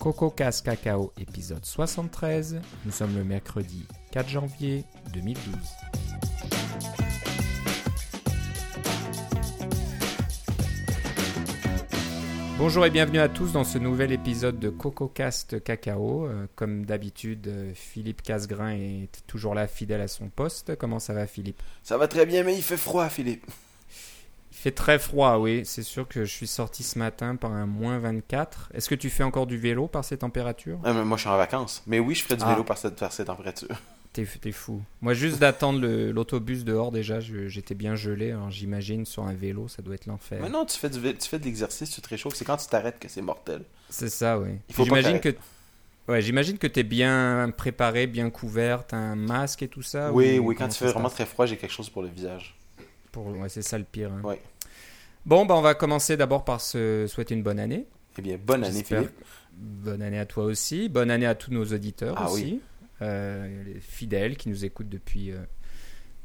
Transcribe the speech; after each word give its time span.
Coco 0.00 0.30
Casse 0.30 0.62
Cacao, 0.62 1.12
épisode 1.20 1.62
73. 1.62 2.58
Nous 2.86 2.90
sommes 2.90 3.14
le 3.14 3.22
mercredi 3.22 3.86
4 4.12 4.30
janvier 4.30 4.84
2012. 5.12 5.54
Bonjour 12.56 12.86
et 12.86 12.90
bienvenue 12.90 13.18
à 13.18 13.28
tous 13.28 13.52
dans 13.52 13.64
ce 13.64 13.76
nouvel 13.76 14.10
épisode 14.12 14.58
de 14.58 14.70
CocoCast 14.70 15.62
Cacao. 15.62 16.26
Euh, 16.26 16.46
comme 16.56 16.86
d'habitude, 16.86 17.48
euh, 17.48 17.72
Philippe 17.74 18.22
Casgrain 18.22 18.70
est 18.70 19.26
toujours 19.26 19.54
là, 19.54 19.66
fidèle 19.66 20.00
à 20.00 20.08
son 20.08 20.30
poste. 20.30 20.76
Comment 20.76 20.98
ça 20.98 21.12
va, 21.12 21.26
Philippe? 21.26 21.60
Ça 21.82 21.98
va 21.98 22.08
très 22.08 22.24
bien, 22.24 22.42
mais 22.42 22.54
il 22.56 22.62
fait 22.62 22.78
froid, 22.78 23.10
Philippe. 23.10 23.44
Il 24.60 24.62
fait 24.64 24.72
très 24.72 24.98
froid, 24.98 25.38
oui. 25.38 25.62
C'est 25.64 25.82
sûr 25.82 26.06
que 26.06 26.26
je 26.26 26.30
suis 26.30 26.46
sorti 26.46 26.82
ce 26.82 26.98
matin 26.98 27.34
par 27.34 27.50
un 27.52 27.64
moins 27.64 27.98
24. 27.98 28.68
Est-ce 28.74 28.90
que 28.90 28.94
tu 28.94 29.08
fais 29.08 29.22
encore 29.22 29.46
du 29.46 29.56
vélo 29.56 29.86
par 29.86 30.04
ces 30.04 30.18
températures? 30.18 30.78
Ah, 30.84 30.92
moi, 30.92 31.16
je 31.16 31.22
suis 31.22 31.30
en 31.30 31.36
vacances. 31.38 31.82
Mais 31.86 31.98
oui, 31.98 32.14
je 32.14 32.22
ferai 32.24 32.36
du 32.36 32.42
Ah. 32.44 32.50
vélo 32.52 32.62
par 32.62 32.76
cette, 32.76 32.96
par 32.96 33.10
cette 33.10 33.28
température. 33.28 33.68
T'es 34.12 34.26
t'es 34.26 34.52
fou. 34.52 34.82
Moi, 35.00 35.14
juste 35.14 35.38
d'attendre 35.38 35.80
le- 35.80 36.10
l'autobus 36.12 36.64
dehors, 36.64 36.90
déjà, 36.92 37.20
je- 37.20 37.48
j'étais 37.48 37.74
bien 37.74 37.94
gelé. 37.94 38.32
Alors, 38.32 38.50
j'imagine 38.50 39.06
sur 39.06 39.22
un 39.24 39.32
vélo, 39.32 39.66
ça 39.68 39.80
doit 39.80 39.94
être 39.94 40.04
l'enfer. 40.06 40.40
Mais 40.42 40.50
non, 40.50 40.66
tu 40.66 40.76
fais, 40.76 40.90
du, 40.90 41.00
tu 41.00 41.26
fais 41.28 41.38
de 41.38 41.44
l'exercice, 41.44 41.88
tu 41.90 42.02
te 42.02 42.08
réchauffes. 42.10 42.34
C'est 42.34 42.44
quand 42.44 42.56
tu 42.58 42.66
t'arrêtes 42.66 42.98
que 42.98 43.08
c'est 43.08 43.22
mortel. 43.22 43.62
C'est 43.88 44.10
ça, 44.10 44.38
oui. 44.38 44.48
Il 44.68 44.84
J'imagine 44.84 45.20
que-. 45.20 45.34
Ouais, 46.08 46.20
j'imagine 46.20 46.58
que 46.58 46.66
t'es 46.66 46.82
bien 46.82 47.50
préparé, 47.56 48.06
bien 48.08 48.28
couvert, 48.28 48.86
t'as 48.86 48.96
un 48.98 49.16
masque 49.16 49.62
et 49.62 49.68
tout 49.68 49.82
ça. 49.82 50.12
oui, 50.12 50.38
ou 50.38 50.48
oui, 50.48 50.56
quand 50.56 50.68
tu 50.68 50.76
fais 50.76 50.88
se 50.88 50.92
vraiment 50.92 51.08
très 51.08 51.24
froid, 51.24 51.46
j'ai 51.46 51.56
quelque 51.56 51.72
chose 51.72 51.88
pour 51.88 52.02
le 52.02 52.08
visage. 52.08 52.56
Pour... 53.12 53.26
Ouais, 53.28 53.48
c'est 53.48 53.62
ça 53.62 53.76
le 53.78 53.82
pire. 53.84 54.10
hein. 54.12 54.22
Ouais. 54.24 54.40
Bon, 55.26 55.44
bah, 55.46 55.54
on 55.56 55.60
va 55.60 55.74
commencer 55.74 56.16
d'abord 56.16 56.44
par 56.44 56.60
se 56.60 57.06
souhaiter 57.08 57.34
une 57.34 57.42
bonne 57.42 57.58
année. 57.58 57.86
Eh 58.18 58.22
bien, 58.22 58.38
bonne 58.38 58.64
année, 58.64 58.82
Philippe. 58.84 59.10
Bonne 59.52 60.02
année 60.02 60.18
à 60.18 60.26
toi 60.26 60.44
aussi. 60.44 60.88
Bonne 60.88 61.10
année 61.10 61.26
à 61.26 61.34
tous 61.34 61.50
nos 61.52 61.64
auditeurs 61.64 62.14
Ah 62.18 62.30
aussi. 62.30 62.60
Euh, 63.02 63.64
les 63.64 63.80
fidèles 63.80 64.36
qui 64.36 64.48
nous 64.48 64.64
écoutent 64.64 64.88
depuis 64.88 65.30
euh, 65.32 65.38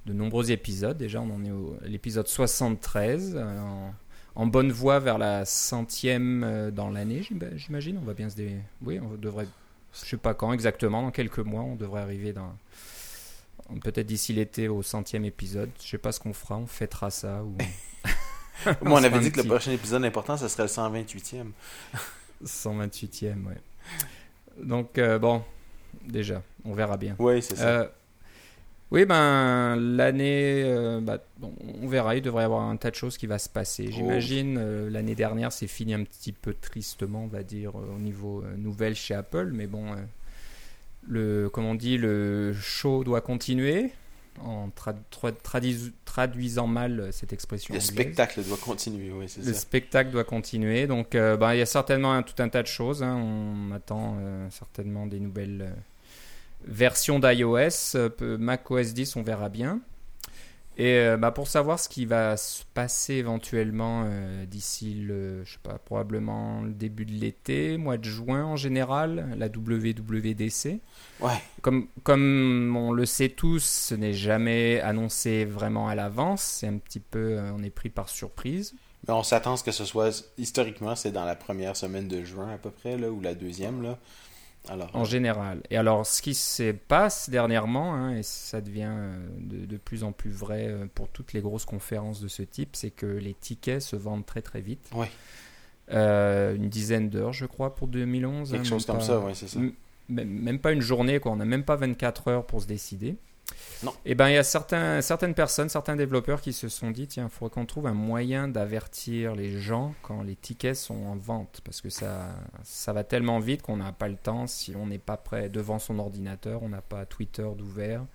de 0.05 0.13
nombreux 0.13 0.51
épisodes. 0.51 0.97
Déjà, 0.97 1.21
on 1.21 1.29
en 1.29 1.43
est 1.43 1.49
à 1.85 1.87
l'épisode 1.87 2.27
73. 2.27 3.33
euh, 3.35 3.59
en, 3.59 3.93
en 4.35 4.47
bonne 4.47 4.71
voie 4.71 4.99
vers 4.99 5.17
la 5.17 5.45
centième 5.45 6.71
dans 6.73 6.89
l'année, 6.89 7.21
j'im- 7.23 7.39
j'imagine. 7.57 7.97
On 8.01 8.05
va 8.05 8.13
bien 8.13 8.29
se 8.29 8.35
dé... 8.35 8.55
Oui, 8.81 8.99
on 8.99 9.15
devrait... 9.15 9.47
Je 9.93 9.99
sais 10.09 10.17
pas 10.17 10.33
quand 10.33 10.51
exactement. 10.53 11.01
Dans 11.01 11.11
quelques 11.11 11.39
mois, 11.39 11.61
on 11.61 11.75
devrait 11.75 12.01
arriver 12.01 12.33
dans... 12.33 12.53
Peut-être 13.81 14.05
d'ici 14.07 14.33
l'été 14.33 14.67
au 14.67 14.83
centième 14.83 15.25
épisode. 15.25 15.69
Je 15.81 15.87
sais 15.89 15.97
pas 15.97 16.11
ce 16.11 16.19
qu'on 16.19 16.33
fera. 16.33 16.57
On 16.57 16.67
fêtera 16.67 17.09
ça 17.11 17.43
ou... 17.43 17.55
Moi, 18.81 18.99
on 18.99 19.03
avait 19.03 19.19
dit 19.19 19.31
que 19.31 19.41
le 19.41 19.47
prochain 19.47 19.71
épisode 19.71 20.03
important, 20.05 20.37
ce 20.37 20.47
serait 20.47 20.63
le 20.63 20.69
128e. 20.69 21.51
128e, 22.43 23.23
ouais. 23.47 23.57
Donc, 24.63 24.97
euh, 24.97 25.19
bon, 25.19 25.43
déjà, 26.07 26.41
on 26.63 26.73
verra 26.73 26.97
bien. 26.97 27.15
Oui, 27.19 27.41
c'est 27.41 27.55
ça. 27.55 27.67
Euh, 27.67 27.87
oui, 28.91 29.05
ben, 29.05 29.75
l'année, 29.75 30.63
euh, 30.63 31.01
bah, 31.01 31.19
bon, 31.37 31.53
on 31.81 31.87
verra, 31.87 32.15
il 32.15 32.21
devrait 32.21 32.43
y 32.43 32.45
avoir 32.45 32.61
un 32.61 32.77
tas 32.77 32.91
de 32.91 32.95
choses 32.95 33.17
qui 33.17 33.27
va 33.27 33.39
se 33.39 33.49
passer. 33.49 33.91
J'imagine, 33.91 34.57
euh, 34.57 34.89
l'année 34.89 35.15
dernière, 35.15 35.51
c'est 35.51 35.67
fini 35.67 35.93
un 35.93 36.03
petit 36.03 36.31
peu 36.31 36.53
tristement, 36.53 37.23
on 37.23 37.27
va 37.27 37.43
dire, 37.43 37.75
au 37.75 37.99
niveau 37.99 38.43
nouvelle 38.57 38.95
chez 38.95 39.13
Apple, 39.13 39.49
mais 39.53 39.67
bon, 39.67 39.95
le, 41.07 41.49
comme 41.49 41.65
on 41.65 41.75
dit, 41.75 41.97
le 41.97 42.53
show 42.53 43.03
doit 43.03 43.21
continuer, 43.21 43.91
en 44.43 44.69
tra- 44.69 45.33
traduisant 46.05 46.67
mal 46.67 46.99
euh, 46.99 47.11
cette 47.11 47.33
expression 47.33 47.73
le 47.73 47.79
anglaise. 47.79 47.91
spectacle 47.91 48.43
doit 48.43 48.57
continuer, 48.57 49.11
oui, 49.11 49.25
c'est 49.27 49.43
Le 49.45 49.53
ça. 49.53 49.59
spectacle 49.59 50.11
doit 50.11 50.23
continuer. 50.23 50.87
Donc, 50.87 51.15
euh, 51.15 51.37
ben, 51.37 51.53
il 51.53 51.59
y 51.59 51.61
a 51.61 51.65
certainement 51.65 52.13
un- 52.13 52.23
tout 52.23 52.41
un 52.41 52.49
tas 52.49 52.61
de 52.61 52.67
choses. 52.67 53.01
hein. 53.03 53.15
On 53.15 53.71
attend 53.73 54.17
euh, 54.19 54.47
certainement 54.51 55.05
des 55.07 55.19
nouvelles 55.19 55.73
versions 56.65 57.19
d'iOS. 57.19 57.95
Euh, 57.95 58.09
peu- 58.09 58.37
Mac 58.37 58.69
OS 58.71 58.93
10, 58.93 59.15
on 59.15 59.23
verra 59.23 59.49
bien. 59.49 59.79
Et 60.77 60.97
euh, 60.97 61.17
bah, 61.17 61.31
pour 61.31 61.47
savoir 61.47 61.79
ce 61.79 61.87
qui 61.87 62.05
va 62.05 62.35
se 62.35 62.63
passer 62.73 63.13
éventuellement 63.13 64.03
euh, 64.05 64.45
d'ici 64.45 64.93
le, 64.93 65.43
je 65.45 65.53
sais 65.53 65.59
pas, 65.63 65.77
probablement 65.77 66.61
le 66.63 66.73
début 66.73 67.05
de 67.05 67.13
l'été, 67.13 67.77
mois 67.77 67.97
de 67.97 68.03
juin 68.03 68.43
en 68.43 68.57
général, 68.57 69.33
la 69.37 69.47
WWDC. 69.47 70.81
Ouais. 71.21 71.41
Comme, 71.61 71.87
comme 72.03 72.75
on 72.75 72.91
le 72.91 73.05
sait 73.05 73.29
tous, 73.29 73.63
ce 73.63 73.95
n'est 73.95 74.13
jamais 74.13 74.81
annoncé 74.81 75.45
vraiment 75.45 75.87
à 75.87 75.95
l'avance. 75.95 76.41
C'est 76.41 76.67
un 76.67 76.77
petit 76.77 76.99
peu, 76.99 77.37
euh, 77.37 77.51
on 77.53 77.63
est 77.63 77.69
pris 77.69 77.89
par 77.89 78.09
surprise. 78.09 78.75
Mais 79.07 79.13
on 79.13 79.23
s'attend 79.23 79.53
à 79.53 79.57
ce 79.57 79.63
que 79.63 79.71
ce 79.71 79.85
soit, 79.85 80.25
historiquement, 80.37 80.95
c'est 80.95 81.11
dans 81.11 81.25
la 81.25 81.35
première 81.35 81.77
semaine 81.77 82.07
de 82.07 82.23
juin 82.23 82.49
à 82.53 82.57
peu 82.57 82.71
près, 82.71 82.97
là, 82.97 83.09
ou 83.09 83.21
la 83.21 83.35
deuxième, 83.35 83.81
là. 83.81 83.97
Alors, 84.69 84.89
En 84.95 85.03
général. 85.03 85.61
Et 85.69 85.77
alors, 85.77 86.05
ce 86.05 86.21
qui 86.21 86.33
se 86.33 86.71
passe 86.71 87.29
dernièrement, 87.29 87.93
hein, 87.93 88.15
et 88.17 88.23
ça 88.23 88.61
devient 88.61 88.89
euh, 88.89 89.27
de, 89.37 89.65
de 89.65 89.77
plus 89.77 90.03
en 90.03 90.11
plus 90.11 90.31
vrai 90.31 90.67
euh, 90.67 90.85
pour 90.93 91.07
toutes 91.09 91.33
les 91.33 91.41
grosses 91.41 91.65
conférences 91.65 92.19
de 92.19 92.27
ce 92.27 92.41
type, 92.43 92.69
c'est 92.75 92.89
que 92.91 93.05
les 93.05 93.33
tickets 93.33 93.81
se 93.81 93.95
vendent 93.95 94.25
très 94.25 94.41
très 94.41 94.61
vite. 94.61 94.89
Ouais. 94.93 95.09
Euh, 95.91 96.55
une 96.55 96.69
dizaine 96.69 97.09
d'heures, 97.09 97.33
je 97.33 97.45
crois, 97.45 97.75
pour 97.75 97.87
2011. 97.87 98.51
quelque 98.51 98.61
hein, 98.61 98.63
chose 98.63 98.85
comme 98.85 98.97
pas- 98.97 99.03
ça, 99.03 99.19
oui, 99.19 99.31
c'est 99.35 99.47
ça. 99.47 99.59
Même 100.09 100.59
pas 100.59 100.71
une 100.71 100.81
journée, 100.81 101.19
quoi. 101.19 101.31
On 101.31 101.35
n'a 101.35 101.45
même 101.45 101.63
pas 101.63 101.75
24 101.75 102.27
heures 102.27 102.45
pour 102.45 102.61
se 102.61 102.67
décider. 102.67 103.15
Non. 103.83 103.93
Et 104.05 104.15
ben, 104.15 104.29
il 104.29 104.33
y 104.33 104.37
a 104.37 104.43
certains, 104.43 105.01
certaines 105.01 105.33
personnes, 105.33 105.69
certains 105.69 105.95
développeurs 105.95 106.41
qui 106.41 106.53
se 106.53 106.69
sont 106.69 106.91
dit, 106.91 107.07
tiens, 107.07 107.25
il 107.25 107.29
faudrait 107.29 107.53
qu'on 107.53 107.65
trouve 107.65 107.87
un 107.87 107.93
moyen 107.93 108.47
d'avertir 108.47 109.35
les 109.35 109.59
gens 109.59 109.93
quand 110.01 110.23
les 110.23 110.35
tickets 110.35 110.75
sont 110.75 111.05
en 111.05 111.15
vente, 111.15 111.61
parce 111.63 111.81
que 111.81 111.89
ça, 111.89 112.35
ça 112.63 112.93
va 112.93 113.03
tellement 113.03 113.39
vite 113.39 113.61
qu'on 113.61 113.77
n'a 113.77 113.91
pas 113.91 114.07
le 114.07 114.15
temps. 114.15 114.47
Si 114.47 114.75
on 114.75 114.87
n'est 114.87 114.97
pas 114.97 115.17
prêt 115.17 115.49
devant 115.49 115.79
son 115.79 115.99
ordinateur, 115.99 116.63
on 116.63 116.69
n'a 116.69 116.81
pas 116.81 117.05
Twitter 117.05 117.47
d'ouvert, 117.57 118.05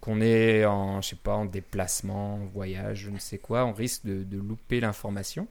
qu'on 0.00 0.20
est 0.20 0.64
en, 0.64 1.00
je 1.00 1.10
sais 1.10 1.16
pas, 1.16 1.34
en 1.34 1.44
déplacement, 1.44 2.34
en 2.34 2.46
voyage, 2.46 2.98
je 2.98 3.10
ne 3.10 3.18
sais 3.18 3.38
quoi, 3.38 3.64
on 3.64 3.72
risque 3.72 4.06
de, 4.06 4.24
de 4.24 4.38
louper 4.38 4.80
l'information. 4.80 5.46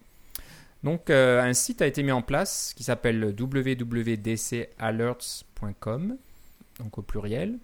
Donc, 0.83 1.09
euh, 1.09 1.41
un 1.41 1.53
site 1.53 1.81
a 1.81 1.87
été 1.87 2.03
mis 2.03 2.11
en 2.11 2.21
place 2.21 2.73
qui 2.75 2.83
s'appelle 2.83 3.33
www.dcalerts.com, 3.39 6.17
donc 6.79 6.97
au 6.97 7.01
pluriel. 7.03 7.59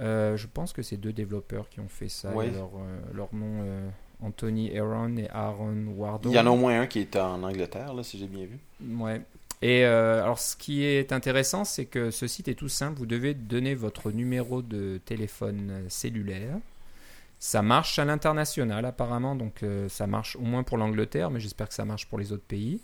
Euh, 0.00 0.36
je 0.36 0.46
pense 0.46 0.72
que 0.72 0.82
c'est 0.82 0.96
deux 0.96 1.12
développeurs 1.12 1.68
qui 1.68 1.80
ont 1.80 1.88
fait 1.88 2.08
ça. 2.08 2.32
Ouais. 2.32 2.50
Leur, 2.50 2.70
euh, 2.76 2.98
leur 3.14 3.34
nom, 3.34 3.62
euh, 3.62 3.88
Anthony 4.22 4.76
Aaron 4.76 5.16
et 5.16 5.28
Aaron 5.30 5.86
Wardle. 5.96 6.28
Il 6.28 6.34
y 6.34 6.38
en 6.38 6.46
a 6.46 6.50
au 6.50 6.56
moins 6.56 6.80
un 6.80 6.86
qui 6.86 7.00
est 7.00 7.16
en 7.16 7.42
Angleterre, 7.42 7.94
là, 7.94 8.02
si 8.02 8.18
j'ai 8.18 8.26
bien 8.26 8.46
vu. 8.46 8.58
Ouais. 8.96 9.22
Et 9.62 9.84
alors, 9.84 10.38
ce 10.38 10.56
qui 10.56 10.84
est 10.84 11.10
intéressant, 11.12 11.64
c'est 11.64 11.86
que 11.86 12.10
ce 12.10 12.26
site 12.26 12.48
est 12.48 12.54
tout 12.54 12.68
simple. 12.68 12.98
Vous 12.98 13.06
devez 13.06 13.32
donner 13.32 13.74
votre 13.74 14.10
numéro 14.10 14.60
de 14.60 15.00
téléphone 15.06 15.84
cellulaire. 15.88 16.58
Ça 17.44 17.60
marche 17.60 17.98
à 17.98 18.06
l'international, 18.06 18.86
apparemment. 18.86 19.36
Donc, 19.36 19.62
euh, 19.62 19.86
ça 19.90 20.06
marche 20.06 20.34
au 20.36 20.40
moins 20.40 20.62
pour 20.62 20.78
l'Angleterre, 20.78 21.30
mais 21.30 21.40
j'espère 21.40 21.68
que 21.68 21.74
ça 21.74 21.84
marche 21.84 22.06
pour 22.06 22.18
les 22.18 22.32
autres 22.32 22.46
pays. 22.46 22.80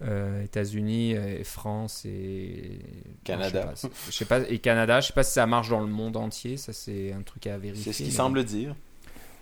Euh, 0.00 0.44
États-Unis, 0.44 1.10
et 1.12 1.42
France 1.42 2.04
et 2.04 2.78
Canada. 3.24 3.72
Je 3.74 3.80
sais, 3.80 3.88
pas, 3.88 3.94
je 4.06 4.12
sais 4.12 4.24
pas 4.24 4.40
et 4.48 4.58
Canada. 4.60 5.00
Je 5.00 5.08
sais 5.08 5.12
pas 5.12 5.24
si 5.24 5.32
ça 5.32 5.44
marche 5.46 5.70
dans 5.70 5.80
le 5.80 5.88
monde 5.88 6.16
entier. 6.16 6.56
Ça, 6.56 6.72
c'est 6.72 7.12
un 7.12 7.22
truc 7.22 7.48
à 7.48 7.58
vérifier. 7.58 7.92
C'est 7.92 8.04
ce 8.04 8.08
mais 8.08 8.14
semble 8.14 8.44
dire. 8.44 8.76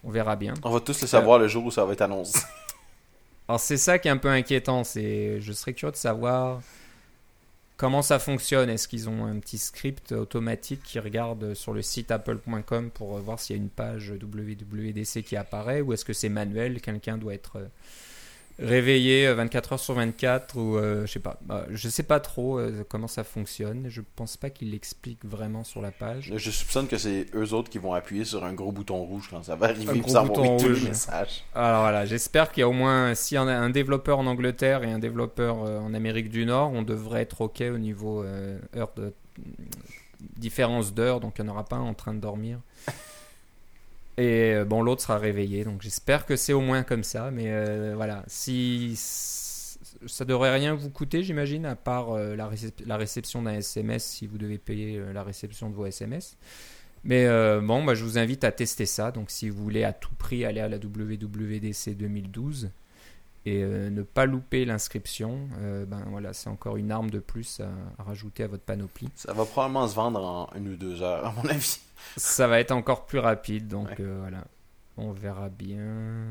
On 0.03 0.11
verra 0.11 0.35
bien. 0.35 0.55
On 0.63 0.71
va 0.71 0.81
tous 0.81 1.01
le 1.03 1.07
savoir 1.07 1.39
le 1.39 1.47
jour 1.47 1.67
où 1.67 1.71
ça 1.71 1.85
va 1.85 1.93
être 1.93 2.01
annoncé. 2.01 2.41
Alors 3.49 3.61
c'est 3.61 3.77
ça 3.77 3.99
qui 3.99 4.09
est 4.09 4.11
un 4.11 4.17
peu 4.17 4.29
inquiétant, 4.29 4.83
c'est 4.83 5.41
je 5.41 5.53
serais 5.53 5.73
curieux 5.73 5.93
de 5.93 5.97
savoir 5.97 6.61
comment 7.77 8.03
ça 8.03 8.19
fonctionne. 8.19 8.71
Est-ce 8.71 8.89
qu'ils 8.89 9.09
ont 9.09 9.25
un 9.25 9.39
petit 9.39 9.59
script 9.59 10.13
automatique 10.13 10.83
qui 10.83 10.99
regarde 10.99 11.55
sur 11.55 11.73
le 11.73 11.83
site 11.83 12.11
apple.com 12.11 12.91
pour 12.91 13.19
voir 13.19 13.39
s'il 13.39 13.57
y 13.57 13.59
a 13.59 13.63
une 13.63 13.69
page 13.69 14.13
WWDC 14.13 15.23
qui 15.23 15.37
apparaît 15.37 15.81
ou 15.81 15.93
est-ce 15.93 16.05
que 16.05 16.13
c'est 16.13 16.29
manuel, 16.29 16.81
quelqu'un 16.81 17.19
doit 17.19 17.35
être 17.35 17.57
euh, 17.57 17.69
réveillé 18.59 19.27
euh, 19.27 19.35
24 19.35 19.73
heures 19.75 19.81
sur 19.81 19.95
24 19.95 20.57
ou 20.57 20.77
euh, 20.77 21.07
je 21.07 21.13
sais 21.13 21.21
pas. 21.21 21.39
Bah, 21.43 21.67
je 21.71 21.89
sais 21.89 22.03
pas 22.03 22.21
trop 22.21 22.59
euh, 22.59 22.85
comment 22.89 23.09
ça 23.09 23.25
fonctionne. 23.25 23.87
Je 23.89 24.03
pense 24.17 24.37
pas 24.37 24.51
qu'il 24.51 24.71
l'explique 24.71 25.25
vraiment 25.25 25.65
sur 25.65 25.83
la 25.83 25.91
page. 25.91 26.33
Je 26.35 26.51
soupçonne 26.51 26.89
que 26.89 26.99
c'est 26.99 27.27
eux 27.35 27.53
autres 27.53 27.71
qui 27.71 27.79
vont 27.79 27.93
appuyer 27.93 28.25
sur 28.25 28.45
un 28.45 28.53
gros 28.53 28.73
bouton 28.73 29.03
rouge 29.05 29.29
quand 29.31 29.43
ça 29.43 29.57
va 29.57 29.67
arriver 29.67 29.91
Un 29.91 29.95
pour 29.95 30.03
gros 30.03 30.13
va 30.13 30.25
bouton 30.25 30.57
tous 30.57 30.69
les 30.69 30.81
messages. 30.81 31.45
Alors 31.55 31.83
voilà, 31.83 32.07
j'espère 32.07 32.51
qu'il 32.51 32.63
y 32.63 32.65
a 32.65 32.69
au 32.69 32.73
moins, 32.73 33.15
s'il 33.15 33.37
y 33.37 33.39
en 33.39 33.49
a 33.49 33.55
un 33.55 33.71
développeur 33.71 34.19
en 34.19 34.27
Angleterre 34.27 34.83
et 34.85 34.91
un 34.91 34.99
développeur 34.99 35.65
euh, 35.65 35.79
en 35.79 35.95
Amérique 35.95 36.31
du 36.31 36.47
Nord, 36.47 36.73
on 36.73 36.83
devrait 36.83 37.23
être 37.23 37.41
OK 37.43 37.61
au 37.61 37.79
niveau 37.79 38.23
euh, 38.23 38.59
heure 38.77 38.93
de 38.97 39.15
différence 40.37 40.95
d'heure, 40.95 41.21
donc 41.21 41.35
il 41.39 41.45
n'y 41.45 41.51
en 41.51 41.53
aura 41.53 41.65
pas 41.65 41.77
un 41.77 41.81
en 41.81 41.95
train 41.95 42.15
de 42.15 42.21
dormir. 42.21 42.61
Et 44.19 44.55
euh, 44.55 44.65
bon, 44.65 44.83
l'autre 44.83 45.03
sera 45.03 45.19
réveillé, 45.19 45.65
donc 45.65 45.83
j'espère 45.83 46.25
que 46.25 46.37
c'est 46.37 46.53
au 46.55 46.61
moins 46.61 46.83
comme 46.83 47.05
ça. 47.05 47.31
Mais 47.31 47.47
euh, 47.49 47.93
voilà, 47.97 48.25
si 48.27 48.95
ça 48.97 50.25
devrait 50.25 50.55
rien 50.55 50.75
vous 50.75 50.91
coûter, 50.91 51.23
j'imagine, 51.23 51.67
à 51.67 51.77
part 51.77 52.13
euh, 52.13 52.35
la, 52.35 52.49
récep- 52.49 52.87
la 52.87 52.97
réception 52.97 53.43
d'un 53.43 53.55
SMS 53.55 54.05
si 54.05 54.27
vous 54.27 54.39
devez 54.39 54.59
payer 54.59 55.01
la 55.13 55.23
réception 55.23 55.69
de 55.69 55.75
vos 55.75 55.87
SMS. 55.87 56.37
Mais 57.05 57.29
bon, 57.61 57.85
bah, 57.85 57.95
je 57.95 58.03
vous 58.03 58.19
invite 58.19 58.43
à 58.43 58.51
tester 58.51 58.85
ça. 58.85 59.13
Donc, 59.13 59.31
si 59.31 59.49
vous 59.49 59.63
voulez 59.63 59.85
à 59.85 59.93
tout 59.93 60.13
prix 60.19 60.45
aller 60.45 60.59
à 60.61 60.69
la 60.69 60.79
WWDC 60.79 61.97
2012, 61.97 62.71
et 63.47 63.63
euh, 63.63 63.89
ne 63.91 64.03
pas 64.03 64.27
louper 64.27 64.65
l'inscription, 64.65 65.49
euh, 65.61 65.87
ben 65.87 66.05
voilà, 66.11 66.33
c'est 66.33 66.49
encore 66.51 66.77
une 66.77 66.91
arme 66.91 67.11
de 67.11 67.21
plus 67.21 67.61
à, 67.61 67.71
à 67.99 68.03
rajouter 68.03 68.43
à 68.43 68.49
votre 68.49 68.65
panoplie. 68.65 69.09
Ça 69.15 69.33
va 69.33 69.45
probablement 69.47 69.87
se 69.89 69.95
vendre 69.95 70.21
en 70.23 70.51
une 70.57 70.69
ou 70.73 70.77
deux 70.77 71.01
heures, 71.01 71.25
à 71.27 71.33
mon 71.33 71.49
avis. 71.49 71.79
Ça 72.17 72.47
va 72.49 72.61
être 72.61 72.73
encore 72.73 73.07
plus 73.07 73.21
rapide, 73.21 73.69
donc 73.69 73.89
Ouais. 73.89 73.97
euh, 74.01 74.17
voilà, 74.21 74.45
on 74.97 75.13
verra 75.13 75.49
bien. 75.49 76.27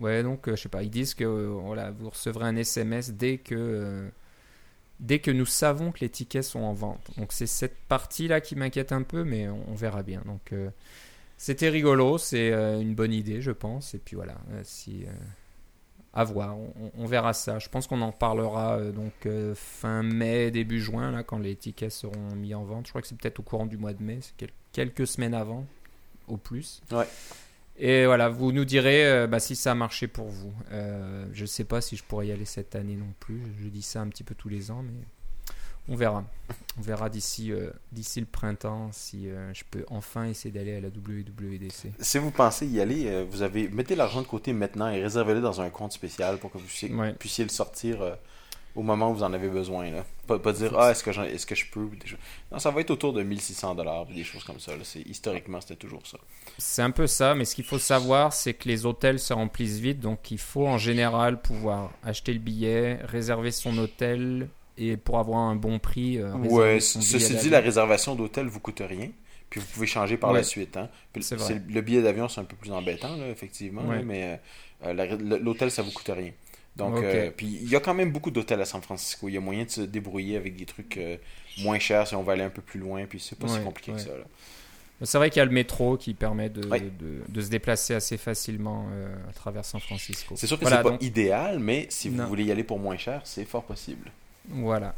Ouais, 0.00 0.22
donc 0.22 0.50
je 0.50 0.56
sais 0.56 0.68
pas, 0.68 0.82
ils 0.82 0.90
disent 0.90 1.14
que 1.14 1.24
voilà, 1.24 1.90
vous 1.92 2.10
recevrez 2.10 2.44
un 2.46 2.56
SMS 2.56 3.12
dès 3.12 3.38
que 3.38 4.10
dès 5.00 5.20
que 5.20 5.30
nous 5.30 5.46
savons 5.46 5.92
que 5.92 6.00
les 6.00 6.08
tickets 6.10 6.42
sont 6.44 6.60
en 6.60 6.72
vente. 6.72 7.10
Donc 7.16 7.32
c'est 7.32 7.46
cette 7.46 7.76
partie 7.88 8.28
là 8.28 8.40
qui 8.40 8.56
m'inquiète 8.56 8.92
un 8.92 9.02
peu, 9.02 9.24
mais 9.24 9.48
on, 9.48 9.62
on 9.70 9.74
verra 9.74 10.02
bien. 10.02 10.20
Donc 10.26 10.52
c'était 11.38 11.68
rigolo, 11.70 12.18
c'est 12.18 12.50
une 12.52 12.94
bonne 12.94 13.12
idée, 13.12 13.40
je 13.40 13.52
pense. 13.52 13.94
Et 13.94 13.98
puis 13.98 14.16
voilà, 14.16 14.34
si 14.64 15.04
à 16.16 16.24
voir, 16.24 16.56
on, 16.96 17.04
verra 17.04 17.34
ça. 17.34 17.58
Je 17.58 17.68
pense 17.68 17.86
qu'on 17.86 18.00
en 18.00 18.10
parlera 18.10 18.78
euh, 18.78 18.90
donc 18.90 19.12
euh, 19.26 19.54
fin 19.54 20.02
mai, 20.02 20.50
début 20.50 20.80
juin 20.80 21.10
là, 21.10 21.22
quand 21.22 21.38
les 21.38 21.54
tickets 21.54 21.92
seront 21.92 22.34
mis 22.34 22.54
en 22.54 22.64
vente. 22.64 22.86
Je 22.86 22.90
crois 22.90 23.02
que 23.02 23.06
c'est 23.06 23.18
peut-être 23.18 23.38
au 23.38 23.42
courant 23.42 23.66
du 23.66 23.76
mois 23.76 23.92
de 23.92 24.02
mai, 24.02 24.20
c'est 24.22 24.32
quel- 24.38 24.50
quelques 24.72 25.06
semaines 25.06 25.34
avant, 25.34 25.66
au 26.26 26.38
plus. 26.38 26.80
Ouais. 26.90 27.06
Et 27.76 28.06
voilà, 28.06 28.30
vous 28.30 28.50
nous 28.50 28.64
direz 28.64 29.06
euh, 29.06 29.26
bah, 29.26 29.40
si 29.40 29.54
ça 29.54 29.72
a 29.72 29.74
marché 29.74 30.08
pour 30.08 30.28
vous. 30.28 30.54
Je 31.32 31.44
sais 31.44 31.64
pas 31.64 31.82
si 31.82 31.96
je 31.96 32.02
pourrais 32.02 32.28
y 32.28 32.32
aller 32.32 32.46
cette 32.46 32.74
année 32.74 32.96
non 32.96 33.12
plus. 33.20 33.42
Je 33.60 33.68
dis 33.68 33.82
ça 33.82 34.00
un 34.00 34.08
petit 34.08 34.24
peu 34.24 34.34
tous 34.34 34.48
les 34.48 34.70
ans, 34.70 34.82
mais 34.82 35.04
on 35.88 35.96
verra. 35.96 36.24
On 36.78 36.82
verra 36.82 37.08
d'ici 37.08 37.52
euh, 37.52 37.70
d'ici 37.92 38.20
le 38.20 38.26
printemps 38.26 38.90
si 38.92 39.28
euh, 39.28 39.52
je 39.54 39.64
peux 39.70 39.84
enfin 39.88 40.24
essayer 40.24 40.50
d'aller 40.52 40.76
à 40.76 40.80
la 40.80 40.88
WWDC. 40.88 41.92
Si 41.98 42.18
vous 42.18 42.30
pensez 42.30 42.66
y 42.66 42.80
aller, 42.80 43.06
euh, 43.06 43.24
vous 43.28 43.42
avez 43.42 43.68
mettez 43.68 43.96
l'argent 43.96 44.20
de 44.22 44.26
côté 44.26 44.52
maintenant 44.52 44.88
et 44.88 45.02
réservez-le 45.02 45.40
dans 45.40 45.60
un 45.60 45.70
compte 45.70 45.92
spécial 45.92 46.38
pour 46.38 46.50
que 46.52 46.58
vous 46.58 46.64
puissiez, 46.64 46.92
Ouais. 46.92 47.14
puissiez 47.14 47.44
le 47.44 47.50
sortir 47.50 48.16
au 48.76 48.82
moment 48.82 49.10
où 49.10 49.14
vous 49.14 49.22
en 49.22 49.32
avez 49.32 49.48
besoin. 49.48 49.90
Là. 49.90 50.04
Pas, 50.26 50.38
pas 50.38 50.52
dire 50.52 50.78
ah 50.78 50.90
est-ce 50.90 51.02
que, 51.02 51.10
est-ce 51.10 51.46
que 51.46 51.54
je 51.54 51.64
peux. 51.70 51.88
Non, 52.52 52.58
ça 52.58 52.70
va 52.70 52.80
être 52.82 52.90
autour 52.90 53.12
de 53.12 53.22
1600 53.22 53.74
dollars 53.74 54.06
des 54.06 54.22
choses 54.22 54.44
comme 54.44 54.60
ça. 54.60 54.72
C'est, 54.84 55.00
historiquement, 55.00 55.60
c'était 55.60 55.76
toujours 55.76 56.06
ça. 56.06 56.18
C'est 56.58 56.82
un 56.82 56.90
peu 56.90 57.06
ça, 57.06 57.34
mais 57.34 57.44
ce 57.46 57.54
qu'il 57.54 57.64
faut 57.64 57.78
savoir, 57.78 58.32
c'est 58.32 58.54
que 58.54 58.68
les 58.68 58.84
hôtels 58.84 59.18
se 59.18 59.32
remplissent 59.32 59.78
vite, 59.78 60.00
donc 60.00 60.30
il 60.30 60.38
faut 60.38 60.66
en 60.66 60.78
général 60.78 61.40
pouvoir 61.40 61.90
acheter 62.04 62.32
le 62.34 62.38
billet, 62.38 62.98
réserver 63.04 63.50
son 63.50 63.76
hôtel 63.78 64.48
et 64.78 64.96
pour 64.96 65.18
avoir 65.18 65.38
un 65.40 65.56
bon 65.56 65.78
prix. 65.78 66.18
euh, 66.18 66.32
Ouais, 66.34 66.80
ceci 66.80 67.34
dit, 67.36 67.50
la 67.50 67.60
réservation 67.60 68.14
d'hôtel 68.14 68.46
vous 68.46 68.60
coûte 68.60 68.82
rien. 68.86 69.08
Puis 69.48 69.60
vous 69.60 69.66
pouvez 69.72 69.86
changer 69.86 70.16
par 70.16 70.30
Ouais. 70.32 70.38
la 70.38 70.42
suite. 70.44 70.76
Hein. 70.76 70.88
Vrai. 71.14 71.62
le 71.68 71.80
billet 71.80 72.02
d'avion, 72.02 72.28
c'est 72.28 72.40
un 72.40 72.44
peu 72.44 72.56
plus 72.56 72.72
embêtant, 72.72 73.16
là, 73.16 73.28
effectivement. 73.28 73.82
Ouais. 73.82 73.98
là, 73.98 74.02
mais 74.02 74.40
euh, 74.84 75.16
l'hôtel, 75.40 75.70
ça 75.70 75.82
vous 75.82 75.92
coûte 75.92 76.10
rien. 76.14 76.32
Donc, 76.74 76.96
Ok. 76.96 77.04
euh, 77.04 77.30
puis 77.34 77.46
il 77.62 77.70
y 77.70 77.76
a 77.76 77.80
quand 77.80 77.94
même 77.94 78.10
beaucoup 78.10 78.30
d'hôtels 78.30 78.60
à 78.60 78.64
San 78.66 78.82
Francisco. 78.82 79.28
Il 79.28 79.34
y 79.34 79.36
a 79.36 79.40
moyen 79.40 79.64
de 79.64 79.70
se 79.70 79.80
débrouiller 79.82 80.36
avec 80.36 80.56
des 80.56 80.66
trucs 80.66 80.96
euh, 80.98 81.16
moins 81.58 81.78
chers 81.78 82.06
si 82.08 82.14
on 82.16 82.22
va 82.22 82.32
aller 82.34 82.42
un 82.42 82.50
peu 82.50 82.60
plus 82.60 82.80
loin. 82.80 83.06
Puis 83.06 83.20
c'est 83.20 83.38
pas 83.38 83.48
si 83.48 83.60
compliqué 83.60 83.92
que 83.92 83.98
ça. 84.00 84.10
C'est 85.02 85.18
vrai 85.18 85.30
qu'il 85.30 85.38
y 85.40 85.42
a 85.42 85.44
le 85.46 85.52
métro 85.52 85.96
qui 85.96 86.12
permet 86.14 86.48
de, 86.48 86.66
Ouais. 86.68 86.80
de, 86.80 87.20
de 87.28 87.40
se 87.40 87.48
déplacer 87.48 87.94
assez 87.94 88.16
facilement 88.16 88.88
à 89.28 89.32
travers 89.32 89.64
San 89.64 89.80
Francisco. 89.80 90.34
C'est 90.36 90.46
sûr 90.46 90.56
que 90.58 90.62
Voilà, 90.62 90.78
c'est 90.78 90.82
pas 90.82 90.90
donc- 90.90 91.02
idéal, 91.02 91.58
mais 91.60 91.86
si 91.90 92.08
vous 92.08 92.16
Non. 92.16 92.26
voulez 92.26 92.44
y 92.44 92.50
aller 92.50 92.64
pour 92.64 92.78
moins 92.78 92.96
cher, 92.96 93.20
c'est 93.24 93.44
fort 93.44 93.62
possible. 93.64 94.10
Voilà. 94.48 94.94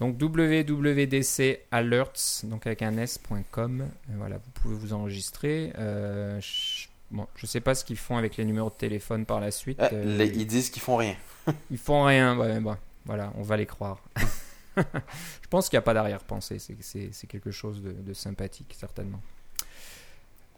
Donc 0.00 0.16
www.dc 0.20 1.58
alerts, 1.72 2.12
donc 2.44 2.66
avec 2.66 2.82
un 2.82 2.96
s.com. 2.98 3.80
Euh, 3.82 3.86
Voilà, 4.16 4.36
vous 4.36 4.50
pouvez 4.54 4.74
vous 4.76 4.92
enregistrer. 4.92 5.72
Euh, 5.78 6.40
je, 6.40 6.86
bon, 7.10 7.26
je 7.36 7.46
sais 7.46 7.60
pas 7.60 7.74
ce 7.74 7.84
qu'ils 7.84 7.96
font 7.96 8.16
avec 8.16 8.36
les 8.36 8.44
numéros 8.44 8.70
de 8.70 8.74
téléphone 8.76 9.26
par 9.26 9.40
la 9.40 9.50
suite. 9.50 9.78
Ah, 9.80 9.88
Euh, 9.92 10.16
les- 10.18 10.28
ils 10.28 10.46
disent 10.46 10.70
qu'ils 10.70 10.82
font 10.82 10.96
rien. 10.96 11.16
Ils 11.70 11.78
font 11.78 12.04
rien. 12.04 12.36
Ouais, 12.38 12.60
bon, 12.60 12.76
voilà, 13.06 13.32
on 13.36 13.42
va 13.42 13.56
les 13.56 13.66
croire. 13.66 14.00
je 14.76 15.48
pense 15.50 15.68
qu'il 15.68 15.76
n'y 15.76 15.80
a 15.80 15.82
pas 15.82 15.94
d'arrière-pensée. 15.94 16.58
C'est- 16.60 16.76
C'est 16.80 17.08
c'est 17.12 17.26
quelque 17.26 17.50
chose 17.50 17.82
de, 17.82 17.90
de 17.92 18.12
sympathique, 18.12 18.74
certainement. 18.78 19.20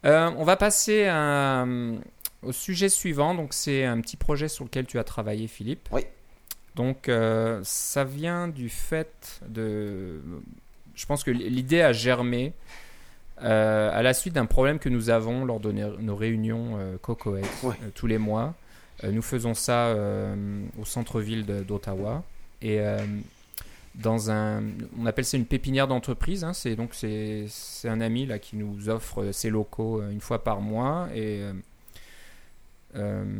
Euh, 0.05 0.31
on 0.37 0.45
va 0.45 0.57
passer 0.57 1.07
à, 1.07 1.67
au 2.43 2.53
sujet 2.53 2.89
suivant. 2.91 3.35
Donc, 3.35 3.55
c'est 3.55 3.85
un 3.85 4.01
petit 4.01 4.17
projet 4.17 4.49
sur 4.49 4.65
lequel 4.65 4.87
tu 4.87 4.99
as 4.99 5.05
travaillé, 5.05 5.47
Philippe. 5.47 5.89
Oui. 5.93 6.03
Donc, 6.77 7.09
euh, 7.09 7.61
ça 7.65 8.05
vient 8.05 8.49
du 8.49 8.69
fait 8.69 9.41
de. 9.49 10.21
Je 10.95 11.07
pense 11.07 11.25
que 11.25 11.31
l'idée 11.31 11.81
a 11.83 11.93
germé 11.93 12.53
euh, 13.43 13.91
à 13.93 14.03
la 14.03 14.13
suite 14.15 14.35
d'un 14.35 14.47
problème 14.47 14.79
que 14.79 14.89
nous 14.89 15.11
avons 15.11 15.45
lors 15.45 15.61
de 15.61 15.73
nos 15.73 16.17
réunions 16.17 16.77
euh, 16.79 16.97
Ouais. 17.63 17.75
euh, 17.83 17.89
tous 17.95 18.07
les 18.07 18.19
mois. 18.19 18.55
Nous 19.03 19.23
faisons 19.23 19.55
ça 19.55 19.95
au 20.79 20.85
centre-ville 20.85 21.47
d'Ottawa 21.47 22.23
et 22.61 22.81
dans 23.95 24.31
un, 24.31 24.63
on 24.99 25.07
appelle 25.07 25.25
ça 25.25 25.39
une 25.39 25.47
pépinière 25.47 25.89
d'entreprise. 25.89 26.45
hein. 26.45 26.53
c'est 26.53 26.77
donc 26.77 26.91
c'est 26.93 27.47
c'est 27.49 27.89
un 27.89 28.03
ami 28.03 28.27
là 28.27 28.39
qui 28.39 28.57
nous 28.57 28.91
offre 28.91 29.33
ses 29.33 29.49
locaux 29.49 30.03
une 30.11 30.21
fois 30.21 30.45
par 30.45 30.61
mois 30.61 31.09
et 31.15 31.43
euh, 32.95 33.33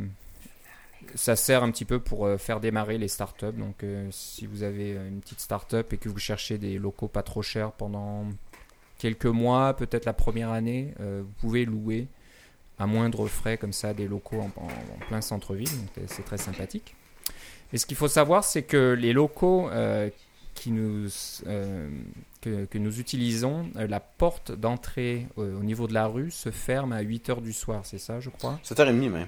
ça 1.15 1.35
sert 1.35 1.63
un 1.63 1.71
petit 1.71 1.85
peu 1.85 1.99
pour 1.99 2.25
euh, 2.25 2.37
faire 2.37 2.59
démarrer 2.59 2.97
les 2.97 3.07
startups. 3.07 3.53
Donc, 3.53 3.83
euh, 3.83 4.07
si 4.11 4.45
vous 4.45 4.63
avez 4.63 4.95
euh, 4.95 5.07
une 5.07 5.21
petite 5.21 5.39
startup 5.39 5.93
et 5.93 5.97
que 5.97 6.09
vous 6.09 6.19
cherchez 6.19 6.57
des 6.57 6.77
locaux 6.77 7.07
pas 7.07 7.23
trop 7.23 7.41
chers 7.41 7.71
pendant 7.71 8.25
quelques 8.97 9.25
mois, 9.25 9.75
peut-être 9.75 10.05
la 10.05 10.13
première 10.13 10.51
année, 10.51 10.93
vous 10.99 11.33
pouvez 11.39 11.65
louer 11.65 12.07
à 12.77 12.85
moindre 12.85 13.27
frais 13.27 13.57
comme 13.57 13.73
ça 13.73 13.95
des 13.95 14.07
locaux 14.07 14.39
en, 14.39 14.51
plein 15.07 15.21
centre-ville. 15.21 15.67
C'est 16.05 16.23
très 16.23 16.37
sympathique. 16.37 16.95
Et 17.73 17.79
ce 17.79 17.87
qu'il 17.87 17.97
faut 17.97 18.07
savoir, 18.07 18.43
c'est 18.43 18.61
que 18.61 18.93
les 18.93 19.11
locaux 19.11 19.71
que, 19.71 20.11
nous 22.77 22.99
utilisons, 22.99 23.71
la 23.73 23.99
porte 23.99 24.51
d'entrée 24.51 25.25
au 25.35 25.63
niveau 25.63 25.87
de 25.87 25.95
la 25.95 26.05
rue 26.05 26.29
se 26.29 26.51
ferme 26.51 26.91
à 26.91 27.01
8 27.01 27.29
heures 27.31 27.41
du 27.41 27.53
soir, 27.53 27.81
c'est 27.85 27.97
ça, 27.97 28.19
je 28.19 28.29
crois? 28.29 28.59
7h30 28.63 29.09
même. 29.09 29.27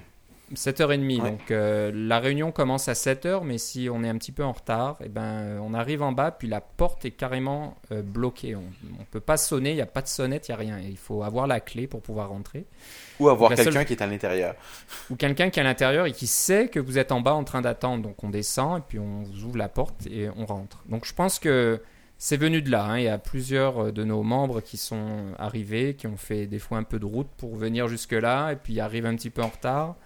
7h30. 0.54 1.22
Ouais. 1.22 1.30
Donc 1.30 1.50
euh, 1.50 1.90
la 1.94 2.20
réunion 2.20 2.52
commence 2.52 2.88
à 2.88 2.92
7h, 2.92 3.42
mais 3.44 3.58
si 3.58 3.88
on 3.90 4.04
est 4.04 4.08
un 4.08 4.16
petit 4.18 4.32
peu 4.32 4.44
en 4.44 4.52
retard, 4.52 4.98
eh 5.04 5.08
ben, 5.08 5.22
euh, 5.22 5.58
on 5.62 5.72
arrive 5.74 6.02
en 6.02 6.12
bas, 6.12 6.30
puis 6.30 6.48
la 6.48 6.60
porte 6.60 7.04
est 7.04 7.12
carrément 7.12 7.76
euh, 7.92 8.02
bloquée. 8.02 8.54
On 8.54 8.60
ne 8.60 9.04
peut 9.10 9.20
pas 9.20 9.36
sonner, 9.36 9.70
il 9.70 9.76
n'y 9.76 9.80
a 9.82 9.86
pas 9.86 10.02
de 10.02 10.08
sonnette, 10.08 10.48
il 10.48 10.52
n'y 10.52 10.54
a 10.54 10.58
rien. 10.58 10.78
Il 10.80 10.98
faut 10.98 11.22
avoir 11.22 11.46
la 11.46 11.60
clé 11.60 11.86
pour 11.86 12.02
pouvoir 12.02 12.28
rentrer. 12.28 12.66
Ou 13.20 13.28
avoir 13.28 13.54
quelqu'un 13.54 13.70
seule- 13.72 13.84
qui 13.86 13.94
est 13.94 14.02
à 14.02 14.06
l'intérieur. 14.06 14.54
Ou 15.10 15.16
quelqu'un 15.16 15.50
qui 15.50 15.58
est 15.60 15.62
à 15.62 15.64
l'intérieur 15.64 16.06
et 16.06 16.12
qui 16.12 16.26
sait 16.26 16.68
que 16.68 16.78
vous 16.80 16.98
êtes 16.98 17.10
en 17.12 17.20
bas 17.20 17.34
en 17.34 17.44
train 17.44 17.62
d'attendre. 17.62 18.02
Donc 18.02 18.22
on 18.22 18.28
descend, 18.30 18.78
et 18.78 18.82
puis 18.86 18.98
on 18.98 19.22
vous 19.22 19.44
ouvre 19.44 19.56
la 19.56 19.68
porte 19.68 20.06
et 20.06 20.28
on 20.36 20.44
rentre. 20.46 20.82
Donc 20.88 21.04
je 21.06 21.14
pense 21.14 21.38
que 21.38 21.80
c'est 22.18 22.36
venu 22.36 22.62
de 22.62 22.70
là. 22.70 22.84
hein. 22.84 22.98
Il 22.98 23.04
y 23.04 23.08
a 23.08 23.18
plusieurs 23.18 23.92
de 23.92 24.04
nos 24.04 24.22
membres 24.22 24.60
qui 24.60 24.76
sont 24.76 25.32
arrivés, 25.38 25.94
qui 25.94 26.06
ont 26.06 26.16
fait 26.16 26.46
des 26.46 26.58
fois 26.58 26.78
un 26.78 26.84
peu 26.84 26.98
de 26.98 27.06
route 27.06 27.28
pour 27.38 27.56
venir 27.56 27.88
jusque-là, 27.88 28.52
et 28.52 28.56
puis 28.56 28.78
arrivent 28.78 29.06
un 29.06 29.16
petit 29.16 29.30
peu 29.30 29.42
en 29.42 29.48
retard. 29.48 29.96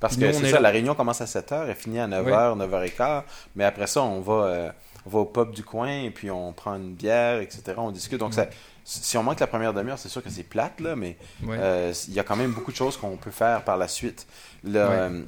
Parce 0.00 0.16
que 0.16 0.30
c'est 0.32 0.44
est 0.46 0.50
ça, 0.50 0.56
là. 0.56 0.60
la 0.62 0.70
réunion 0.70 0.94
commence 0.94 1.20
à 1.20 1.24
7h, 1.24 1.66
elle 1.68 1.74
finit 1.74 1.98
à 1.98 2.06
9h, 2.06 2.56
9h15. 2.56 3.22
Mais 3.56 3.64
après 3.64 3.86
ça, 3.86 4.02
on 4.02 4.20
va, 4.20 4.32
euh, 4.44 4.70
on 5.06 5.10
va 5.10 5.18
au 5.20 5.24
pub 5.24 5.50
du 5.52 5.64
coin 5.64 5.88
et 6.02 6.10
puis 6.10 6.30
on 6.30 6.52
prend 6.52 6.74
une 6.76 6.94
bière, 6.94 7.40
etc. 7.40 7.62
On 7.78 7.90
discute. 7.90 8.18
Donc, 8.20 8.32
ça, 8.34 8.46
si 8.84 9.16
on 9.18 9.22
manque 9.22 9.40
la 9.40 9.46
première 9.48 9.74
demi-heure, 9.74 9.98
c'est 9.98 10.08
sûr 10.08 10.22
que 10.22 10.30
c'est 10.30 10.44
plate, 10.44 10.80
là, 10.80 10.94
mais 10.96 11.16
euh, 11.48 11.92
il 12.08 12.14
y 12.14 12.20
a 12.20 12.22
quand 12.24 12.36
même 12.36 12.52
beaucoup 12.52 12.70
de 12.70 12.76
choses 12.76 12.96
qu'on 12.96 13.16
peut 13.16 13.30
faire 13.32 13.64
par 13.64 13.76
la 13.76 13.88
suite. 13.88 14.26
Le, 14.64 14.76
euh, 14.78 15.22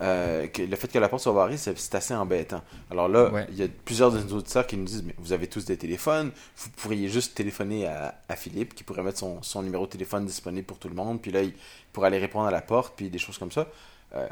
euh, 0.00 0.46
que- 0.48 0.62
le 0.62 0.76
fait 0.76 0.88
que 0.88 0.98
la 0.98 1.08
porte 1.08 1.22
soit 1.22 1.32
barrée, 1.32 1.56
c'est 1.56 1.78
c'est 1.78 1.94
assez 1.94 2.14
embêtant. 2.14 2.62
Alors 2.90 3.08
là, 3.08 3.30
Ouais. 3.30 3.46
il 3.50 3.56
y 3.56 3.62
a 3.62 3.66
plusieurs 3.84 4.10
de 4.10 4.18
nos 4.20 4.38
auditeurs 4.38 4.66
qui 4.66 4.76
nous 4.76 4.84
disent 4.84 5.02
mais 5.04 5.14
vous 5.18 5.32
avez 5.32 5.46
tous 5.46 5.64
des 5.64 5.76
téléphones, 5.76 6.30
vous 6.56 6.70
pourriez 6.76 7.08
juste 7.08 7.34
téléphoner 7.34 7.86
à, 7.86 8.14
à 8.28 8.36
Philippe 8.36 8.74
qui 8.74 8.84
pourrait 8.84 9.02
mettre 9.02 9.18
son, 9.18 9.42
son 9.42 9.62
numéro 9.62 9.86
de 9.86 9.90
téléphone 9.90 10.24
disponible 10.26 10.66
pour 10.66 10.78
tout 10.78 10.88
le 10.88 10.94
monde, 10.94 11.20
puis 11.22 11.30
là, 11.30 11.42
il 11.42 11.52
pourrait 11.92 12.08
aller 12.08 12.18
répondre 12.18 12.46
à 12.46 12.50
la 12.50 12.60
porte, 12.62 12.94
puis 12.96 13.08
des 13.10 13.18
choses 13.18 13.38
comme 13.38 13.52
ça. 13.52 13.66
Euh, 14.16 14.28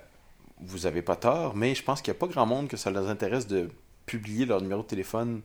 vous 0.60 0.86
avez 0.86 1.02
pas 1.02 1.16
tort, 1.16 1.56
mais 1.56 1.74
je 1.74 1.82
pense 1.82 2.00
qu'il 2.02 2.12
n'y 2.12 2.16
a 2.18 2.20
pas 2.20 2.26
grand 2.28 2.46
monde 2.46 2.68
que 2.68 2.76
ça 2.76 2.90
leur 2.90 3.08
intéresse 3.08 3.46
de 3.46 3.68
publier 4.06 4.46
leur 4.46 4.60
numéro 4.60 4.82
de 4.82 4.86
téléphone 4.86 5.42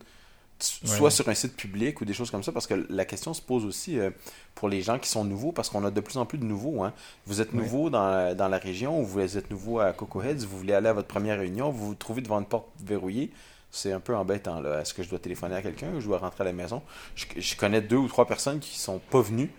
Ouais. 0.59 0.87
soit 0.97 1.11
sur 1.11 1.29
un 1.29 1.35
site 1.35 1.55
public 1.55 2.01
ou 2.01 2.05
des 2.05 2.13
choses 2.15 2.31
comme 2.31 2.41
ça, 2.41 2.51
parce 2.51 2.65
que 2.65 2.87
la 2.89 3.05
question 3.05 3.31
se 3.35 3.41
pose 3.43 3.63
aussi 3.63 3.99
euh, 3.99 4.09
pour 4.55 4.69
les 4.69 4.81
gens 4.81 4.97
qui 4.97 5.07
sont 5.07 5.23
nouveaux, 5.23 5.51
parce 5.51 5.69
qu'on 5.69 5.85
a 5.85 5.91
de 5.91 6.01
plus 6.01 6.17
en 6.17 6.25
plus 6.25 6.39
de 6.39 6.45
nouveaux. 6.45 6.83
Hein. 6.83 6.93
Vous 7.27 7.41
êtes 7.41 7.53
Ouais. 7.53 7.59
nouveau 7.59 7.91
dans, 7.91 8.07
la- 8.09 8.33
dans 8.33 8.47
la 8.47 8.57
région, 8.57 8.99
ou 8.99 9.05
vous 9.05 9.19
êtes 9.37 9.51
nouveau 9.51 9.79
à 9.79 9.93
Coco 9.93 10.19
Heads, 10.23 10.45
vous 10.47 10.57
voulez 10.57 10.73
aller 10.73 10.87
à 10.89 10.93
votre 10.93 11.07
première 11.07 11.37
réunion, 11.37 11.69
vous 11.69 11.89
vous 11.89 11.93
trouvez 11.95 12.21
devant 12.23 12.39
une 12.39 12.47
porte 12.47 12.65
verrouillée. 12.83 13.31
C'est 13.69 13.91
un 13.91 13.99
peu 13.99 14.15
embêtant. 14.15 14.59
là. 14.59 14.81
Est-ce 14.81 14.95
que 14.95 15.03
je 15.03 15.09
dois 15.09 15.19
téléphoner 15.19 15.53
à 15.57 15.61
quelqu'un 15.61 15.93
ou 15.93 15.99
je 16.01 16.07
dois 16.07 16.17
rentrer 16.17 16.41
à 16.41 16.45
la 16.45 16.53
maison? 16.53 16.81
Je, 17.13 17.25
je 17.37 17.55
connais 17.55 17.81
deux 17.81 17.97
ou 17.97 18.07
trois 18.07 18.25
personnes 18.25 18.59
qui 18.59 18.79
sont 18.79 18.97
pas 18.97 19.21
venues 19.21 19.51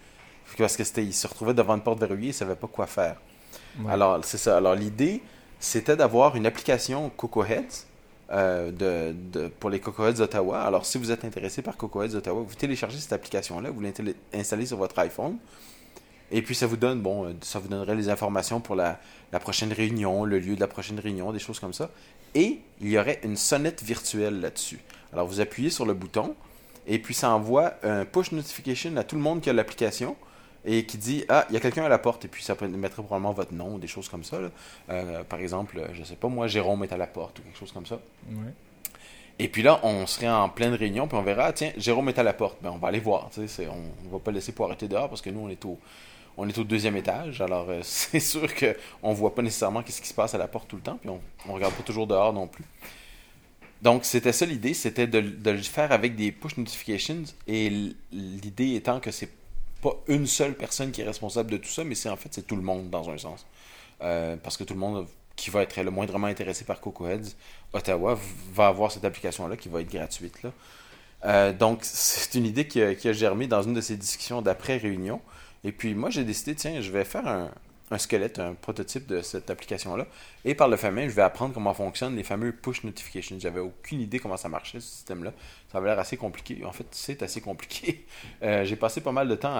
parce 0.56 0.76
que 0.76 0.82
c'était, 0.82 1.04
ils 1.04 1.14
se 1.14 1.28
retrouvaient 1.28 1.54
devant 1.54 1.76
une 1.76 1.82
porte 1.82 2.00
verrouillée 2.00 2.26
et 2.26 2.30
ils 2.30 2.34
savaient 2.34 2.56
pas 2.56 2.66
quoi 2.66 2.88
faire. 2.88 3.20
Alors, 3.88 4.24
c'est 4.24 4.38
ça. 4.38 4.56
Alors, 4.56 4.74
l'idée, 4.74 5.22
c'était 5.60 5.96
d'avoir 5.96 6.36
une 6.36 6.46
application 6.46 7.10
Coco 7.16 7.44
Heads 7.44 7.86
euh, 8.30 9.12
pour 9.60 9.70
les 9.70 9.80
Coco 9.80 10.06
Heads 10.06 10.20
Ottawa. 10.20 10.62
Alors, 10.62 10.86
si 10.86 10.98
vous 10.98 11.10
êtes 11.10 11.24
intéressé 11.24 11.62
par 11.62 11.76
Coco 11.76 12.02
Heads 12.02 12.14
Ottawa, 12.16 12.42
vous 12.46 12.54
téléchargez 12.54 12.98
cette 12.98 13.12
application-là, 13.12 13.70
vous 13.70 13.80
l'installez 13.80 14.66
sur 14.66 14.76
votre 14.76 14.98
iPhone. 14.98 15.36
Et 16.30 16.42
puis 16.42 16.54
ça 16.54 16.66
vous 16.66 16.76
donne, 16.76 17.00
bon, 17.00 17.34
ça 17.40 17.58
vous 17.58 17.68
donnerait 17.68 17.94
les 17.94 18.10
informations 18.10 18.60
pour 18.60 18.74
la 18.74 18.98
prochaine 19.40 19.72
réunion, 19.72 20.24
le 20.24 20.38
lieu 20.38 20.56
de 20.56 20.60
la 20.60 20.68
prochaine 20.68 21.00
réunion, 21.00 21.32
des 21.32 21.38
choses 21.38 21.58
comme 21.58 21.72
ça. 21.72 21.90
Et 22.34 22.60
il 22.80 22.90
y 22.90 22.98
aurait 22.98 23.20
une 23.24 23.36
sonnette 23.36 23.82
virtuelle 23.82 24.40
là-dessus. 24.40 24.80
Alors 25.12 25.26
vous 25.26 25.40
appuyez 25.40 25.70
sur 25.70 25.86
le 25.86 25.94
bouton 25.94 26.34
et 26.86 26.98
puis 26.98 27.14
ça 27.14 27.30
envoie 27.30 27.74
un 27.82 28.04
push 28.04 28.32
notification 28.32 28.96
à 28.96 29.04
tout 29.04 29.16
le 29.16 29.22
monde 29.22 29.40
qui 29.40 29.48
a 29.48 29.52
l'application 29.52 30.16
et 30.64 30.84
qui 30.84 30.98
dit 30.98 31.24
Ah, 31.28 31.46
il 31.48 31.54
y 31.54 31.56
a 31.56 31.60
quelqu'un 31.60 31.84
à 31.84 31.88
la 31.88 31.98
porte. 31.98 32.24
Et 32.24 32.28
puis 32.28 32.42
ça 32.42 32.54
mettrait 32.60 33.02
probablement 33.02 33.32
votre 33.32 33.52
nom, 33.52 33.78
des 33.78 33.86
choses 33.86 34.08
comme 34.08 34.24
ça. 34.24 34.38
Euh, 34.90 35.24
par 35.24 35.40
exemple, 35.40 35.80
je 35.92 36.02
sais 36.04 36.16
pas, 36.16 36.28
moi, 36.28 36.46
Jérôme 36.46 36.84
est 36.84 36.92
à 36.92 36.96
la 36.96 37.06
porte 37.06 37.38
ou 37.38 37.42
quelque 37.42 37.58
chose 37.58 37.72
comme 37.72 37.86
ça. 37.86 37.98
Et 39.40 39.48
puis 39.48 39.62
là, 39.62 39.78
on 39.84 40.06
serait 40.06 40.28
en 40.28 40.48
pleine 40.48 40.74
réunion, 40.74 41.06
puis 41.06 41.16
on 41.16 41.22
verra, 41.22 41.46
ah, 41.46 41.52
tiens, 41.52 41.72
Jérôme 41.76 42.08
est 42.08 42.18
à 42.18 42.24
la 42.24 42.32
porte. 42.32 42.58
Ben, 42.60 42.70
on 42.70 42.78
va 42.78 42.88
aller 42.88 43.00
voir. 43.00 43.30
On 43.36 43.40
ne 43.40 44.10
va 44.10 44.18
pas 44.18 44.32
laisser 44.32 44.52
pour 44.52 44.66
arrêter 44.66 44.88
dehors 44.88 45.08
parce 45.08 45.22
que 45.22 45.30
nous, 45.30 45.40
on 45.40 45.48
est 45.48 45.64
au, 45.64 45.78
on 46.36 46.48
est 46.48 46.58
au 46.58 46.64
deuxième 46.64 46.96
étage. 46.96 47.40
Alors, 47.40 47.70
euh, 47.70 47.80
c'est 47.82 48.20
sûr 48.20 48.48
qu'on 48.54 49.10
ne 49.10 49.14
voit 49.14 49.34
pas 49.34 49.42
nécessairement 49.42 49.82
ce 49.86 50.00
qui 50.00 50.08
se 50.08 50.14
passe 50.14 50.34
à 50.34 50.38
la 50.38 50.48
porte 50.48 50.68
tout 50.68 50.76
le 50.76 50.82
temps, 50.82 50.98
puis 51.00 51.08
on 51.10 51.20
ne 51.48 51.52
regarde 51.52 51.74
pas 51.74 51.82
toujours 51.82 52.06
dehors 52.06 52.32
non 52.32 52.46
plus. 52.46 52.64
Donc, 53.80 54.04
c'était 54.04 54.32
ça 54.32 54.44
l'idée, 54.44 54.74
c'était 54.74 55.06
de, 55.06 55.20
de, 55.20 55.50
le 55.50 55.58
faire 55.58 55.92
avec 55.92 56.16
des 56.16 56.32
push 56.32 56.56
notifications. 56.56 57.22
Et 57.46 57.70
l'idée 58.10 58.74
étant 58.74 58.98
que 58.98 59.12
c'est 59.12 59.30
pas 59.80 59.94
une 60.08 60.26
seule 60.26 60.54
personne 60.54 60.90
qui 60.90 61.00
est 61.00 61.04
responsable 61.04 61.50
de 61.50 61.56
tout 61.56 61.68
ça, 61.68 61.84
mais 61.84 61.94
c'est 61.94 62.08
en 62.08 62.16
fait 62.16 62.28
c'est 62.32 62.46
tout 62.46 62.56
le 62.56 62.62
monde 62.62 62.90
dans 62.90 63.08
un 63.10 63.18
sens. 63.18 63.46
Euh, 64.02 64.36
parce 64.36 64.56
que 64.56 64.64
tout 64.64 64.74
le 64.74 64.80
monde 64.80 65.06
qui 65.36 65.50
va 65.50 65.62
être 65.62 65.80
le 65.80 65.90
moindrement 65.90 66.26
intéressé 66.26 66.64
par 66.64 66.80
CocoHeads, 66.80 67.34
Ottawa, 67.72 68.18
va 68.52 68.66
avoir 68.66 68.90
cette 68.90 69.04
application-là 69.04 69.56
qui 69.56 69.68
va 69.68 69.80
être 69.80 69.90
gratuite. 69.90 70.36
Euh, 71.24 71.52
donc, 71.52 71.80
c'est 71.82 72.36
une 72.38 72.46
idée 72.46 72.66
qui 72.66 72.82
a, 72.82 72.94
qui 72.94 73.08
a, 73.08 73.12
germé 73.12 73.46
dans 73.46 73.62
une 73.62 73.74
de 73.74 73.80
ces 73.80 73.96
discussions 73.96 74.42
d'après-réunion. 74.42 75.20
Et 75.64 75.72
puis, 75.72 75.94
moi, 75.94 76.10
j'ai 76.10 76.24
décidé, 76.24 76.54
tiens, 76.54 76.80
je 76.80 76.90
vais 76.90 77.04
faire 77.04 77.26
un, 77.26 77.50
un 77.90 77.98
squelette, 77.98 78.38
un 78.38 78.54
prototype 78.54 79.06
de 79.06 79.22
cette 79.22 79.50
application-là. 79.50 80.06
Et 80.44 80.54
par 80.54 80.68
le 80.68 80.76
fait 80.76 80.90
même, 80.90 81.08
je 81.08 81.14
vais 81.14 81.22
apprendre 81.22 81.54
comment 81.54 81.72
fonctionnent 81.72 82.16
les 82.16 82.22
fameux 82.22 82.52
push 82.52 82.84
notifications. 82.84 83.36
J'avais 83.38 83.60
aucune 83.60 84.00
idée 84.00 84.18
comment 84.18 84.36
ça 84.36 84.48
marchait, 84.48 84.80
ce 84.80 84.88
système-là. 84.88 85.32
Ça 85.72 85.78
avait 85.78 85.88
l'air 85.88 85.98
assez 85.98 86.16
compliqué. 86.16 86.64
En 86.64 86.72
fait, 86.72 86.86
c'est 86.90 87.22
assez 87.22 87.40
compliqué. 87.40 88.04
Euh, 88.42 88.64
j'ai 88.64 88.76
passé 88.76 89.00
pas 89.00 89.10
mal 89.10 89.28
de 89.28 89.34
temps 89.34 89.56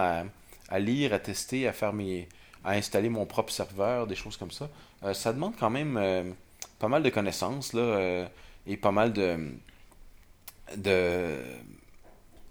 à, 0.68 0.78
lire, 0.78 1.12
à 1.12 1.18
tester, 1.18 1.66
à 1.66 1.73
faire 1.73 1.92
mes. 1.92 2.28
à 2.64 2.73
installer 2.73 3.08
mon 3.08 3.26
propre 3.26 3.52
serveur, 3.52 4.06
des 4.06 4.14
choses 4.14 4.37
comme 4.37 4.50
ça. 4.50 4.68
Euh, 5.02 5.14
ça 5.14 5.32
demande 5.32 5.54
quand 5.58 5.70
même 5.70 5.97
euh, 5.97 6.23
pas 6.78 6.88
mal 6.88 7.02
de 7.02 7.11
connaissances, 7.11 7.73
là, 7.73 8.28
et 8.66 8.76
pas 8.76 8.92
mal 8.92 9.12
de. 9.12 9.52
de, 10.76 11.38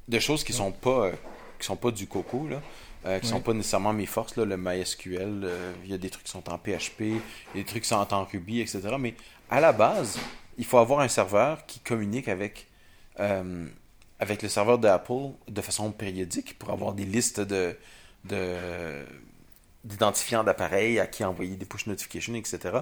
de 0.07 0.19
choses 0.19 0.43
qui 0.43 0.53
sont 0.53 0.72
pas 0.72 1.12
qui 1.60 1.65
sont 1.65 1.75
pas 1.75 1.91
du 1.91 2.07
coco, 2.07 2.48
là. 2.48 2.62
Euh, 3.06 3.20
qui 3.20 3.27
ne 3.27 3.32
sont 3.32 3.42
pas 3.42 3.54
nécessairement 3.54 3.94
mes 3.94 4.06
forces, 4.06 4.36
là, 4.36 4.46
le 4.46 4.58
MySQL, 4.58 5.44
euh, 5.44 5.74
il 5.86 5.92
y 5.92 5.94
a 5.94 5.98
des 5.98 6.10
trucs 6.10 6.25
qui 6.25 6.32
sont 6.32 6.50
en 6.50 6.58
PHP, 6.58 7.01
il 7.01 7.12
y 7.13 7.16
a 7.16 7.54
des 7.56 7.63
trucs 7.63 7.84
qui 7.84 7.89
sont 7.89 8.13
en 8.13 8.24
Ruby, 8.25 8.60
etc. 8.60 8.82
Mais 9.00 9.13
à 9.50 9.62
la 9.62 9.72
base, 9.72 10.20
il 10.58 10.66
faut 10.66 10.80
avoir 10.80 11.01
un 11.01 11.08
serveur 11.08 11.66
qui 11.68 11.80
communique 11.80 12.27
avec, 12.27 12.68
euh, 13.20 13.68
avec 14.20 14.42
le 14.42 14.50
serveur 14.50 14.80
d'Apple 14.80 15.30
de 15.48 15.62
façon 15.62 15.92
périodique 15.92 16.58
pour 16.58 16.72
avoir 16.72 16.94
des 16.94 17.06
listes 17.06 17.39
de, 17.39 17.77
d'identifiants 19.84 20.44
d'appareils 20.44 21.00
à 21.00 21.06
qui 21.06 21.24
envoyer 21.24 21.56
des 21.56 21.66
push 21.66 21.86
notifications, 21.86 22.34
etc. 22.34 22.80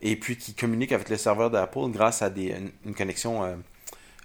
Et 0.00 0.16
puis 0.16 0.38
qui 0.38 0.54
communique 0.54 0.92
avec 0.92 1.10
le 1.10 1.18
serveur 1.18 1.50
d'Apple 1.50 1.90
grâce 1.90 2.22
à 2.22 2.30
des, 2.30 2.54
une, 2.84 2.94
connexion 2.94 3.62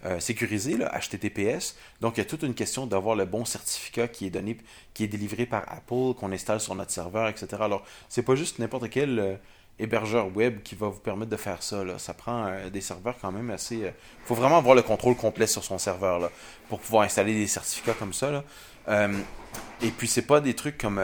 euh, 0.05 0.19
sécurisé, 0.19 0.75
là, 0.75 0.91
HTTPS. 0.99 1.75
Donc, 2.01 2.17
il 2.17 2.19
y 2.19 2.21
a 2.21 2.25
toute 2.25 2.43
une 2.43 2.53
question 2.53 2.85
d'avoir 2.85 3.15
le 3.15 3.23
bon 3.23 3.45
certificat 3.45 4.09
qui 4.09 4.25
est 4.25 4.29
donné, 4.29 4.57
qui 4.93 5.05
est 5.05 5.07
délivré 5.07 5.45
par 5.45 5.63
Apple, 5.71 6.13
qu'on 6.19 6.33
installe 6.33 6.59
sur 6.59 6.75
notre 6.75 6.91
serveur, 6.91 7.29
etc. 7.29 7.47
Alors, 7.61 7.85
c'est 8.09 8.23
pas 8.23 8.35
juste 8.35 8.59
n'importe 8.59 8.89
quel 8.89 9.17
euh, 9.17 9.35
hébergeur 9.79 10.35
web 10.35 10.61
qui 10.61 10.75
va 10.75 10.89
vous 10.89 10.99
permettre 10.99 11.31
de 11.31 11.37
faire 11.37 11.63
ça. 11.63 11.85
Là. 11.85 11.99
Ça 11.99 12.13
prend 12.13 12.47
euh, 12.47 12.69
des 12.69 12.81
serveurs 12.81 13.15
quand 13.21 13.31
même 13.31 13.49
assez. 13.49 13.77
Il 13.77 13.93
faut 14.25 14.35
vraiment 14.35 14.57
avoir 14.57 14.75
le 14.75 14.81
contrôle 14.81 15.15
complet 15.15 15.47
sur 15.47 15.63
son 15.63 15.77
serveur 15.77 16.19
là, 16.19 16.29
pour 16.67 16.81
pouvoir 16.81 17.03
installer 17.03 17.33
des 17.33 17.47
certificats 17.47 17.93
comme 17.93 18.13
ça. 18.13 18.29
Là. 18.29 19.07
et 19.81 19.87
puis, 19.87 20.09
c'est 20.09 20.23
pas 20.23 20.41
des 20.41 20.53
trucs 20.53 20.77
comme, 20.77 20.99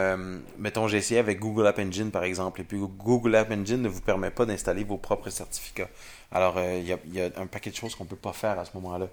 mettons, 0.58 0.88
j'ai 0.88 0.98
essayé 0.98 1.20
avec 1.20 1.38
Google 1.38 1.66
App 1.66 1.78
Engine 1.78 2.10
par 2.10 2.24
exemple. 2.24 2.60
Et 2.60 2.64
puis, 2.64 2.76
Google 2.78 3.34
App 3.34 3.50
Engine 3.50 3.80
ne 3.80 3.88
vous 3.88 4.02
permet 4.02 4.30
pas 4.30 4.44
d'installer 4.44 4.84
vos 4.84 4.98
propres 4.98 5.30
certificats. 5.30 5.88
Alors, 6.32 6.54
euh, 6.58 6.78
il 6.78 7.14
y, 7.14 7.20
a, 7.20 7.28
un 7.36 7.46
paquet 7.46 7.70
de 7.70 7.76
choses 7.76 7.94
qu'on 7.94 8.04
ne 8.04 8.08
peut 8.08 8.16
pas 8.16 8.32
faire 8.32 8.58
à 8.58 8.64
ce 8.64 8.70
moment-là. 8.74 9.08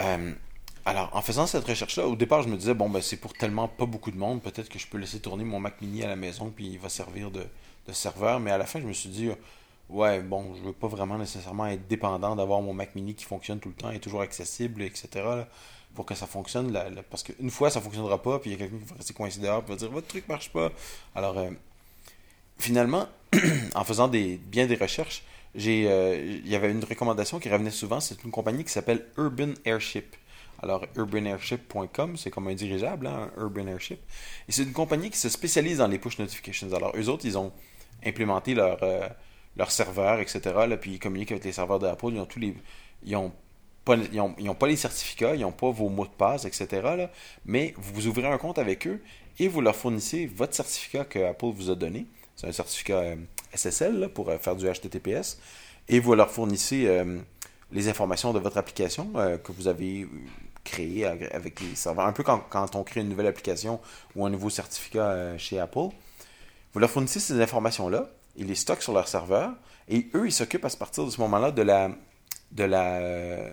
Euh, 0.00 0.32
alors, 0.86 1.10
en 1.14 1.20
faisant 1.20 1.46
cette 1.46 1.64
recherche-là, 1.64 2.06
au 2.06 2.16
départ, 2.16 2.42
je 2.42 2.48
me 2.48 2.56
disais, 2.56 2.72
bon, 2.72 2.88
ben, 2.88 3.02
c'est 3.02 3.18
pour 3.18 3.34
tellement 3.34 3.68
pas 3.68 3.84
beaucoup 3.84 4.10
de 4.10 4.16
monde, 4.16 4.40
peut-être 4.40 4.70
que 4.70 4.78
je 4.78 4.86
peux 4.86 4.96
laisser 4.96 5.20
tourner 5.20 5.44
mon 5.44 5.60
Mac 5.60 5.80
mini 5.82 6.02
à 6.02 6.08
la 6.08 6.16
maison, 6.16 6.50
puis 6.54 6.66
il 6.66 6.78
va 6.78 6.88
servir 6.88 7.30
de, 7.30 7.46
serveur. 7.92 8.38
Mais 8.38 8.52
à 8.52 8.58
la 8.58 8.66
fin, 8.66 8.80
je 8.80 8.86
me 8.86 8.92
suis 8.92 9.08
dit, 9.08 9.30
ouais, 9.88 10.20
bon, 10.20 10.54
je 10.54 10.62
veux 10.62 10.72
pas 10.72 10.86
vraiment 10.86 11.18
nécessairement 11.18 11.66
être 11.66 11.88
dépendant 11.88 12.36
d'avoir 12.36 12.62
mon 12.62 12.72
Mac 12.72 12.94
mini 12.94 13.14
qui 13.14 13.24
fonctionne 13.24 13.58
tout 13.58 13.68
le 13.68 13.74
temps 13.74 13.90
et 13.90 13.98
toujours 13.98 14.22
accessible, 14.22 14.82
etc. 14.82 15.24
pour 15.94 16.06
que 16.06 16.14
ça 16.14 16.26
fonctionne. 16.26 16.72
parce 17.10 17.24
qu'une 17.24 17.50
fois, 17.50 17.68
ça 17.68 17.80
fonctionnera 17.80 18.22
pas, 18.22 18.38
puis 18.38 18.50
il 18.50 18.52
y 18.52 18.56
a 18.56 18.58
quelqu'un 18.58 18.78
qui 18.78 18.90
va 18.90 18.96
rester 18.96 19.12
coincé 19.12 19.40
dehors, 19.40 19.62
puis 19.62 19.72
va 19.72 19.76
dire, 19.76 19.90
votre 19.90 20.06
truc 20.06 20.26
marche 20.28 20.50
pas. 20.50 20.70
Alors, 21.14 21.36
euh, 21.36 21.50
finalement, 22.58 23.06
en 23.74 23.84
faisant 23.84 24.08
des, 24.08 24.36
bien 24.38 24.66
des 24.66 24.76
recherches, 24.76 25.24
j'ai, 25.54 25.90
euh, 25.90 26.16
il 26.16 26.48
y 26.48 26.54
avait 26.54 26.70
une 26.70 26.84
recommandation 26.84 27.38
qui 27.40 27.48
revenait 27.48 27.70
souvent, 27.70 28.00
c'est 28.00 28.22
une 28.24 28.30
compagnie 28.30 28.64
qui 28.64 28.72
s'appelle 28.72 29.06
Urban 29.16 29.54
Airship. 29.64 30.16
Alors, 30.62 30.84
urbanairship.com, 30.94 32.16
c'est 32.16 32.30
comme 32.30 32.48
un 32.48 32.54
dirigeable, 32.54 33.06
hein, 33.06 33.30
Urban 33.38 33.66
Airship. 33.66 33.98
Et 34.46 34.52
c'est 34.52 34.62
une 34.62 34.72
compagnie 34.72 35.10
qui 35.10 35.16
se 35.16 35.28
spécialise 35.28 35.78
dans 35.78 35.88
les 35.88 35.98
push 35.98 36.18
notifications. 36.18 36.72
Alors, 36.74 36.92
eux 36.96 37.08
autres, 37.08 37.24
ils 37.24 37.38
ont 37.38 37.50
implémenté 38.04 38.54
leur, 38.54 38.82
euh, 38.82 39.08
serveur, 39.68 40.20
etc. 40.20 40.40
Puis 40.80 40.92
ils 40.92 40.98
communiquent 40.98 41.32
avec 41.32 41.44
les 41.44 41.52
serveurs 41.52 41.78
d'Apple. 41.78 42.10
Ils 42.12 42.20
ont 42.20 42.26
tous 42.26 42.40
les. 42.40 42.54
Ils 43.04 43.16
ont 43.16 43.32
pas, 43.84 43.96
les 43.96 44.76
certificats, 44.76 45.34
ils 45.34 45.40
n'ont 45.40 45.52
pas 45.52 45.70
vos 45.70 45.88
mots 45.88 46.04
de 46.04 46.10
passe, 46.10 46.44
etc. 46.44 47.08
Mais 47.46 47.74
vous, 47.78 47.94
vous 47.94 48.06
ouvrez 48.08 48.26
un 48.26 48.38
compte 48.38 48.58
avec 48.58 48.86
eux 48.86 49.02
et 49.38 49.48
vous 49.48 49.62
leur 49.62 49.74
fournissez 49.74 50.26
votre 50.26 50.54
certificat 50.54 51.04
que 51.04 51.18
Apple 51.18 51.46
vous 51.46 51.70
a 51.70 51.74
donné. 51.74 52.06
C'est 52.36 52.46
un 52.46 52.52
certificat 52.52 52.98
euh, 52.98 53.16
SSL 53.54 54.10
pour 54.14 54.30
euh, 54.30 54.38
faire 54.38 54.56
du 54.56 54.66
HTTPS. 54.66 55.38
Et 55.88 56.00
vous 56.00 56.14
leur 56.14 56.30
fournissez 56.30 56.86
euh, 56.86 57.18
les 57.72 57.88
informations 57.88 58.32
de 58.32 58.38
votre 58.38 58.58
application 58.58 59.12
que 59.42 59.52
vous 59.52 59.68
avez 59.68 60.06
créée 60.64 61.04
avec 61.04 61.60
les 61.60 61.74
serveurs. 61.74 62.06
Un 62.06 62.12
peu 62.12 62.22
quand, 62.22 62.76
on 62.76 62.82
crée 62.82 63.00
une 63.00 63.08
nouvelle 63.08 63.26
application 63.26 63.80
ou 64.14 64.26
un 64.26 64.30
nouveau 64.30 64.50
certificat 64.50 65.38
chez 65.38 65.58
Apple. 65.58 65.88
Vous 66.72 66.80
leur 66.80 66.90
fournissez 66.90 67.20
ces 67.20 67.40
informations-là, 67.40 68.08
ils 68.36 68.46
les 68.46 68.54
stockent 68.54 68.82
sur 68.82 68.92
leur 68.92 69.08
serveur, 69.08 69.52
et 69.88 70.08
eux, 70.14 70.26
ils 70.26 70.32
s'occupent 70.32 70.64
à 70.64 70.70
partir 70.70 71.04
de 71.04 71.10
ce 71.10 71.20
moment-là 71.20 71.50
de 71.50 71.62
la, 71.62 71.90
de 72.52 72.64
la, 72.64 73.50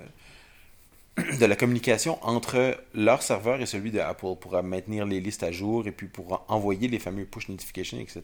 de 1.17 1.45
la 1.45 1.55
communication 1.55 2.19
entre 2.21 2.77
leur 2.93 3.23
serveur 3.23 3.59
et 3.61 3.65
celui 3.65 3.91
de 3.91 3.99
Apple 3.99 4.35
pour 4.39 4.61
maintenir 4.63 5.05
les 5.05 5.19
listes 5.19 5.43
à 5.43 5.51
jour 5.51 5.87
et 5.87 5.91
puis 5.91 6.07
pour 6.07 6.45
envoyer 6.47 6.87
les 6.87 6.99
fameux 6.99 7.25
push 7.25 7.49
notifications, 7.49 7.99
etc. 7.99 8.21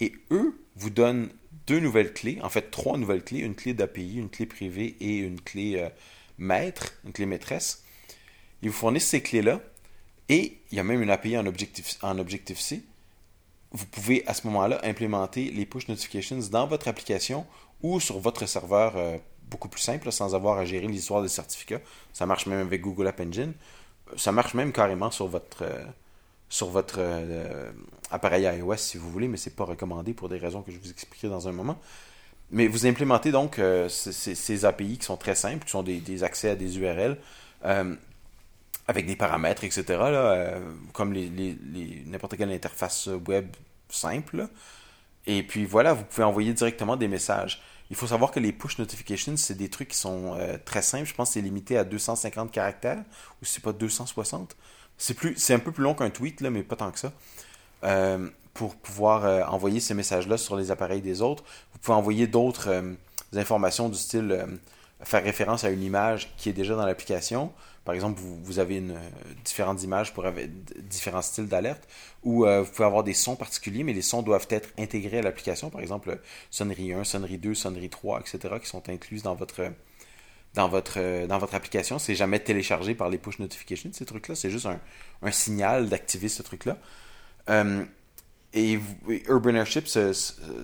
Et 0.00 0.12
eux 0.30 0.58
vous 0.76 0.90
donnent 0.90 1.30
deux 1.66 1.80
nouvelles 1.80 2.12
clés, 2.12 2.38
en 2.42 2.48
fait 2.48 2.70
trois 2.70 2.96
nouvelles 2.96 3.22
clés, 3.22 3.40
une 3.40 3.54
clé 3.54 3.74
d'API, 3.74 4.16
une 4.16 4.30
clé 4.30 4.46
privée 4.46 4.96
et 5.00 5.18
une 5.18 5.40
clé 5.40 5.76
euh, 5.76 5.88
maître, 6.38 6.94
une 7.04 7.12
clé 7.12 7.26
maîtresse. 7.26 7.84
Ils 8.62 8.70
vous 8.70 8.76
fournissent 8.76 9.08
ces 9.08 9.20
clés-là 9.20 9.60
et 10.28 10.58
il 10.70 10.76
y 10.76 10.80
a 10.80 10.84
même 10.84 11.02
une 11.02 11.10
API 11.10 11.36
en 11.36 11.46
Objective, 11.46 11.86
en 12.02 12.18
Objective 12.18 12.58
C. 12.58 12.82
Vous 13.70 13.86
pouvez 13.86 14.26
à 14.26 14.34
ce 14.34 14.46
moment-là 14.46 14.80
implémenter 14.82 15.50
les 15.50 15.66
push 15.66 15.88
notifications 15.88 16.38
dans 16.50 16.66
votre 16.66 16.88
application 16.88 17.46
ou 17.82 18.00
sur 18.00 18.18
votre 18.18 18.46
serveur 18.46 18.96
euh, 18.96 19.18
beaucoup 19.50 19.68
plus 19.68 19.80
simple, 19.80 20.10
sans 20.10 20.34
avoir 20.34 20.58
à 20.58 20.64
gérer 20.64 20.86
l'histoire 20.86 21.22
des 21.22 21.28
certificats. 21.28 21.80
Ça 22.12 22.26
marche 22.26 22.46
même 22.46 22.66
avec 22.66 22.80
Google 22.80 23.08
App 23.08 23.20
Engine. 23.20 23.52
Ça 24.16 24.32
marche 24.32 24.54
même 24.54 24.72
carrément 24.72 25.10
sur 25.10 25.28
votre, 25.28 25.62
euh, 25.62 25.84
sur 26.48 26.68
votre 26.68 26.96
euh, 26.98 27.70
appareil 28.10 28.44
iOS 28.44 28.76
si 28.76 28.98
vous 28.98 29.10
voulez, 29.10 29.28
mais 29.28 29.36
c'est 29.36 29.54
pas 29.54 29.64
recommandé 29.64 30.14
pour 30.14 30.28
des 30.28 30.38
raisons 30.38 30.62
que 30.62 30.72
je 30.72 30.78
vous 30.78 30.90
expliquerai 30.90 31.28
dans 31.28 31.48
un 31.48 31.52
moment. 31.52 31.78
Mais 32.50 32.66
vous 32.66 32.86
implémentez 32.86 33.30
donc 33.30 33.58
euh, 33.58 33.88
ces, 33.90 34.64
API 34.64 34.96
qui 34.98 35.04
sont 35.04 35.18
très 35.18 35.34
simples, 35.34 35.64
qui 35.64 35.70
sont 35.70 35.82
des, 35.82 36.24
accès 36.24 36.50
à 36.50 36.56
des 36.56 36.78
URL 36.78 37.18
euh, 37.66 37.94
avec 38.86 39.06
des 39.06 39.16
paramètres, 39.16 39.64
etc., 39.64 39.84
comme 40.94 41.12
les, 41.12 41.58
n'importe 42.06 42.38
quelle 42.38 42.50
interface 42.50 43.10
web 43.26 43.48
simple. 43.90 44.48
Et 45.26 45.42
puis 45.42 45.66
voilà, 45.66 45.92
vous 45.92 46.04
pouvez 46.04 46.24
envoyer 46.24 46.54
directement 46.54 46.96
des 46.96 47.08
messages. 47.08 47.62
Il 47.90 47.96
faut 47.96 48.06
savoir 48.06 48.30
que 48.30 48.40
les 48.40 48.52
push 48.52 48.78
notifications, 48.78 49.36
c'est 49.36 49.56
des 49.56 49.68
trucs 49.68 49.88
qui 49.88 49.98
sont 49.98 50.38
très 50.64 50.80
simples. 50.80 51.04
Je 51.04 51.12
pense 51.12 51.28
que 51.28 51.34
c'est 51.34 51.42
limité 51.42 51.76
à 51.76 51.84
250 51.84 52.50
caractères, 52.50 53.04
ou 53.42 53.44
c'est 53.44 53.62
pas 53.62 53.74
260. 53.74 54.56
C'est 54.98 55.14
plus, 55.14 55.34
c'est 55.36 55.54
un 55.54 55.60
peu 55.60 55.72
plus 55.72 55.84
long 55.84 55.94
qu'un 55.94 56.10
tweet, 56.10 56.40
là, 56.40 56.50
mais 56.50 56.62
pas 56.62 56.76
tant 56.76 56.90
que 56.90 56.98
ça. 56.98 57.12
Euh, 57.84 58.28
pour 58.54 58.74
pouvoir 58.74 59.24
euh, 59.24 59.44
envoyer 59.44 59.78
ces 59.78 59.94
messages-là 59.94 60.36
sur 60.36 60.56
les 60.56 60.72
appareils 60.72 61.00
des 61.00 61.22
autres. 61.22 61.44
Vous 61.72 61.78
pouvez 61.78 61.96
envoyer 61.96 62.26
d'autres 62.26 62.68
euh, 62.68 62.94
informations 63.36 63.88
du 63.88 63.96
style 63.96 64.44
faire 65.04 65.22
référence 65.22 65.62
à 65.62 65.70
une 65.70 65.84
image 65.84 66.34
qui 66.36 66.48
est 66.48 66.52
déjà 66.52 66.74
dans 66.74 66.84
l'application. 66.84 67.52
Par 67.84 67.94
exemple, 67.94 68.20
vous, 68.20 68.58
avez 68.58 68.82
différentes 69.44 69.84
images 69.84 70.12
pour 70.12 70.26
avoir 70.26 70.44
différents 70.90 71.22
styles 71.22 71.46
d'alerte, 71.46 71.88
ou 72.24 72.44
vous 72.44 72.64
pouvez 72.64 72.84
avoir 72.84 73.04
des 73.04 73.14
sons 73.14 73.36
particuliers, 73.36 73.84
mais 73.84 73.92
les 73.92 74.02
sons 74.02 74.22
doivent 74.22 74.48
être 74.50 74.68
intégrés 74.76 75.20
à 75.20 75.22
l'application. 75.22 75.70
Par 75.70 75.80
exemple, 75.80 76.18
sonnerie 76.50 76.92
1, 76.92 77.04
sonnerie 77.04 77.38
2, 77.38 77.54
sonnerie 77.54 77.88
3, 77.88 78.20
etc., 78.20 78.56
qui 78.60 78.68
sont 78.68 78.88
incluses 78.90 79.22
dans 79.22 79.34
votre, 79.36 79.70
dans 80.54 80.68
votre, 80.68 81.26
dans 81.26 81.38
votre 81.38 81.54
application. 81.54 81.98
C'est 81.98 82.14
jamais 82.14 82.40
téléchargé 82.40 82.94
par 82.94 83.08
les 83.08 83.18
push 83.18 83.38
notifications, 83.38 83.90
ces 83.92 84.04
trucs-là. 84.04 84.34
C'est 84.34 84.50
juste 84.50 84.66
un, 84.66 84.80
un 85.22 85.30
signal 85.30 85.88
d'activer 85.88 86.28
ce 86.28 86.42
truc-là. 86.42 86.78
Euh, 87.48 87.84
et, 88.54 88.78
Urban 89.28 89.54
Airship 89.54 89.86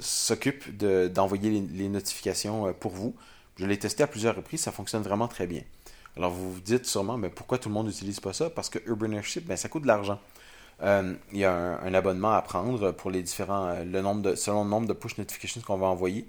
s'occupe 0.00 0.76
d'envoyer 0.76 1.62
les, 1.72 1.88
notifications 1.88 2.68
euh, 2.68 2.72
pour 2.72 2.92
vous. 2.92 3.14
Je 3.56 3.66
l'ai 3.66 3.78
testé 3.78 4.02
à 4.02 4.06
plusieurs 4.06 4.34
reprises, 4.34 4.60
ça 4.62 4.72
fonctionne 4.72 5.02
vraiment 5.02 5.28
très 5.28 5.46
bien. 5.46 5.62
Alors 6.16 6.30
vous 6.30 6.52
vous 6.52 6.60
dites 6.60 6.86
sûrement, 6.86 7.16
mais 7.16 7.28
pourquoi 7.28 7.58
tout 7.58 7.68
le 7.68 7.74
monde 7.74 7.86
n'utilise 7.86 8.20
pas 8.20 8.32
ça? 8.32 8.50
Parce 8.50 8.68
que 8.68 8.78
Urban 8.86 9.12
Airship, 9.12 9.46
ben, 9.46 9.56
ça 9.56 9.68
coûte 9.68 9.82
de 9.82 9.88
l'argent. 9.88 10.20
Euh, 10.82 11.14
il 11.32 11.38
y 11.38 11.44
a 11.44 11.52
un, 11.52 11.94
abonnement 11.94 12.32
à 12.32 12.42
prendre 12.42 12.90
pour 12.92 13.10
les 13.10 13.22
différents, 13.22 13.76
le 13.84 14.00
nombre 14.00 14.22
de, 14.22 14.34
selon 14.34 14.64
le 14.64 14.70
nombre 14.70 14.88
de 14.88 14.92
push 14.92 15.18
notifications 15.18 15.60
qu'on 15.60 15.76
va 15.76 15.86
envoyer. 15.86 16.28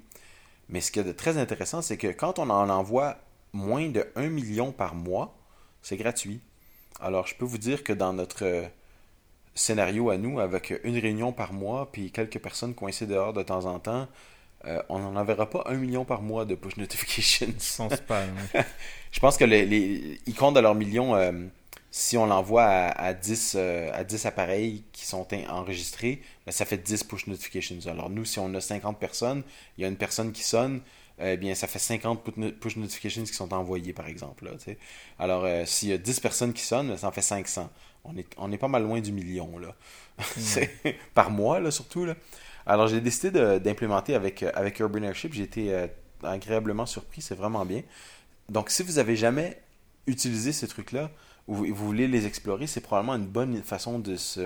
Mais 0.69 0.81
ce 0.81 0.91
qui 0.91 0.99
est 0.99 1.03
de 1.03 1.11
très 1.11 1.37
intéressant, 1.37 1.81
c'est 1.81 1.97
que 1.97 2.07
quand 2.07 2.39
on 2.39 2.49
en 2.49 2.69
envoie 2.69 3.17
moins 3.55 3.89
de 3.89 4.05
1 4.15 4.29
million 4.29 4.71
par 4.71 4.93
mois, 4.93 5.35
c'est 5.81 5.97
gratuit. 5.97 6.41
Alors, 6.99 7.25
je 7.25 7.35
peux 7.35 7.45
vous 7.45 7.57
dire 7.57 7.83
que 7.83 7.93
dans 7.93 8.13
notre 8.13 8.45
euh, 8.45 8.67
scénario 9.55 10.09
à 10.09 10.17
nous, 10.17 10.39
avec 10.39 10.73
une 10.83 10.97
réunion 10.97 11.31
par 11.31 11.53
mois, 11.53 11.89
puis 11.91 12.11
quelques 12.11 12.39
personnes 12.39 12.75
coincées 12.75 13.07
dehors 13.07 13.33
de 13.33 13.43
temps 13.43 13.65
en 13.65 13.79
temps, 13.79 14.07
euh, 14.65 14.81
on 14.89 14.99
n'en 14.99 15.15
enverra 15.15 15.49
pas 15.49 15.63
un 15.67 15.75
million 15.75 16.05
par 16.05 16.21
mois 16.21 16.45
de 16.45 16.55
push 16.55 16.77
notifications. 16.77 17.47
Je 17.47 17.77
pense 17.77 17.99
pas. 18.01 18.23
je 19.11 19.19
pense 19.19 19.37
que 19.37 19.45
les, 19.45 20.19
ils 20.25 20.35
comptent 20.35 20.55
de 20.55 20.59
leur 20.59 20.75
million 20.75 21.15
euh, 21.15 21.31
si 21.91 22.17
on 22.17 22.25
l'envoie 22.25 22.65
à, 22.65 23.13
10, 23.13 23.55
à 23.93 24.03
10 24.03 24.25
appareils 24.25 24.83
qui 24.91 25.05
sont 25.05 25.25
enregistrés, 25.47 26.21
ben, 26.45 26.51
ça 26.51 26.65
fait 26.65 26.77
10 26.77 27.05
push 27.05 27.27
notifications. 27.27 27.77
Alors 27.85 28.09
nous, 28.09 28.25
si 28.25 28.37
on 28.39 28.53
a 28.53 28.59
50 28.59 28.99
personnes, 28.99 29.43
il 29.77 29.83
y 29.83 29.85
a 29.85 29.87
une 29.87 29.95
personne 29.95 30.33
qui 30.33 30.43
sonne, 30.43 30.81
eh 31.19 31.37
bien, 31.37 31.55
ça 31.55 31.67
fait 31.67 31.79
50 31.79 32.23
push 32.59 32.75
notifications 32.75 33.23
qui 33.23 33.33
sont 33.33 33.53
envoyées, 33.53 33.93
par 33.93 34.07
exemple. 34.07 34.51
Alors, 35.17 35.45
euh, 35.45 35.65
s'il 35.65 35.89
y 35.89 35.93
a 35.93 35.97
10 35.97 36.19
personnes 36.19 36.53
qui 36.53 36.63
sonnent, 36.63 36.97
ça 36.97 37.07
en 37.07 37.11
fait 37.11 37.21
500. 37.21 37.69
On 38.03 38.17
est, 38.17 38.27
on 38.37 38.51
est 38.51 38.57
pas 38.57 38.67
mal 38.67 38.83
loin 38.83 38.99
du 38.99 39.11
million, 39.11 39.57
là. 39.57 39.75
par 41.13 41.31
mois, 41.31 41.59
là, 41.59 41.71
surtout, 41.71 42.05
là. 42.05 42.15
Alors, 42.65 42.87
j'ai 42.87 42.99
décidé 42.99 43.59
d'implémenter 43.59 44.15
avec, 44.15 44.43
euh, 44.43 44.51
avec 44.55 44.79
Urban 44.79 45.03
Airship. 45.03 45.33
J'ai 45.33 45.43
été 45.43 45.73
euh, 45.73 45.87
agréablement 46.23 46.85
surpris. 46.85 47.21
C'est 47.21 47.35
vraiment 47.35 47.65
bien. 47.65 47.81
Donc, 48.49 48.69
si 48.69 48.83
vous 48.83 48.99
avez 48.99 49.15
jamais 49.15 49.61
utilisé 50.07 50.51
ces 50.51 50.67
trucs-là, 50.67 51.09
ou 51.47 51.55
vous 51.55 51.73
voulez 51.73 52.07
les 52.07 52.25
explorer, 52.25 52.67
c'est 52.67 52.81
probablement 52.81 53.15
une 53.15 53.27
bonne 53.27 53.61
façon 53.63 53.99
de 53.99 54.15
se 54.15 54.41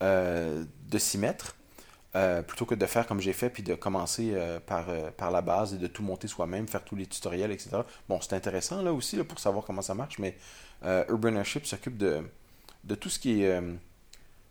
de 0.00 0.98
s'y 0.98 1.18
mettre. 1.18 1.57
Euh, 2.18 2.42
plutôt 2.42 2.64
que 2.64 2.74
de 2.74 2.86
faire 2.86 3.06
comme 3.06 3.20
j'ai 3.20 3.32
fait, 3.32 3.48
puis 3.48 3.62
de 3.62 3.74
commencer 3.74 4.32
euh, 4.32 4.58
par, 4.58 4.88
euh, 4.88 5.10
par 5.16 5.30
la 5.30 5.40
base 5.40 5.74
et 5.74 5.78
de 5.78 5.86
tout 5.86 6.02
monter 6.02 6.26
soi-même, 6.26 6.66
faire 6.66 6.82
tous 6.82 6.96
les 6.96 7.06
tutoriels, 7.06 7.52
etc. 7.52 7.82
Bon, 8.08 8.18
c'est 8.20 8.32
intéressant 8.32 8.82
là 8.82 8.92
aussi 8.92 9.16
pour 9.18 9.38
savoir 9.38 9.64
comment 9.64 9.82
ça 9.82 9.94
marche, 9.94 10.18
mais 10.18 10.36
Urban 10.82 11.36
Airship 11.36 11.66
s'occupe 11.66 11.96
de, 11.96 12.24
tout 13.00 13.08
ce 13.08 13.18
qui 13.18 13.42
est 13.42 13.60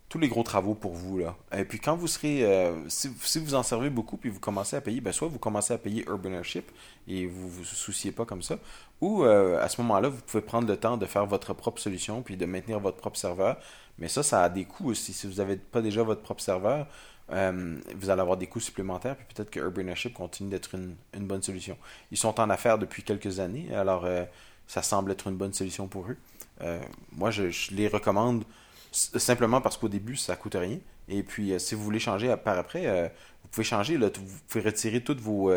tous 0.08 0.20
les 0.20 0.30
gros 0.30 0.44
travaux 0.44 0.76
pour 0.76 0.94
vous. 0.94 1.18
Là. 1.18 1.36
Et 1.58 1.66
puis 1.66 1.80
quand 1.80 1.96
vous 1.96 2.08
serez, 2.08 2.46
si, 2.88 3.10
vous 3.40 3.56
en 3.56 3.64
servez 3.64 3.90
beaucoup, 3.90 4.18
puis 4.18 4.30
vous 4.30 4.40
commencez 4.40 4.76
à 4.76 4.82
payer, 4.82 5.02
ben, 5.02 5.12
soit 5.12 5.28
vous 5.28 5.40
commencez 5.40 5.74
à 5.74 5.78
payer 5.78 6.06
Urban 6.08 6.34
Airship 6.34 6.70
et 7.08 7.26
vous 7.28 7.50
vous 7.50 7.64
souciez 7.64 8.12
pas 8.12 8.26
comme 8.26 8.42
ça, 8.42 8.58
ou 9.02 9.24
à 9.24 9.68
ce 9.70 9.82
moment-là, 9.82 10.10
vous 10.10 10.22
pouvez 10.22 10.44
prendre 10.44 10.68
le 10.68 10.78
temps 10.78 10.98
de 10.98 11.06
faire 11.06 11.26
votre 11.26 11.54
propre 11.54 11.82
solution, 11.82 12.22
puis 12.22 12.38
de 12.38 12.46
maintenir 12.46 12.80
votre 12.80 12.98
propre 12.98 13.18
serveur. 13.18 13.58
Mais 14.00 14.10
ça, 14.10 14.22
ça 14.22 14.44
a 14.44 14.50
des 14.50 14.66
coûts 14.66 14.90
aussi. 14.90 15.14
Si 15.14 15.28
vous 15.28 15.36
n'avez 15.36 15.56
pas 15.56 15.82
déjà 15.82 16.04
votre 16.04 16.22
propre 16.22 16.42
serveur, 16.42 16.88
euh, 17.32 17.78
vous 17.96 18.10
allez 18.10 18.22
avoir 18.22 18.38
des 18.38 18.48
coûts 18.48 18.60
supplémentaires, 18.60 19.16
puis 19.18 19.26
peut-être 19.34 19.50
que 19.50 19.60
Urban 19.60 19.88
Airship 19.88 20.14
continue 20.14 20.50
d'être 20.50 20.76
une, 20.76 20.96
bonne 21.26 21.42
solution. 21.42 21.78
Ils 22.12 22.18
sont 22.18 22.40
en 22.40 22.50
affaires 22.50 22.78
depuis 22.78 23.04
quelques 23.04 23.40
années, 23.40 23.74
alors 23.76 24.06
euh, 24.06 24.24
ça 24.68 24.82
semble 24.82 25.12
être 25.12 25.28
une 25.28 25.36
bonne 25.36 25.54
solution 25.54 25.88
pour 25.88 26.08
eux. 26.08 26.18
Euh, 26.62 26.80
moi, 27.12 27.32
je, 27.32 27.50
les 27.72 27.88
recommande 27.88 28.44
simplement 28.92 29.60
parce 29.60 29.78
qu'au 29.78 29.90
début, 29.90 30.16
ça 30.16 30.36
coûte 30.36 30.56
rien. 30.56 30.80
Et 31.10 31.22
puis, 31.24 31.54
si 31.60 31.76
vous 31.76 31.84
voulez 31.84 32.00
changer 32.00 32.34
par 32.44 32.58
après, 32.58 33.12
vous 33.44 33.50
pouvez 33.50 33.64
changer. 33.64 33.98
Vous 33.98 34.10
pouvez 34.48 34.64
retirer 34.64 35.02
toutes 35.02 35.22
vos, 35.22 35.52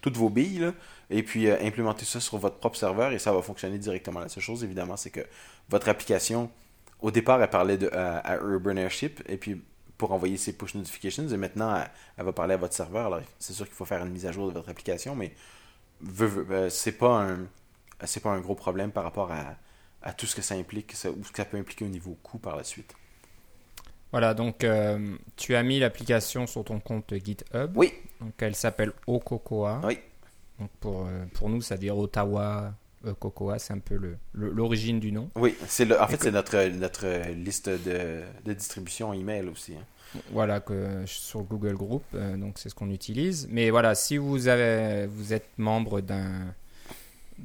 toutes 0.00 0.16
vos 0.16 0.30
billes 0.30 0.72
et 1.10 1.22
puis 1.22 1.48
implémenter 1.50 2.04
ça 2.04 2.18
sur 2.18 2.38
votre 2.38 2.56
propre 2.56 2.76
serveur 2.76 3.12
et 3.12 3.18
ça 3.18 3.32
va 3.32 3.42
fonctionner 3.42 3.78
directement. 3.78 4.20
La 4.20 4.28
seule 4.28 4.42
chose, 4.42 4.64
évidemment, 4.64 4.96
c'est 4.96 5.10
que 5.10 5.20
votre 5.68 5.88
application, 5.88 6.50
au 7.00 7.10
départ, 7.10 7.40
elle 7.40 7.50
parlait 7.50 7.78
à 7.92 8.36
Urban 8.36 8.76
Airship 8.76 9.22
et 9.28 9.36
puis 9.36 9.60
pour 9.98 10.12
envoyer 10.12 10.36
ses 10.36 10.52
push 10.52 10.74
notifications. 10.74 11.28
Et 11.28 11.36
maintenant, 11.36 11.82
elle, 12.16 12.24
va 12.24 12.32
parler 12.32 12.54
à 12.54 12.56
votre 12.56 12.74
serveur. 12.74 13.06
Alors, 13.06 13.20
c'est 13.38 13.52
sûr 13.52 13.66
qu'il 13.66 13.74
faut 13.74 13.84
faire 13.84 14.04
une 14.04 14.12
mise 14.12 14.26
à 14.26 14.32
jour 14.32 14.48
de 14.48 14.52
votre 14.52 14.68
application, 14.68 15.14
mais 15.14 15.32
euh, 16.20 16.68
c'est 16.70 16.92
pas 16.92 17.22
un 17.22 17.38
c'est 18.04 18.20
pas 18.20 18.30
un 18.30 18.40
gros 18.40 18.54
problème 18.54 18.92
par 18.92 19.04
rapport 19.04 19.32
à, 19.32 19.56
à 20.02 20.12
tout 20.12 20.26
ce 20.26 20.36
que 20.36 20.42
ça 20.42 20.54
implique, 20.54 20.92
ou 20.92 21.24
ce 21.24 21.30
que 21.30 21.36
ça 21.38 21.46
peut 21.46 21.56
impliquer 21.56 21.86
au 21.86 21.88
niveau 21.88 22.16
coût 22.22 22.38
par 22.38 22.54
la 22.54 22.62
suite. 22.62 22.94
Voilà, 24.12 24.34
donc 24.34 24.64
euh, 24.64 25.16
tu 25.36 25.54
as 25.54 25.62
mis 25.62 25.78
l'application 25.78 26.46
sur 26.46 26.64
ton 26.64 26.78
compte 26.78 27.12
GitHub. 27.14 27.72
Oui. 27.74 27.92
Donc 28.20 28.34
elle 28.38 28.54
s'appelle 28.54 28.92
Okokoa. 29.06 29.80
Oui. 29.84 29.98
Donc 30.58 30.70
pour, 30.80 31.06
euh, 31.06 31.24
pour 31.34 31.48
nous, 31.48 31.60
ça 31.60 31.74
veut 31.74 31.80
dire 31.80 31.98
Ottawa 31.98 32.72
Cocoa, 33.14 33.58
c'est 33.58 33.72
un 33.72 33.78
peu 33.78 33.98
l'origine 34.34 35.00
du 35.00 35.12
nom. 35.12 35.30
Oui, 35.36 35.54
c'est 35.66 35.98
en 35.98 36.06
fait, 36.06 36.22
c'est 36.22 36.30
notre, 36.30 36.56
notre 36.68 37.32
liste 37.32 37.68
de, 37.68 38.22
de 38.44 38.52
distribution 38.52 39.12
email 39.12 39.48
aussi. 39.48 39.74
Hein. 39.74 40.20
Voilà, 40.30 40.60
que, 40.60 41.04
sur 41.06 41.42
Google 41.42 41.74
Group, 41.74 42.04
euh, 42.14 42.36
donc 42.36 42.58
c'est 42.58 42.68
ce 42.68 42.74
qu'on 42.74 42.90
utilise. 42.90 43.48
Mais 43.50 43.70
voilà, 43.70 43.94
si 43.94 44.16
vous, 44.16 44.48
avez, 44.48 45.06
vous 45.06 45.32
êtes 45.32 45.48
membre 45.58 46.00
d'un 46.00 46.54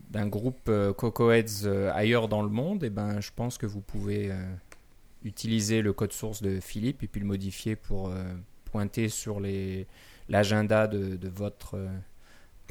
d'un 0.09 0.25
groupe 0.25 0.69
euh, 0.69 0.93
Cocoheads 0.93 1.67
ailleurs 1.93 2.29
dans 2.29 2.41
le 2.43 2.49
monde, 2.49 2.81
et 2.81 2.87
eh 2.87 2.89
ben, 2.89 3.19
je 3.19 3.29
pense 3.35 3.57
que 3.57 3.65
vous 3.65 3.81
pouvez 3.81 4.31
utiliser 5.25 5.81
le 5.81 5.91
code 5.91 6.13
source 6.13 6.41
de 6.41 6.61
Philippe 6.61 7.03
et 7.03 7.07
puis 7.07 7.19
le 7.19 7.27
modifier 7.27 7.75
pour 7.75 8.09
pointer 8.71 9.09
sur 9.09 9.41
l'agenda 10.29 10.87
de, 10.87 11.17
de, 11.17 11.27
votre 11.27 11.77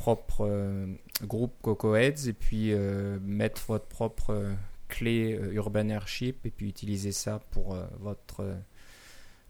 propre 0.01 0.47
euh, 0.49 0.87
groupe 1.25 1.53
CocoHeads 1.61 2.27
et 2.27 2.33
puis 2.33 2.73
euh, 2.73 3.19
mettre 3.23 3.61
votre 3.69 3.85
propre 3.85 4.31
euh, 4.31 4.51
clé 4.89 5.39
Urban 5.53 5.91
Airship 5.91 6.47
et 6.47 6.51
puis 6.51 6.69
utiliser 6.69 7.13
ça 7.13 7.39
pour 7.51 7.77
votre 8.01 8.43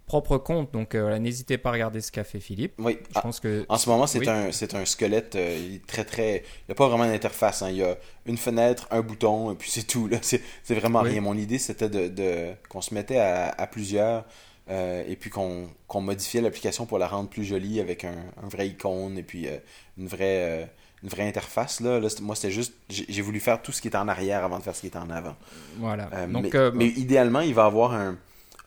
propre 0.05 0.37
compte. 0.37 0.71
Donc 0.75 0.95
n'hésitez 0.95 1.57
pas 1.57 1.71
à 1.71 1.73
regarder 1.73 2.03
ce 2.03 2.13
qu'a 2.13 2.25
fait 2.25 2.41
Philippe. 2.41 2.75
Oui. 2.77 2.99
Je 3.01 3.13
ah, 3.15 3.23
pense 3.23 3.41
que 3.41 3.65
en 3.71 3.79
ce 3.79 3.89
moment 3.89 4.07
c'est 4.07 4.29
un 4.29 4.53
c'est 4.53 4.75
un 4.75 4.85
squelette 4.85 5.39
très 5.87 6.05
très. 6.05 6.37
Il 6.37 6.69
n'y 6.69 6.73
a 6.73 6.75
pas 6.75 6.89
vraiment 6.89 7.07
d'interface. 7.07 7.63
Hein. 7.63 7.71
Il 7.71 7.77
y 7.77 7.83
a 7.83 7.97
une 8.27 8.37
fenêtre, 8.37 8.87
un 8.91 9.01
bouton 9.01 9.51
et 9.53 9.55
puis 9.55 9.71
c'est 9.71 9.87
tout. 9.87 10.09
Là 10.09 10.19
c'est 10.21 10.75
vraiment 10.75 11.01
rien. 11.01 11.23
Mon 11.23 11.39
idée 11.39 11.57
c'était 11.57 11.89
de, 11.89 12.09
de 12.09 12.51
qu'on 12.69 12.83
se 12.83 12.93
mettait 12.93 13.19
à, 13.19 13.49
à 13.49 13.67
plusieurs 13.67 14.27
euh, 14.71 15.03
et 15.09 15.17
puis 15.17 15.31
qu'on 15.31 15.69
modifiait 15.95 16.41
l'application 16.41 16.87
pour 16.87 16.99
la 16.99 17.09
rendre 17.09 17.29
plus 17.29 17.45
jolie 17.45 17.81
avec 17.81 18.05
un, 18.05 18.15
vrai 18.45 18.69
icône 18.69 19.19
et 19.19 19.25
puis 19.25 19.49
euh, 19.49 19.57
une, 19.99 20.07
vraie, 20.07 20.63
euh, 20.63 20.65
une 21.03 21.09
vraie 21.09 21.27
interface. 21.27 21.81
Là. 21.81 21.99
moi, 22.21 22.37
c'était 22.37 22.53
juste, 22.53 22.75
j'ai 22.89 23.23
voulu 23.23 23.41
faire 23.41 23.61
tout 23.63 23.73
ce 23.73 23.83
qui 23.83 23.89
était 23.89 23.97
en 23.97 24.07
arrière 24.07 24.45
avant 24.45 24.59
de 24.59 24.63
faire 24.63 24.77
ce 24.77 24.83
qui 24.83 24.87
était 24.87 24.99
en 24.99 25.11
avant. 25.11 25.35
Voilà. 25.79 26.09
Donc, 26.29 26.55
mais, 26.75 26.87
idéalement, 26.87 27.41
il 27.41 27.53
va 27.53 27.65
avoir 27.65 27.95
un, 27.95 28.17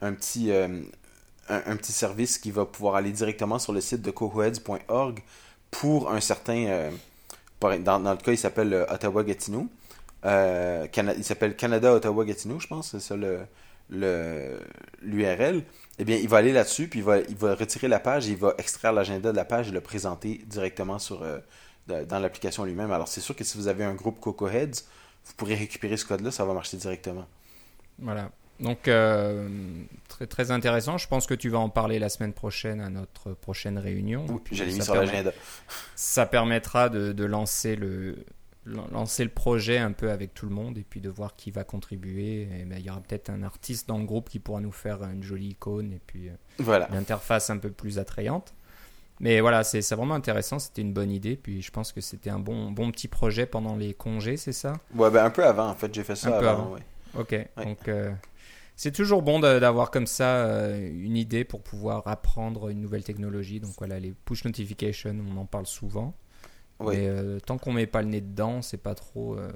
un 0.02 0.14
petit, 0.14 0.52
un, 0.52 1.76
petit 1.78 1.94
service 1.94 2.38
qui 2.38 2.52
va 2.52 2.66
pouvoir 2.66 2.96
aller 2.96 3.12
directement 3.12 3.58
sur 3.58 3.72
le 3.72 3.80
site 3.80 4.02
de 4.02 4.12
coheads.org 4.12 5.20
pour 5.72 6.12
un 6.12 6.20
certain. 6.20 6.90
dans, 7.62 8.00
dans, 8.00 8.12
le 8.12 8.18
cas, 8.18 8.34
il 8.34 8.38
s'appelle 8.38 8.86
Ottawa-Gatineau. 8.90 9.70
il 10.26 11.24
s'appelle 11.24 11.56
Canada-Ottawa-Gatineau, 11.56 12.60
je 12.60 12.68
pense, 12.68 12.92
c'est 12.92 13.00
ça 13.00 13.16
l'URL 13.90 15.64
eh 16.00 16.06
bien, 16.06 16.18
il 16.18 16.28
va 16.28 16.38
aller 16.38 16.54
là-dessus, 16.54 16.88
puis 16.88 17.00
il 17.00 17.06
va, 17.06 17.20
il 17.20 17.36
va 17.36 17.56
retirer 17.56 17.88
la 17.88 18.00
page, 18.00 18.28
il 18.28 18.38
va 18.38 18.56
extraire 18.58 18.94
l'agenda 18.94 19.32
de 19.32 19.38
la 19.38 19.46
page 19.46 19.70
et 19.70 19.72
le 19.72 19.82
présenter 19.82 20.42
directement 20.48 20.98
sur, 20.98 21.22
euh, 21.22 21.40
dans 21.88 22.20
l'application 22.20 22.64
lui-même. 22.66 22.92
Alors, 22.92 23.08
c'est 23.08 23.22
sûr 23.22 23.36
que 23.36 23.44
si 23.44 23.58
vous 23.58 23.68
avez 23.68 23.84
un 23.84 23.94
groupe 23.94 24.20
Coco 24.20 24.48
Heads, 24.48 24.84
vous 25.26 25.34
pourrez 25.38 25.56
récupérer 25.56 25.98
ce 25.98 26.06
code-là, 26.06 26.32
ça 26.32 26.46
va 26.46 26.54
marcher 26.54 26.78
directement. 26.78 27.26
Voilà. 28.00 28.32
Donc, 28.60 28.88
euh, 28.88 29.48
très, 30.08 30.26
très 30.26 30.52
intéressant. 30.52 30.98
Je 30.98 31.08
pense 31.08 31.28
que 31.28 31.34
tu 31.34 31.50
vas 31.50 31.60
en 31.60 31.70
parler 31.70 32.00
la 32.00 32.10
semaine 32.10 32.34
prochaine 32.34 32.82
à 32.82 32.90
notre 32.90 33.34
prochaine 33.34 33.78
réunion. 33.78 34.26
Oui, 34.30 34.42
j'allais 34.52 34.74
mis 34.74 34.82
sur 34.82 34.96
l'agenda. 34.96 35.32
Ça 35.96 36.26
permettra 36.26 36.90
de, 36.90 37.14
de 37.14 37.26
lancer 37.26 37.76
le, 37.76 38.26
lancer 38.66 39.24
le 39.24 39.30
projet 39.30 39.78
un 39.78 39.92
peu 39.92 40.12
avec 40.12 40.34
tout 40.34 40.46
le 40.46 40.54
monde 40.56 40.78
et 40.78 40.84
puis 40.84 41.02
de 41.02 41.10
voir 41.10 41.36
qui 41.36 41.52
va 41.52 41.64
contribuer. 41.64 42.44
Et 42.44 42.66
ben, 42.66 42.78
il 42.80 42.86
y 42.86 42.90
aura 42.90 43.02
peut-être 43.02 43.30
un 43.30 43.44
artiste 43.44 43.88
dans 43.88 43.98
le 43.98 44.06
groupe 44.06 44.30
qui 44.30 44.40
pourra 44.40 44.62
nous 44.62 44.72
faire 44.72 45.04
une 45.04 45.24
jolie 45.24 45.50
icône 45.50 45.92
et 45.94 46.02
puis 46.06 46.30
euh, 46.30 46.34
voilà. 46.60 46.88
une 46.90 46.98
interface 46.98 47.50
un 47.50 47.58
peu 47.58 47.72
plus 47.72 48.00
attrayante. 48.00 48.54
Mais 49.20 49.42
voilà, 49.42 49.64
c'est 49.64 49.80
vraiment 49.96 50.16
intéressant. 50.16 50.60
C'était 50.60 50.82
une 50.82 50.94
bonne 50.94 51.12
idée. 51.12 51.36
Puis 51.36 51.62
je 51.62 51.72
pense 51.72 51.92
que 51.92 52.02
c'était 52.02 52.30
un 52.30 52.40
bon, 52.40 52.72
bon 52.72 52.92
petit 52.92 53.08
projet 53.08 53.46
pendant 53.46 53.76
les 53.76 53.94
congés, 53.94 54.38
c'est 54.38 54.52
ça? 54.54 54.74
Ouais, 54.96 55.10
ben 55.12 55.26
un 55.26 55.30
peu 55.30 55.46
avant, 55.46 55.70
en 55.70 55.76
fait, 55.76 55.94
j'ai 55.94 56.04
fait 56.04 56.16
ça 56.16 56.36
Un 56.36 56.40
peu 56.40 56.48
avant, 56.48 56.64
avant. 56.64 56.74
ouais. 56.74 56.82
Ok. 57.20 57.48
Donc 57.64 57.88
euh, 57.88 58.12
c'est 58.76 58.92
toujours 58.92 59.22
bon 59.22 59.40
d'avoir 59.40 59.92
comme 59.92 60.08
ça 60.08 60.46
euh, 60.46 60.90
une 60.92 61.16
idée 61.16 61.44
pour 61.44 61.62
pouvoir 61.62 62.02
apprendre 62.08 62.70
une 62.70 62.82
nouvelle 62.82 63.04
technologie. 63.04 63.60
Donc 63.60 63.72
voilà, 63.78 64.00
les 64.00 64.14
push 64.26 64.46
notifications, 64.46 65.16
on 65.32 65.38
en 65.38 65.46
parle 65.46 65.68
souvent. 65.68 66.16
Ouais. 66.84 66.98
Mais 66.98 67.08
euh, 67.08 67.40
tant 67.40 67.58
qu'on 67.58 67.72
met 67.72 67.88
pas 67.88 68.02
le 68.02 68.10
nez 68.10 68.22
dedans, 68.22 68.62
c'est 68.62 68.78
pas 68.78 68.96
trop 68.96 69.36
euh, 69.36 69.52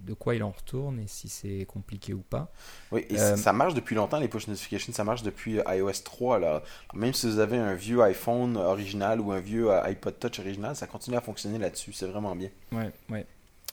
de 0.00 0.14
quoi 0.14 0.34
il 0.34 0.42
en 0.42 0.50
retourne 0.50 0.98
et 1.00 1.06
si 1.06 1.28
c'est 1.28 1.64
compliqué 1.66 2.14
ou 2.14 2.22
pas. 2.22 2.52
Oui, 2.92 3.04
et 3.10 3.18
Euh, 3.18 3.36
ça 3.36 3.52
marche 3.52 3.74
depuis 3.74 3.94
longtemps, 3.94 4.18
les 4.18 4.28
push 4.28 4.48
notifications, 4.48 4.92
ça 4.92 5.04
marche 5.04 5.22
depuis 5.22 5.58
iOS 5.66 6.02
3. 6.04 6.36
Alors, 6.36 6.62
même 6.94 7.12
si 7.12 7.26
vous 7.26 7.38
avez 7.38 7.56
un 7.56 7.74
vieux 7.74 8.00
iPhone 8.02 8.56
original 8.56 9.20
ou 9.20 9.32
un 9.32 9.40
vieux 9.40 9.70
iPod 9.70 10.18
Touch 10.18 10.38
original, 10.38 10.76
ça 10.76 10.86
continue 10.86 11.16
à 11.16 11.20
fonctionner 11.20 11.58
là-dessus. 11.58 11.92
C'est 11.92 12.06
vraiment 12.06 12.34
bien. 12.34 12.50
Ouais, 12.72 12.90
ouais. 13.10 13.26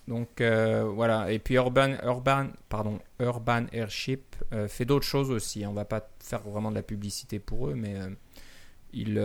Donc 0.08 0.42
voilà. 0.42 1.32
Et 1.32 1.40
puis 1.40 1.56
Urban, 1.56 1.96
Urban, 2.04 2.48
pardon, 2.70 3.00
Urban 3.20 3.66
Airship 3.72 4.36
fait 4.68 4.86
d'autres 4.86 5.06
choses 5.06 5.32
aussi. 5.32 5.66
On 5.66 5.74
va 5.74 5.86
pas 5.86 6.08
faire 6.20 6.42
vraiment 6.42 6.70
de 6.70 6.76
la 6.76 6.84
publicité 6.84 7.40
pour 7.40 7.70
eux, 7.70 7.76
mais 7.76 7.96
ils 8.94 9.20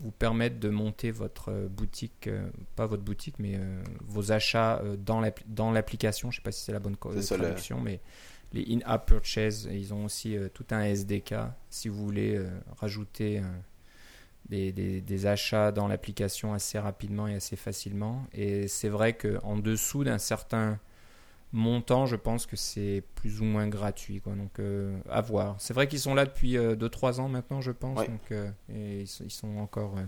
vous 0.00 0.10
permettent 0.10 0.58
de 0.58 0.68
monter 0.68 1.10
votre 1.10 1.50
euh, 1.50 1.68
boutique, 1.68 2.26
euh, 2.26 2.48
pas 2.76 2.86
votre 2.86 3.02
boutique, 3.02 3.36
mais 3.38 3.54
euh, 3.56 3.82
vos 4.04 4.30
achats 4.32 4.82
dans 5.04 5.20
l'appli- 5.20 5.44
dans 5.48 5.70
l'application. 5.72 6.30
Je 6.30 6.36
sais 6.36 6.42
pas 6.42 6.52
si 6.52 6.62
c'est 6.64 6.72
la 6.72 6.80
bonne 6.80 6.96
traduction, 7.38 7.80
mais 7.80 8.00
les 8.52 8.64
in-app 8.74 9.06
purchase, 9.06 9.68
ils 9.72 9.92
ont 9.94 10.04
aussi 10.04 10.36
tout 10.54 10.66
un 10.70 10.82
SDK 10.82 11.34
si 11.70 11.88
vous 11.88 12.04
voulez 12.04 12.40
rajouter 12.78 13.42
des, 14.48 14.70
des- 14.72 15.00
des 15.00 15.26
achats 15.26 15.72
dans 15.72 15.88
l'application 15.88 16.54
assez 16.54 16.78
rapidement 16.78 17.26
et 17.26 17.34
assez 17.34 17.56
facilement. 17.56 18.24
Et 18.32 18.68
c'est 18.68 18.88
vrai 18.88 19.14
qu'en 19.14 19.56
dessous 19.56 20.04
d'un 20.04 20.18
certain 20.18 20.78
montant, 21.56 22.06
je 22.06 22.16
pense 22.16 22.46
que 22.46 22.54
c'est 22.56 23.02
plus 23.16 23.40
ou 23.40 23.44
moins 23.44 23.66
gratuit. 23.66 24.20
Quoi. 24.20 24.34
Donc 24.34 24.58
euh, 24.60 24.96
à 25.10 25.20
voir. 25.22 25.56
C'est 25.58 25.74
vrai 25.74 25.88
qu'ils 25.88 25.98
sont 26.00 26.14
là 26.14 26.24
depuis 26.26 26.54
2-3 26.56 27.20
ans 27.20 27.28
maintenant, 27.28 27.60
je 27.60 27.72
pense. 27.72 27.96
Donc, 27.98 28.30
euh, 28.30 28.50
et 28.72 29.00
ils, 29.00 29.06
sont, 29.08 29.24
ils 29.24 29.30
sont 29.30 29.56
encore, 29.58 29.94
euh, 29.96 30.02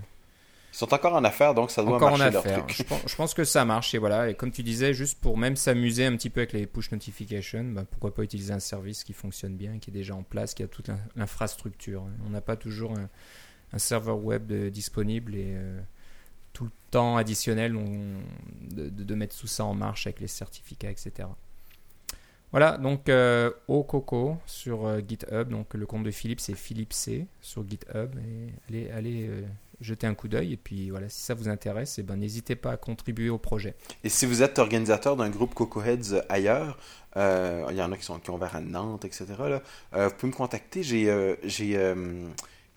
Ils 0.73 0.77
sont 0.77 0.93
encore 0.93 1.15
en 1.15 1.25
affaires, 1.25 1.55
donc 1.55 1.71
ça 1.71 1.83
doit 1.83 1.97
encore 1.97 2.13
en 2.13 2.19
marcher 2.19 2.33
leur 2.33 2.45
affaires. 2.47 2.67
truc. 2.67 2.77
Je 2.77 2.83
pense, 2.83 3.01
je 3.07 3.17
pense 3.17 3.35
que 3.35 3.45
ça 3.45 3.65
marche. 3.65 3.95
Et 3.95 3.99
voilà. 3.99 4.29
Et 4.29 4.35
comme 4.35 4.51
tu 4.53 4.63
disais, 4.63 4.93
juste 4.93 5.19
pour 5.21 5.39
même 5.39 5.57
s'amuser 5.57 6.05
un 6.05 6.15
petit 6.17 6.31
peu 6.31 6.41
avec 6.41 6.53
les 6.53 6.67
push 6.67 6.93
notifications, 6.93 7.65
bah, 7.65 7.85
pourquoi 7.91 8.15
pas 8.15 8.23
utiliser 8.23 8.53
un 8.53 8.61
service 8.61 9.03
qui 9.03 9.13
fonctionne 9.15 9.57
bien, 9.57 9.79
qui 9.79 9.91
est 9.91 9.95
déjà 9.95 10.15
en 10.15 10.23
place, 10.23 10.53
qui 10.55 10.63
a 10.63 10.69
toute 10.69 10.89
l'in- 10.89 11.01
l'infrastructure. 11.17 12.05
On 12.27 12.31
n'a 12.31 12.41
pas 12.43 12.57
toujours 12.57 12.93
un, 12.99 13.09
un 13.73 13.79
serveur 13.79 14.19
web 14.23 14.47
de- 14.47 14.69
disponible 14.69 15.35
et 15.35 15.55
euh, 15.57 15.81
tout 16.59 16.65
le 16.65 16.71
temps 16.91 17.17
additionnel 17.17 17.77
on- 17.77 18.21
de, 18.73 19.15
mettre 19.15 19.39
tout 19.39 19.47
ça 19.47 19.65
en 19.65 19.75
marche 19.75 20.09
avec 20.09 20.19
les 20.19 20.27
certificats, 20.27 20.91
etc. 20.91 21.29
Voilà, 22.51 22.79
donc 22.79 23.09
euh, 23.09 23.53
au 23.69 23.85
Coco 23.85 24.39
sur 24.45 24.87
euh, 24.87 25.01
GitHub, 25.07 25.51
donc 25.51 25.75
le 25.75 25.87
compte 25.87 26.03
de 26.03 26.11
Philippe 26.11 26.41
c'est 26.41 26.55
Philippe 26.57 26.93
C 26.93 27.27
sur 27.41 27.69
GitHub 27.69 28.11
allez, 28.69 28.91
allez 28.91 29.29
euh, 29.29 29.43
jeter 29.81 30.09
un 30.09 30.15
coup 30.15 30.27
d'œil 30.27 30.55
et 30.55 30.57
puis 30.57 30.91
voilà 30.91 31.09
si 31.09 31.23
ça 31.23 31.35
vous 31.35 31.49
intéresse, 31.49 32.01
eh 32.01 32.03
ben 32.03 32.17
n'hésitez 32.17 32.57
pas 32.57 32.73
à 32.73 32.77
contribuer 32.77 33.31
au 33.31 33.39
projet. 33.39 33.77
Et 34.03 34.09
si 34.09 34.27
vous 34.27 34.43
êtes 34.43 34.59
organisateur 34.59 35.15
d'un 35.15 35.31
groupe 35.31 35.55
Coco 35.55 35.81
Heads 35.81 36.25
ailleurs, 36.29 36.77
il 37.15 37.77
y 37.77 37.83
en 37.83 37.93
a 37.93 37.97
qui, 37.97 38.05
sont, 38.05 38.19
qui 38.19 38.31
ont 38.31 38.35
ouvert 38.35 38.57
à 38.57 38.61
Nantes, 38.61 39.05
etc. 39.05 39.27
Vous 39.93 40.11
pouvez 40.17 40.33
me 40.33 40.37
contacter. 40.37 40.83
J'ai 40.83 41.09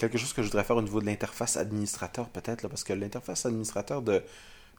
quelque 0.09 0.17
chose 0.19 0.33
que 0.33 0.41
je 0.43 0.47
voudrais 0.47 0.63
faire 0.63 0.77
au 0.77 0.81
niveau 0.81 1.01
de 1.01 1.05
l'interface 1.05 1.57
administrateur, 1.57 2.29
peut-être, 2.29 2.67
parce 2.67 2.83
que 2.83 2.93
l'interface 2.93 3.45
administrateur 3.45 4.01
de, 4.01 4.23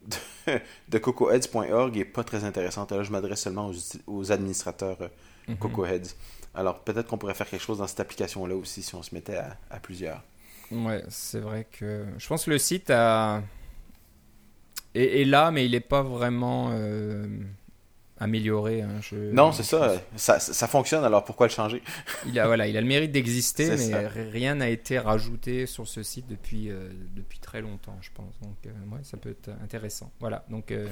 de, 0.06 0.61
de 0.88 0.98
cocoheads.org 0.98 1.96
est 1.98 2.04
pas 2.04 2.24
très 2.24 2.44
intéressante. 2.44 2.92
Là, 2.92 3.02
je 3.02 3.11
m'adresse 3.12 3.42
seulement 3.42 3.68
aux, 3.70 3.74
aux 4.06 4.32
administrateurs 4.32 4.98
euh, 5.02 5.08
Mhm. 5.48 5.56
Coco 5.58 5.85
Heads. 5.87 6.14
Alors, 6.54 6.80
peut-être 6.85 7.08
qu'on 7.08 7.18
pourrait 7.18 7.35
faire 7.35 7.48
quelque 7.50 7.62
chose 7.62 7.78
dans 7.78 7.87
cette 7.88 8.00
application-là 8.00 8.54
aussi 8.56 8.82
si 8.82 8.94
on 8.94 9.02
se 9.02 9.14
mettait 9.14 9.37
à, 9.37 9.58
à 9.70 9.80
plusieurs. 9.80 10.22
Ouais, 10.70 11.04
c'est 11.08 11.40
vrai 11.40 11.66
que 11.70 12.06
je 12.18 12.26
pense 12.26 12.44
que 12.46 12.50
le 12.50 12.58
site 12.58 12.90
a... 12.90 13.42
est, 14.94 15.20
est 15.22 15.24
là, 15.24 15.50
mais 15.50 15.66
il 15.66 15.72
n'est 15.72 15.80
pas 15.80 16.02
vraiment 16.02 16.70
euh, 16.72 17.26
amélioré. 18.22 18.82
hein. 18.82 19.00
Je- 19.02 19.32
Non, 19.32 19.52
c'est 19.52 19.62
ça, 19.62 19.94
ça. 20.16 20.38
Ça 20.40 20.66
fonctionne, 20.66 21.04
alors 21.04 21.24
pourquoi 21.24 21.46
le 21.46 21.52
changer? 21.52 21.82
Il 22.26 22.38
a, 22.38 22.46
voilà, 22.46 22.66
il 22.68 22.76
a 22.76 22.80
le 22.80 22.87
mérite 22.87 23.12
d'exister, 23.12 23.68
mais 23.70 23.76
ça. 23.76 24.08
rien 24.08 24.54
n'a 24.56 24.68
été 24.68 24.98
rajouté 24.98 25.66
sur 25.66 25.87
ce 25.88 26.02
site 26.02 26.26
depuis, 26.28 26.70
euh, 26.70 26.90
depuis 27.14 27.38
très 27.38 27.61
longtemps, 27.61 27.96
je 28.00 28.11
pense. 28.14 28.38
Donc, 28.40 28.56
euh, 28.66 28.70
ouais, 28.94 29.00
ça 29.02 29.16
peut 29.16 29.30
être 29.30 29.50
intéressant. 29.62 30.11
Voilà, 30.20 30.44
donc 30.50 30.70
euh, 30.70 30.88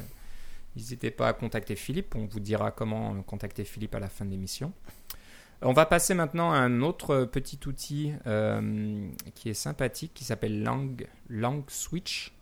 n'hésitez 0.76 1.10
pas 1.10 1.28
à 1.28 1.32
contacter 1.32 1.76
Philippe. 1.76 2.14
On 2.16 2.26
vous 2.26 2.40
dira 2.40 2.70
comment 2.70 3.22
contacter 3.22 3.64
Philippe 3.64 3.94
à 3.94 4.00
la 4.00 4.08
fin 4.08 4.24
de 4.24 4.30
l'émission. 4.30 4.72
On 5.62 5.74
va 5.74 5.84
passer 5.84 6.14
maintenant 6.14 6.52
à 6.52 6.56
un 6.56 6.80
autre 6.80 7.24
petit 7.26 7.58
outil 7.66 8.12
euh, 8.26 9.06
qui 9.34 9.50
est 9.50 9.54
sympathique, 9.54 10.12
qui 10.14 10.24
s'appelle 10.24 10.62
Lang, 10.62 11.06
Lang 11.28 11.62
Switch. 11.68 12.32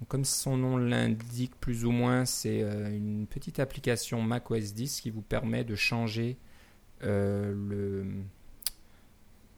Donc, 0.00 0.08
comme 0.08 0.24
son 0.24 0.56
nom 0.56 0.76
l'indique 0.76 1.52
plus 1.60 1.84
ou 1.84 1.90
moins, 1.90 2.24
c'est 2.24 2.62
euh, 2.62 2.88
une 2.94 3.26
petite 3.26 3.58
application 3.58 4.22
Mac 4.22 4.50
OS 4.50 4.72
10 4.74 5.00
qui 5.00 5.10
vous 5.10 5.22
permet 5.22 5.64
de 5.64 5.74
changer 5.74 6.36
euh, 7.02 7.52
le. 7.52 8.06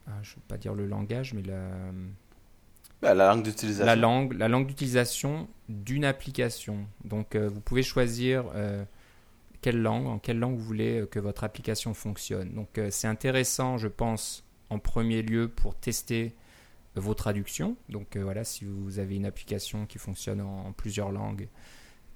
Ah, 0.07 0.13
je 0.23 0.31
ne 0.31 0.35
veux 0.35 0.41
pas 0.47 0.57
dire 0.57 0.73
le 0.73 0.87
langage, 0.87 1.33
mais 1.33 1.43
la, 1.43 1.69
Ben, 3.01 3.13
La 3.15 3.27
langue 3.29 3.43
d'utilisation. 3.43 3.85
la 3.85 3.95
langue, 3.95 4.33
la 4.33 4.47
langue 4.47 4.67
d'utilisation 4.67 5.47
d'une 5.69 6.05
application. 6.05 6.85
Donc, 7.03 7.35
euh, 7.35 7.49
vous 7.49 7.61
pouvez 7.61 7.83
choisir 7.83 8.45
euh, 8.55 8.83
quelle 9.61 9.81
langue, 9.81 10.07
en 10.07 10.19
quelle 10.19 10.39
langue 10.39 10.55
vous 10.55 10.63
voulez 10.63 11.05
que 11.09 11.19
votre 11.19 11.43
application 11.43 11.93
fonctionne. 11.93 12.53
Donc, 12.53 12.77
euh, 12.77 12.89
c'est 12.91 13.07
intéressant, 13.07 13.77
je 13.77 13.87
pense, 13.87 14.43
en 14.69 14.79
premier 14.79 15.21
lieu 15.21 15.47
pour 15.47 15.75
tester 15.75 16.33
vos 16.95 17.13
traductions. 17.13 17.75
Donc, 17.89 18.15
euh, 18.15 18.23
voilà, 18.23 18.43
si 18.43 18.65
vous 18.65 18.99
avez 18.99 19.15
une 19.15 19.25
application 19.25 19.85
qui 19.85 19.97
fonctionne 19.97 20.41
en, 20.41 20.73
plusieurs 20.73 21.11
langues 21.11 21.47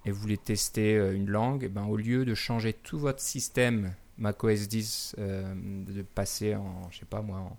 et 0.05 0.11
vous 0.11 0.19
voulez 0.19 0.37
tester 0.37 0.95
euh, 0.95 1.15
une 1.15 1.29
langue, 1.29 1.69
ben, 1.69 1.85
au 1.85 1.97
lieu 1.97 2.25
de 2.25 2.35
changer 2.35 2.73
tout 2.73 2.99
votre 2.99 3.21
système 3.21 3.93
macOS 4.17 4.67
10, 4.67 5.15
euh, 5.19 5.53
de 5.87 6.01
passer 6.01 6.55
en, 6.55 6.89
je 6.91 6.99
sais 6.99 7.05
pas 7.05 7.21
moi, 7.21 7.51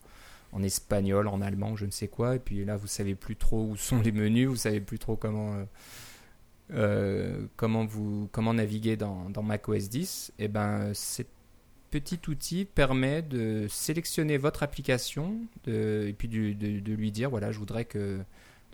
en, 0.52 0.62
espagnol, 0.62 1.29
en 1.29 1.40
allemand, 1.40 1.76
je 1.76 1.87
ne 1.87 1.90
sais 1.90 2.09
quoi, 2.09 2.37
et 2.37 2.38
puis 2.38 2.64
là 2.64 2.79
vous 2.79 2.87
savez 2.87 3.14
plus 3.14 3.37
trop 3.37 3.66
où 3.66 3.76
sont 3.76 4.00
les 4.00 4.12
menus, 4.12 4.48
vous 4.48 4.57
savez 4.57 4.81
plus 4.81 4.98
trop 4.98 5.16
comment 5.16 5.55
comment 7.57 7.85
vous 7.85 8.29
comment 8.33 8.55
naviguer 8.55 8.96
dans, 8.96 9.29
dans 9.29 9.42
macOS 9.42 9.90
10, 9.90 10.33
et 10.38 10.48
ben 10.48 10.94
cet 10.94 11.29
petit 11.90 12.20
outil 12.29 12.64
permet 12.64 13.22
de 13.22 13.66
sélectionner 13.68 14.38
votre 14.38 14.62
application 14.62 15.40
et 15.66 16.14
puis 16.16 16.29
de 16.29 16.92
lui 16.92 17.12
dire 17.12 17.31
voilà 17.31 17.53
je 17.53 17.59
voudrais 17.59 17.85
que 17.85 18.20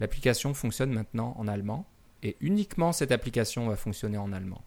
l'application 0.01 0.55
fonctionne 0.55 0.92
maintenant 0.92 1.35
en 1.38 1.46
allemand 1.48 1.87
et 2.22 2.37
uniquement 2.40 2.92
cette 2.92 3.12
application 3.12 3.68
va 3.68 3.77
fonctionner 3.77 4.18
en 4.18 4.33
allemand. 4.33 4.62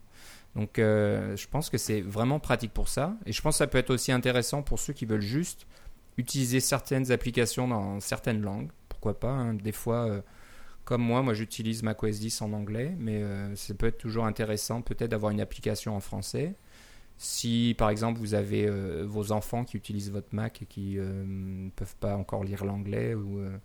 Donc 0.56 0.80
euh, 0.80 1.36
je 1.36 1.48
pense 1.48 1.70
que 1.70 1.78
c'est 1.78 2.02
vraiment 2.02 2.40
pratique 2.40 2.74
pour 2.74 2.88
ça 2.88 3.16
et 3.26 3.34
je 3.34 3.42
pense 3.42 3.56
que 3.56 3.58
ça 3.60 3.68
peut 3.68 3.78
être 3.78 3.90
aussi 3.90 4.12
intéressant 4.12 4.64
pour 4.64 4.80
ceux 4.80 4.94
qui 4.94 5.06
veulent 5.06 5.22
juste 5.22 5.68
utiliser 6.18 6.62
certaines 6.62 7.12
applications 7.12 7.68
dans 7.68 8.00
certaines 8.00 8.42
langues. 8.42 8.70
Pourquoi 8.88 9.20
pas 9.20 9.32
hein. 9.32 9.54
Des 9.54 9.74
fois, 9.74 10.08
euh, 10.08 10.22
comme 10.86 11.02
moi, 11.02 11.22
moi 11.22 11.34
j'utilise 11.34 11.84
macOS 11.84 12.20
10 12.20 12.42
en 12.42 12.54
anglais, 12.54 12.96
mais 12.98 13.22
euh, 13.22 13.54
ça 13.56 13.74
peut 13.74 13.88
être 13.88 13.98
toujours 13.98 14.26
intéressant 14.26 14.82
peut-être 14.82 15.12
d'avoir 15.12 15.32
une 15.32 15.42
application 15.42 15.96
en 15.96 16.00
français. 16.00 16.56
Si 17.18 17.76
par 17.78 17.90
exemple 17.90 18.20
vous 18.20 18.34
avez 18.34 18.66
euh, 18.68 19.06
vos 19.08 19.32
enfants 19.32 19.64
qui 19.64 19.78
utilisent 19.78 20.12
votre 20.12 20.34
Mac 20.36 20.62
et 20.62 20.66
qui 20.66 20.98
euh, 21.00 21.24
ne 21.26 21.70
peuvent 21.70 21.96
pas 22.00 22.18
encore 22.18 22.44
lire 22.44 22.66
l'anglais 22.66 23.16
ou 23.16 23.40
euh, 23.40 23.58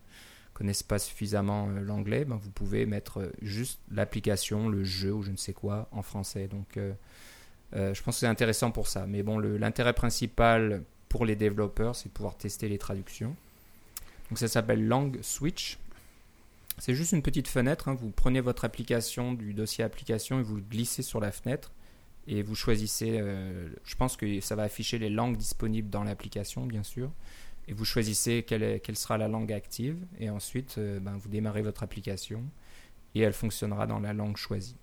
connaissent 0.54 0.84
pas 0.84 1.00
suffisamment 1.00 1.68
euh, 1.68 1.80
l'anglais, 1.80 2.24
ben, 2.24 2.36
vous 2.36 2.50
pouvez 2.50 2.86
mettre 2.86 3.20
euh, 3.20 3.32
juste 3.42 3.80
l'application, 3.90 4.68
le 4.68 4.84
jeu 4.84 5.12
ou 5.12 5.22
je 5.22 5.32
ne 5.32 5.36
sais 5.36 5.52
quoi 5.52 5.88
en 5.90 6.02
français. 6.02 6.46
Donc 6.46 6.76
euh, 6.76 6.92
euh, 7.74 7.92
je 7.92 8.02
pense 8.02 8.16
que 8.16 8.20
c'est 8.20 8.26
intéressant 8.26 8.70
pour 8.70 8.86
ça. 8.86 9.06
Mais 9.06 9.22
bon, 9.24 9.38
l'intérêt 9.38 9.94
principal 9.94 10.82
pour 11.08 11.24
les 11.24 11.34
développeurs, 11.34 11.96
c'est 11.96 12.08
de 12.08 12.14
pouvoir 12.14 12.36
tester 12.36 12.68
les 12.68 12.78
traductions. 12.78 13.34
Donc 14.28 14.38
ça 14.38 14.46
s'appelle 14.46 14.86
Lang 14.86 15.18
Switch. 15.22 15.78
C'est 16.78 16.94
juste 16.94 17.12
une 17.12 17.22
petite 17.22 17.48
fenêtre. 17.48 17.88
hein. 17.88 17.94
Vous 17.94 18.10
prenez 18.10 18.40
votre 18.40 18.64
application 18.64 19.32
du 19.32 19.54
dossier 19.54 19.82
application 19.82 20.38
et 20.38 20.42
vous 20.42 20.60
glissez 20.60 21.02
sur 21.02 21.18
la 21.18 21.32
fenêtre 21.32 21.72
et 22.30 22.42
vous 22.42 22.54
choisissez. 22.54 23.18
euh, 23.20 23.68
je 23.84 23.94
pense 23.96 24.16
que 24.16 24.40
ça 24.40 24.56
va 24.56 24.62
afficher 24.62 24.98
les 24.98 25.10
langues 25.10 25.36
disponibles 25.36 25.90
dans 25.90 26.04
l'application, 26.04 26.64
bien 26.64 26.82
sûr. 26.82 27.10
Et 27.68 27.74
vous 27.74 27.84
choisissez 27.84 28.42
quelle, 28.46 28.80
quelle 28.80 28.96
sera 28.96 29.18
la 29.18 29.28
langue 29.28 29.52
active. 29.52 29.98
Et 30.18 30.30
ensuite, 30.30 30.76
euh, 30.78 31.00
ben, 31.00 31.16
vous 31.16 31.28
démarrez 31.28 31.62
votre 31.62 31.82
application 31.82 32.42
et 33.14 33.20
elle 33.20 33.32
fonctionnera 33.34 33.86
dans 33.86 34.00
la 34.00 34.12
langue 34.12 34.36
choisie. 34.36 34.76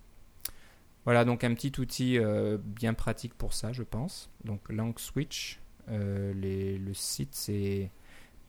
Voilà 1.04 1.24
donc 1.24 1.42
un 1.42 1.54
petit 1.54 1.72
outil 1.80 2.18
euh, 2.18 2.58
bien 2.62 2.92
pratique 2.94 3.34
pour 3.34 3.54
ça, 3.54 3.72
je 3.72 3.82
pense. 3.82 4.30
Donc 4.44 4.60
Lang 4.70 4.96
Switch. 4.98 5.58
Les- 5.90 6.76
le 6.76 6.92
site 6.92 7.34
c'est 7.34 7.90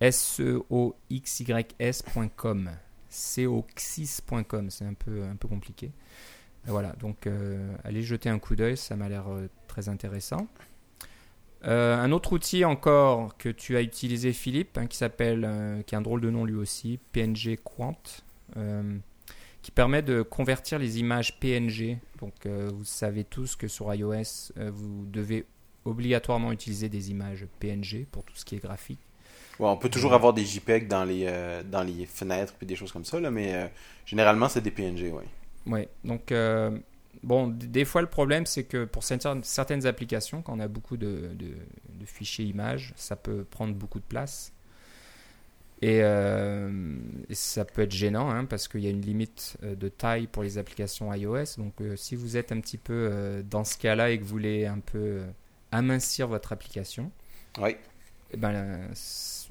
seoxys.com. 0.02 2.70
coxis.com. 3.10 4.70
C'est 4.70 4.86
un 4.86 4.94
peu, 4.94 5.24
un 5.24 5.36
peu 5.36 5.48
compliqué. 5.48 5.92
Voilà, 6.66 6.94
donc 7.00 7.28
allez 7.84 8.02
jeter 8.02 8.30
un 8.30 8.38
coup 8.38 8.56
d'œil, 8.56 8.78
ça 8.78 8.96
m'a 8.96 9.10
l'air 9.10 9.26
très 9.68 9.90
intéressant. 9.90 10.48
un 11.64 12.12
autre 12.12 12.34
outil 12.34 12.66
encore 12.66 13.38
que 13.38 13.50
tu 13.50 13.76
as 13.78 13.82
utilisé, 13.82 14.34
Philippe, 14.34 14.78
hein, 14.78 14.88
qui 14.88 14.98
s'appelle, 14.98 15.84
qui 15.88 15.96
a 15.96 15.98
un 15.98 16.02
drôle 16.02 16.22
de 16.22 16.30
nom 16.30 16.46
lui 16.46 16.56
aussi, 16.56 17.00
PNG 17.12 17.58
Quant 17.64 17.98
qui 19.62 19.72
permet 19.72 20.02
de 20.02 20.22
convertir 20.22 20.80
les 20.80 21.00
images 21.00 21.40
PNG. 21.40 21.98
Donc 22.20 22.46
euh, 22.46 22.70
vous 22.74 22.86
savez 22.86 23.24
tous 23.24 23.56
que 23.56 23.68
sur 23.68 23.94
iOS, 23.94 24.52
euh, 24.58 24.72
vous 24.74 25.06
devez 25.06 25.46
obligatoirement 25.86 26.52
utiliser 26.52 26.90
des 26.90 27.12
images 27.12 27.46
PNG 27.60 28.06
pour 28.12 28.24
tout 28.24 28.36
ce 28.36 28.46
qui 28.46 28.56
est 28.56 28.60
graphique. 28.60 29.00
on 29.60 29.78
peut 29.78 29.90
toujours 29.90 30.14
avoir 30.14 30.34
des 30.34 30.46
JPEG 30.46 30.88
dans 30.88 31.04
les, 31.04 31.26
euh, 31.28 31.64
dans 31.64 31.84
les 31.84 32.06
fenêtres 32.06 32.54
et 32.62 32.66
des 32.66 32.76
choses 32.76 32.92
comme 32.92 33.06
ça, 33.06 33.20
là, 33.20 33.32
mais 33.32 33.72
généralement 34.06 34.50
c'est 34.50 34.62
des 34.62 34.72
PNG, 34.72 35.12
oui. 35.14 35.24
Oui, 35.70 35.88
donc 36.04 36.34
bon, 37.24 37.48
des 37.48 37.86
fois 37.86 38.02
le 38.02 38.08
problème 38.08 38.46
c'est 38.46 38.64
que 38.64 38.86
pour 38.86 39.04
certaines 39.04 39.86
applications, 39.86 40.42
quand 40.42 40.58
on 40.58 40.60
a 40.60 40.68
beaucoup 40.68 40.98
de, 40.98 41.32
de 41.38 42.06
fichiers 42.06 42.46
images, 42.46 42.94
ça 42.96 43.16
peut 43.16 43.44
prendre 43.44 43.74
beaucoup 43.74 44.00
de 44.00 44.06
place. 44.06 44.54
Euh, 45.84 46.98
et, 47.30 47.36
ça 47.36 47.64
peut 47.64 47.84
être 47.84 47.92
gênant 47.92 48.30
hein, 48.30 48.46
parce 48.46 48.68
qu'il 48.68 48.82
y 48.82 48.88
a 48.88 48.90
une 48.90 49.02
limite 49.02 49.58
euh, 49.64 49.76
de 49.76 49.88
taille 49.88 50.28
pour 50.28 50.44
les 50.44 50.58
applications 50.58 51.14
iOS. 51.14 51.56
Donc 51.58 51.80
euh, 51.80 51.96
si 51.96 52.16
vous 52.16 52.36
êtes 52.36 52.52
un 52.52 52.60
petit 52.60 52.78
peu 52.78 53.44
dans 53.50 53.64
ce 53.64 53.78
cas-là 53.78 54.12
et 54.12 54.18
que 54.18 54.24
vous 54.24 54.30
voulez 54.30 54.66
un 54.66 54.80
peu 54.80 55.22
amincir 55.72 56.28
votre 56.28 56.52
application, 56.52 57.12
oui. 57.60 57.76
Eh 58.32 58.38
ben, 58.38 58.88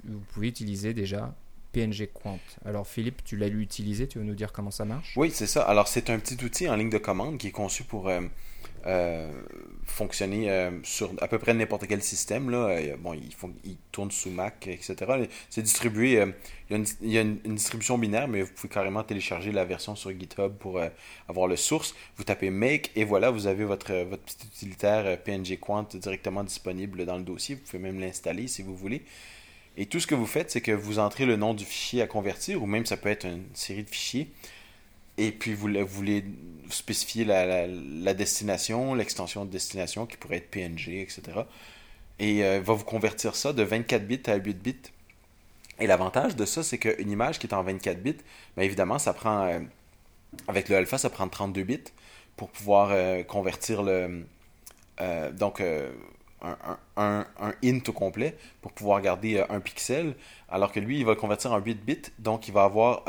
vous 0.04 0.20
pouvez 0.32 0.48
utiliser 0.48 0.94
déjà 0.94 1.34
PNG 1.78 2.08
Quant. 2.12 2.38
Alors 2.64 2.86
Philippe, 2.86 3.22
tu 3.24 3.36
l'as 3.36 3.48
utilisé, 3.48 4.08
tu 4.08 4.18
veux 4.18 4.24
nous 4.24 4.34
dire 4.34 4.52
comment 4.52 4.70
ça 4.70 4.84
marche? 4.84 5.12
Oui, 5.16 5.30
c'est 5.32 5.46
ça. 5.46 5.62
Alors 5.62 5.86
c'est 5.86 6.10
un 6.10 6.18
petit 6.18 6.42
outil 6.44 6.68
en 6.68 6.76
ligne 6.76 6.90
de 6.90 6.98
commande 6.98 7.38
qui 7.38 7.48
est 7.48 7.52
conçu 7.52 7.84
pour 7.84 8.10
euh, 8.86 9.32
fonctionner 9.84 10.50
euh, 10.50 10.70
sur 10.82 11.12
à 11.20 11.28
peu 11.28 11.38
près 11.38 11.54
n'importe 11.54 11.86
quel 11.86 12.02
système. 12.02 12.52
Euh, 12.52 12.96
il, 13.64 13.76
tourne 13.92 14.10
sous 14.10 14.30
Mac, 14.30 14.66
etc. 14.66 14.96
C'est 15.50 15.62
distribué. 15.62 16.24
il 16.70 17.12
y 17.12 17.18
a, 17.18 17.20
une, 17.20 17.36
distribution 17.44 17.96
binaire, 17.96 18.26
mais 18.26 18.42
vous 18.42 18.52
pouvez 18.52 18.68
carrément 18.68 19.04
télécharger 19.04 19.52
la 19.52 19.64
version 19.64 19.94
sur 19.94 20.10
GitHub 20.10 20.52
pour 20.54 20.80
avoir 21.28 21.46
le 21.46 21.56
source. 21.56 21.94
Vous 22.16 22.24
tapez 22.24 22.50
Make 22.50 22.90
et 22.96 23.04
voilà, 23.04 23.30
vous 23.30 23.46
avez 23.46 23.64
votre, 23.64 23.92
votre 24.04 24.22
petit 24.22 24.46
utilitaire 24.46 25.22
PNG 25.22 25.58
Quant 25.60 25.86
directement 25.94 26.42
disponible 26.42 27.04
dans 27.06 27.18
le 27.18 27.24
dossier. 27.24 27.54
Vous 27.54 27.62
pouvez 27.62 27.78
même 27.78 28.00
l'installer 28.00 28.48
si 28.48 28.62
vous 28.62 28.76
voulez. 28.76 29.02
Et 29.80 29.86
tout 29.86 30.00
ce 30.00 30.08
que 30.08 30.16
vous 30.16 30.26
faites, 30.26 30.50
c'est 30.50 30.60
que 30.60 30.72
vous 30.72 30.98
entrez 30.98 31.24
le 31.24 31.36
nom 31.36 31.54
du 31.54 31.64
fichier 31.64 32.02
à 32.02 32.08
convertir, 32.08 32.60
ou 32.60 32.66
même 32.66 32.84
ça 32.84 32.96
peut 32.96 33.08
être 33.08 33.26
une 33.26 33.44
série 33.54 33.84
de 33.84 33.88
fichiers. 33.88 34.28
Et 35.18 35.30
puis, 35.30 35.54
vous, 35.54 35.68
voulez 35.86 36.24
spécifier 36.68 37.24
la, 37.24 38.14
destination, 38.14 38.94
l'extension 38.94 39.44
de 39.44 39.50
destination 39.50 40.04
qui 40.04 40.16
pourrait 40.16 40.38
être 40.38 40.50
PNG, 40.50 41.00
etc. 41.00 41.22
Et 42.18 42.44
euh, 42.44 42.60
va 42.60 42.74
vous 42.74 42.84
convertir 42.84 43.36
ça 43.36 43.52
de 43.52 43.62
24 43.62 44.04
bits 44.04 44.20
à 44.26 44.34
8 44.34 44.54
bits. 44.60 44.76
Et 45.78 45.86
l'avantage 45.86 46.34
de 46.34 46.44
ça, 46.44 46.64
c'est 46.64 46.78
qu'une 46.78 47.10
image 47.10 47.38
qui 47.38 47.46
est 47.46 47.54
en 47.54 47.62
24 47.62 48.02
bits, 48.02 48.16
bien 48.56 48.64
évidemment, 48.64 48.98
ça 48.98 49.12
prend, 49.12 49.46
euh, 49.46 49.60
avec 50.48 50.68
le 50.68 50.74
alpha, 50.74 50.98
ça 50.98 51.08
prend 51.08 51.28
32 51.28 51.62
bits 51.62 51.78
pour 52.36 52.50
pouvoir 52.50 52.88
euh, 52.90 53.22
convertir 53.22 53.84
le. 53.84 54.24
donc, 55.34 55.62
un, 56.42 57.26
int 57.62 57.80
au 57.88 57.92
complet 57.92 58.36
pour 58.62 58.72
pouvoir 58.72 59.00
garder 59.00 59.44
un 59.48 59.60
pixel, 59.60 60.14
alors 60.48 60.72
que 60.72 60.80
lui, 60.80 60.98
il 60.98 61.04
va 61.04 61.12
le 61.12 61.20
convertir 61.20 61.52
en 61.52 61.58
8 61.58 61.84
bits, 61.84 62.02
donc 62.18 62.48
il 62.48 62.54
va 62.54 62.64
avoir 62.64 63.04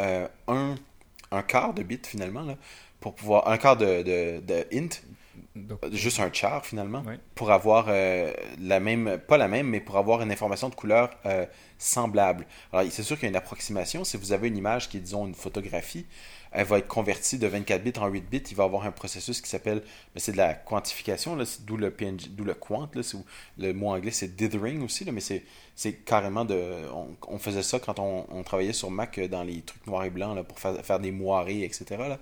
un 0.47 0.75
un 1.31 1.41
quart 1.41 1.73
de 1.73 1.83
bit 1.83 2.05
finalement, 2.05 2.41
là, 2.41 2.55
pour 2.99 3.15
pouvoir. 3.15 3.47
Un 3.47 3.57
quart 3.57 3.77
de, 3.77 4.01
de, 4.41 4.67
int, 4.73 4.89
juste 5.91 6.19
un 6.19 6.31
char 6.31 6.65
finalement, 6.65 7.03
pour 7.35 7.51
avoir 7.51 7.85
euh, 7.89 8.33
la 8.59 8.79
même, 8.79 9.19
pas 9.27 9.37
la 9.37 9.47
même, 9.47 9.67
mais 9.67 9.79
pour 9.79 9.97
avoir 9.97 10.21
une 10.21 10.31
information 10.31 10.69
de 10.69 10.75
couleur 10.75 11.09
euh, 11.25 11.45
semblable. 11.77 12.45
Alors 12.73 12.89
c'est 12.91 13.03
sûr 13.03 13.17
qu'il 13.17 13.23
y 13.23 13.27
a 13.27 13.29
une 13.29 13.35
approximation. 13.35 14.03
Si 14.03 14.17
vous 14.17 14.31
avez 14.31 14.47
une 14.47 14.57
image 14.57 14.89
qui 14.89 14.97
est, 14.97 15.01
disons, 15.01 15.27
une 15.27 15.35
photographie, 15.35 16.05
elle 16.51 16.65
va 16.65 16.79
être 16.79 16.87
convertie 16.87 17.37
de 17.37 17.47
24 17.47 17.83
bits 17.83 17.93
en 17.99 18.07
8 18.07 18.21
bits. 18.29 18.43
Il 18.49 18.55
va 18.55 18.63
avoir 18.63 18.85
un 18.85 18.91
processus 18.91 19.41
qui 19.41 19.49
s'appelle, 19.49 19.83
c'est 20.15 20.31
de 20.31 20.37
la 20.37 20.53
quantification, 20.53 21.37
d'où 21.61 21.77
le 21.77 21.91
PNG, 21.91 22.29
d'où 22.31 22.43
le 22.43 22.55
quant. 22.55 22.89
Là, 22.93 23.01
le 23.57 23.73
mot 23.73 23.89
anglais 23.89 24.11
c'est 24.11 24.35
dithering 24.35 24.83
aussi, 24.83 25.05
là, 25.05 25.11
mais 25.11 25.21
c'est, 25.21 25.93
carrément 26.05 26.45
de. 26.45 26.59
On, 27.27 27.37
faisait 27.37 27.63
ça 27.63 27.79
quand 27.79 27.99
on, 27.99 28.43
travaillait 28.43 28.73
sur 28.73 28.89
Mac 28.89 29.19
dans 29.19 29.43
les 29.43 29.61
trucs 29.61 29.85
noirs 29.85 30.05
et 30.05 30.09
blancs 30.09 30.35
là, 30.35 30.43
pour 30.43 30.59
faire, 30.59 30.99
des 30.99 31.11
moirés, 31.11 31.63
etc. 31.63 32.17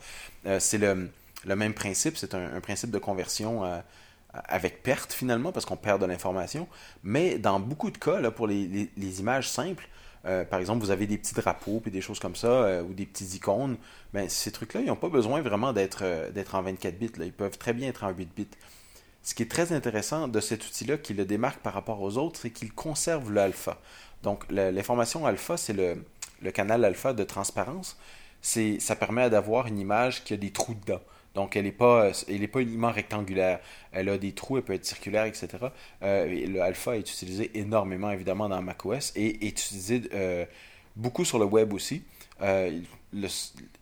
Euh, 0.46 0.60
c'est 0.60 0.78
le, 0.78 1.10
le, 1.46 1.56
même 1.56 1.74
principe, 1.74 2.18
c'est 2.18 2.36
un, 2.36 2.60
principe 2.60 2.92
de 2.92 3.00
conversion. 3.00 3.66
Euh, 3.66 3.80
avec 4.34 4.84
perte 4.84 5.14
finalement, 5.14 5.52
parce 5.52 5.66
qu'on 5.66 5.78
perd 5.78 6.00
de 6.00 6.06
l'information. 6.06 6.68
Mais 7.02 7.40
dans 7.40 7.60
beaucoup 7.60 7.90
de 7.90 7.98
cas, 7.98 8.20
là, 8.20 8.30
pour 8.30 8.46
les, 8.46 8.92
les 8.96 9.20
images 9.20 9.50
simples, 9.50 9.88
euh, 10.28 10.44
par 10.44 10.60
exemple, 10.60 10.84
vous 10.84 10.92
avez 10.92 11.08
des 11.08 11.18
petits 11.18 11.34
drapeaux 11.34 11.80
puis 11.80 11.92
des 11.92 12.02
choses 12.02 12.20
comme 12.20 12.36
ça, 12.36 12.48
euh, 12.48 12.84
ou 12.84 12.94
des 12.94 13.06
petites 13.06 13.34
icônes. 13.36 13.78
Ben, 14.14 14.28
ces 14.28 14.52
trucs-là, 14.52 14.82
ils 14.82 14.88
n'ont 14.88 14.96
pas 14.96 15.10
besoin 15.10 15.42
vraiment 15.42 15.74
d'être 15.74 16.00
euh, 16.04 16.30
en 16.54 16.62
24 16.62 16.98
bits. 16.98 17.12
Ils 17.20 17.32
peuvent 17.32 17.58
très 17.58 17.74
bien 17.74 17.88
être 17.90 18.04
en 18.04 18.10
8 18.10 18.30
bits. 18.36 18.48
Ce 19.24 19.34
qui 19.34 19.44
est 19.44 19.52
très 19.52 19.74
intéressant 19.74 20.28
de 20.28 20.40
cet 20.40 20.66
outil-là, 20.66 20.98
qui 20.98 21.14
le 21.14 21.26
démarque 21.26 21.60
par 21.60 21.74
rapport 21.74 22.02
aux 22.02 22.18
autres, 22.18 22.40
c'est 22.42 22.50
qu'il 22.50 22.74
conserve 22.74 23.32
l'alpha. 23.32 23.80
Donc, 24.24 24.46
l'information 24.50 25.26
alpha, 25.26 25.58
c'est 25.58 25.74
le, 25.74 26.04
le, 26.42 26.52
canal 26.52 26.84
alpha 26.86 27.14
de 27.14 27.24
transparence. 27.24 27.98
Ça 28.42 28.96
permet 28.96 29.30
d'avoir 29.30 29.68
une 29.68 29.80
image 29.80 30.24
qui 30.24 30.34
a 30.34 30.38
des 30.38 30.52
trous 30.52 30.76
dedans. 30.76 31.02
Donc, 31.38 31.56
elle 31.56 31.66
n'est 31.66 31.72
pas, 31.72 32.10
elle 32.28 32.48
pas 32.50 32.62
uniquement 32.62 32.92
rectangulaire. 32.92 33.60
Elle 33.92 34.10
a 34.10 34.18
des 34.18 34.32
trous, 34.32 34.58
elle 34.58 34.64
peut 34.64 34.74
être 34.74 34.88
circulaire, 34.88 35.26
etc. 35.26 35.50
Euh, 36.02 36.48
le 36.48 36.60
alpha 36.62 36.98
est 36.98 37.02
utilisé 37.12 37.52
énormément, 37.54 38.10
évidemment, 38.10 38.50
dans 38.50 38.60
macOS 38.60 39.14
et 39.16 39.46
est 39.46 39.50
utilisé 39.50 40.02
euh, 40.16 40.48
beaucoup 40.96 41.26
sur 41.26 41.38
le 41.38 41.46
web 41.46 41.74
aussi. 41.74 42.02
Euh, 42.42 42.82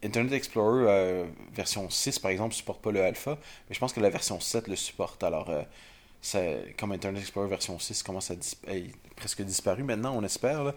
Internet 0.04 0.34
Explorer 0.34 1.24
version 1.54 1.90
6, 1.90 2.20
par 2.20 2.32
exemple, 2.32 2.50
ne 2.50 2.58
supporte 2.58 2.82
pas 2.82 2.92
le 2.92 3.02
alpha, 3.02 3.38
mais 3.70 3.74
je 3.74 3.80
pense 3.80 3.94
que 3.94 4.02
la 4.02 4.10
version 4.10 4.42
7 4.42 4.68
le 4.68 4.76
supporte. 4.76 5.24
Alors, 5.24 5.50
comme 6.78 6.92
Internet 6.92 7.22
Explorer 7.22 7.48
version 7.48 7.80
6 7.80 8.04
commence 8.04 8.32
à 8.32 8.36
presque 9.16 9.44
disparu 9.44 9.84
maintenant, 9.84 10.14
on 10.14 10.24
espère 10.26 10.74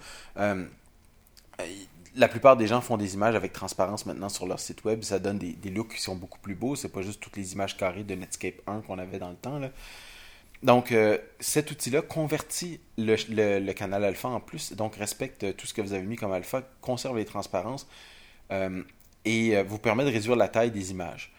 la 2.19 2.27
plupart 2.29 2.57
des 2.57 2.67
gens 2.67 2.81
font 2.81 2.97
des 2.97 3.15
images 3.15 3.37
avec 3.37 3.53
transparence 3.53 4.05
maintenant 4.05 4.29
sur 4.29 4.47
leur 4.47 4.59
site 4.59 4.85
web. 4.85 5.03
Ça 5.03 5.21
donne 5.21 5.39
des, 5.39 5.71
looks 5.71 5.95
qui 5.95 6.03
sont 6.03 6.17
beaucoup 6.17 6.41
plus 6.41 6.57
beaux. 6.57 6.75
C'est 6.75 6.89
pas 6.89 7.03
juste 7.03 7.21
toutes 7.21 7.37
les 7.37 7.53
images 7.53 7.77
carrées 7.77 8.03
de 8.03 8.15
Netscape 8.15 8.61
1 8.67 8.81
qu'on 8.81 8.99
avait 8.99 9.19
dans 9.19 9.31
le 9.31 9.37
temps. 9.37 9.61
Donc, 10.65 10.91
euh, 10.91 11.17
cet 11.39 11.71
outil-là 11.71 12.03
convertit 12.03 12.81
le, 12.97 13.73
canal 13.73 14.05
alpha 14.05 14.29
en 14.29 14.41
plus, 14.41 14.73
donc 14.73 14.97
respecte 14.97 15.57
tout 15.57 15.67
ce 15.69 15.73
que 15.73 15.81
vous 15.81 15.93
avez 15.93 16.03
mis 16.03 16.17
comme 16.17 16.33
alpha, 16.33 16.63
conserve 16.81 17.17
les 17.17 17.25
transparences 17.25 17.87
euh, 18.51 18.83
et 19.25 19.57
euh, 19.57 19.63
vous 19.63 19.79
permet 19.79 20.05
de 20.05 20.11
réduire 20.11 20.35
la 20.35 20.49
taille 20.49 20.73
des 20.73 20.91
images. 20.91 21.33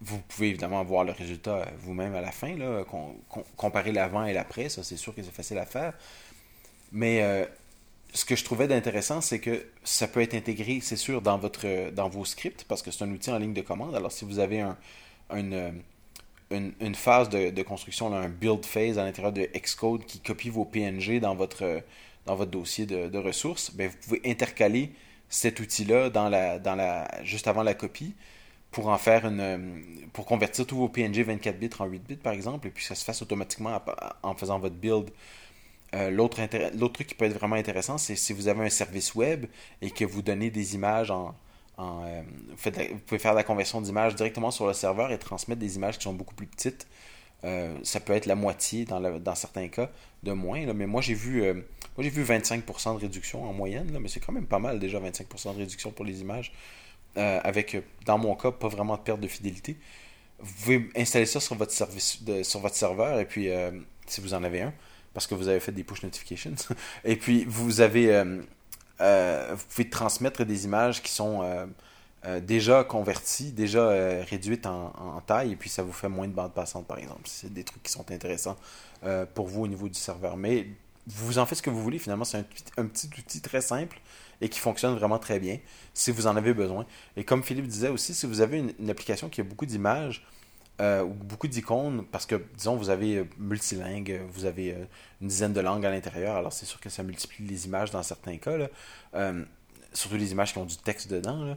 vous 0.00 0.18
pouvez 0.28 0.48
évidemment 0.48 0.82
voir 0.82 1.04
le 1.04 1.12
résultat 1.12 1.66
vous-même 1.80 2.14
à 2.14 2.22
la 2.22 2.32
fin, 2.32 2.56
comparer 3.56 3.92
l'avant 3.92 4.24
et 4.24 4.32
l'après, 4.32 4.70
ça 4.70 4.82
c'est 4.82 4.96
sûr 4.96 5.14
que 5.14 5.22
c'est 5.22 5.34
facile 5.34 5.58
à 5.58 5.66
faire. 5.66 5.92
Mais 6.92 7.46
ce 8.12 8.24
que 8.24 8.36
je 8.36 8.44
trouvais 8.44 8.68
d'intéressant, 8.68 9.20
c'est 9.20 9.38
que 9.38 9.66
ça 9.84 10.08
peut 10.08 10.20
être 10.20 10.34
intégré, 10.34 10.80
c'est 10.82 10.96
sûr, 10.96 11.22
dans, 11.22 11.38
votre, 11.38 11.90
dans 11.90 12.08
vos 12.08 12.24
scripts, 12.24 12.64
parce 12.64 12.82
que 12.82 12.90
c'est 12.90 13.04
un 13.04 13.10
outil 13.10 13.30
en 13.30 13.38
ligne 13.38 13.54
de 13.54 13.60
commande. 13.60 13.94
Alors, 13.94 14.10
si 14.10 14.24
vous 14.24 14.38
avez 14.38 14.60
un, 14.60 14.76
une, 16.50 16.94
phase 16.94 17.28
de, 17.28 17.62
construction, 17.62 18.12
un 18.12 18.28
build 18.28 18.64
phase 18.64 18.98
à 18.98 19.04
l'intérieur 19.04 19.32
de 19.32 19.48
Xcode 19.56 20.04
qui 20.04 20.20
copie 20.20 20.50
vos 20.50 20.64
PNG 20.64 21.20
dans 21.20 21.34
votre, 21.34 21.82
dans 22.26 22.34
votre 22.34 22.50
dossier 22.50 22.86
de, 22.86 23.18
ressources, 23.18 23.72
bien, 23.72 23.88
vous 23.88 23.96
pouvez 24.02 24.20
intercaler 24.24 24.92
cet 25.28 25.60
outil-là 25.60 26.10
dans 26.10 26.28
la, 26.28 26.58
dans 26.58 26.74
la, 26.74 27.08
juste 27.22 27.46
avant 27.46 27.62
la 27.62 27.74
copie 27.74 28.14
pour 28.72 28.88
en 28.88 28.98
faire 28.98 29.26
une 29.26 30.08
pour 30.12 30.26
convertir 30.26 30.66
tous 30.66 30.76
vos 30.76 30.88
PNG 30.88 31.22
24 31.24 31.58
bits 31.58 31.70
en 31.78 31.86
8 31.86 32.02
bits 32.06 32.16
par 32.16 32.32
exemple 32.32 32.68
et 32.68 32.70
puis 32.70 32.84
ça 32.84 32.94
se 32.94 33.04
fasse 33.04 33.20
automatiquement 33.20 33.80
en 34.22 34.34
faisant 34.34 34.60
votre 34.60 34.76
build 34.76 35.10
euh, 35.94 36.10
l'autre, 36.10 36.40
truc 36.92 37.08
qui 37.08 37.14
peut 37.14 37.24
être 37.24 37.34
vraiment 37.36 37.56
intéressant, 37.56 37.98
c'est 37.98 38.14
si 38.14 38.32
vous 38.32 38.48
avez 38.48 38.64
un 38.64 38.70
service 38.70 39.14
web 39.14 39.46
et 39.82 39.90
que 39.90 40.04
vous 40.04 40.22
donnez 40.22 40.50
des 40.50 40.74
images 40.74 41.10
en. 41.10 41.34
Euh, 41.78 42.22
vous, 42.56 42.98
pouvez 43.06 43.18
faire 43.18 43.32
la 43.32 43.42
conversion 43.42 43.80
d'images 43.80 44.14
directement 44.14 44.50
sur 44.50 44.66
le 44.66 44.74
serveur 44.74 45.10
et 45.12 45.18
transmettre 45.18 45.60
des 45.60 45.76
images 45.76 45.96
qui 45.96 46.04
sont 46.04 46.12
beaucoup 46.12 46.34
plus 46.34 46.46
petites. 46.46 46.86
Euh, 47.42 47.74
ça 47.82 48.00
peut 48.00 48.12
être 48.12 48.26
la 48.26 48.34
moitié 48.34 48.84
dans, 48.84 49.34
certains 49.34 49.68
cas 49.68 49.90
de 50.22 50.32
moins. 50.32 50.60
mais 50.74 50.86
moi 50.86 51.00
j'ai 51.00 51.14
vu 51.14 51.42
moi 51.42 51.64
j'ai 52.00 52.10
vu 52.10 52.22
25% 52.22 52.96
de 52.96 53.00
réduction 53.00 53.44
en 53.44 53.54
moyenne, 53.54 53.96
mais 53.98 54.08
c'est 54.08 54.20
quand 54.20 54.32
même 54.32 54.46
pas 54.46 54.58
mal 54.58 54.78
déjà 54.78 55.00
25% 55.00 55.54
de 55.54 55.58
réduction 55.60 55.90
pour 55.90 56.04
les 56.04 56.20
images. 56.20 56.52
avec 57.16 57.82
dans 58.04 58.18
mon 58.18 58.36
cas 58.36 58.50
pas 58.50 58.68
vraiment 58.68 58.96
de 58.96 59.02
perte 59.02 59.20
de 59.20 59.28
fidélité. 59.28 59.76
Vous 60.38 60.52
pouvez 60.62 60.90
installer 60.96 61.26
ça 61.26 61.40
sur 61.40 61.56
votre 61.56 61.72
service 61.72 62.22
sur 62.42 62.60
votre 62.60 62.76
serveur 62.76 63.18
et 63.18 63.24
puis 63.24 63.48
si 64.06 64.20
vous 64.20 64.34
en 64.34 64.44
avez 64.44 64.60
un 64.60 64.74
parce 65.14 65.26
que 65.26 65.34
vous 65.34 65.48
avez 65.48 65.60
fait 65.60 65.72
des 65.72 65.84
push 65.84 66.02
notifications. 66.02 66.54
Et 67.04 67.16
puis, 67.16 67.44
vous 67.46 67.80
avez, 67.80 68.14
euh, 68.14 69.54
vous 69.54 69.64
pouvez 69.68 69.88
transmettre 69.90 70.44
des 70.44 70.64
images 70.64 71.02
qui 71.02 71.12
sont 71.12 71.68
déjà 72.42 72.84
converties, 72.84 73.52
déjà 73.52 73.88
réduites 74.24 74.66
en, 74.66 75.22
taille, 75.26 75.52
et 75.52 75.56
puis 75.56 75.70
ça 75.70 75.82
vous 75.82 75.92
fait 75.92 76.08
moins 76.08 76.28
de 76.28 76.34
bande 76.34 76.52
passante, 76.52 76.86
par 76.86 76.98
exemple. 76.98 77.22
C'est 77.24 77.52
des 77.52 77.64
trucs 77.64 77.82
qui 77.82 77.90
sont 77.90 78.10
intéressants 78.10 78.58
pour 79.34 79.46
vous 79.46 79.62
au 79.62 79.66
niveau 79.66 79.88
du 79.88 79.98
serveur. 79.98 80.36
Mais 80.36 80.66
vous 81.06 81.38
en 81.38 81.46
faites 81.46 81.58
ce 81.58 81.62
que 81.62 81.70
vous 81.70 81.82
voulez, 81.82 81.98
finalement, 81.98 82.24
c'est 82.24 82.38
un, 82.76 82.86
petit 82.86 83.10
outil 83.18 83.40
très 83.40 83.60
simple 83.60 84.00
et 84.40 84.48
qui 84.48 84.58
fonctionne 84.58 84.94
vraiment 84.94 85.18
très 85.18 85.38
bien 85.38 85.58
si 85.94 86.10
vous 86.10 86.26
en 86.26 86.36
avez 86.36 86.54
besoin. 86.54 86.86
Et 87.16 87.24
comme 87.24 87.42
Philippe 87.42 87.66
disait 87.66 87.88
aussi, 87.88 88.14
si 88.14 88.26
vous 88.26 88.40
avez 88.40 88.58
une, 88.58 88.90
application 88.90 89.28
qui 89.28 89.40
a 89.40 89.44
beaucoup 89.44 89.66
d'images 89.66 90.24
euh, 90.80 91.02
ou 91.02 91.12
beaucoup 91.12 91.46
d'icônes, 91.46 92.04
parce 92.10 92.24
que, 92.24 92.42
disons, 92.56 92.74
vous 92.74 92.88
avez 92.88 93.18
euh, 93.18 93.24
multilingue, 93.38 94.22
vous 94.32 94.46
avez 94.46 94.72
euh, 94.72 94.84
une 95.20 95.28
dizaine 95.28 95.52
de 95.52 95.60
langues 95.60 95.84
à 95.84 95.90
l'intérieur, 95.90 96.36
alors 96.36 96.52
c'est 96.52 96.64
sûr 96.64 96.80
que 96.80 96.88
ça 96.88 97.02
multiplie 97.02 97.46
les 97.46 97.66
images 97.66 97.90
dans 97.90 98.02
certains 98.02 98.38
cas, 98.38 98.56
surtout 99.92 100.16
les 100.16 100.32
images 100.32 100.52
qui 100.52 100.58
ont 100.58 100.64
du 100.64 100.76
texte 100.78 101.10
dedans. 101.10 101.56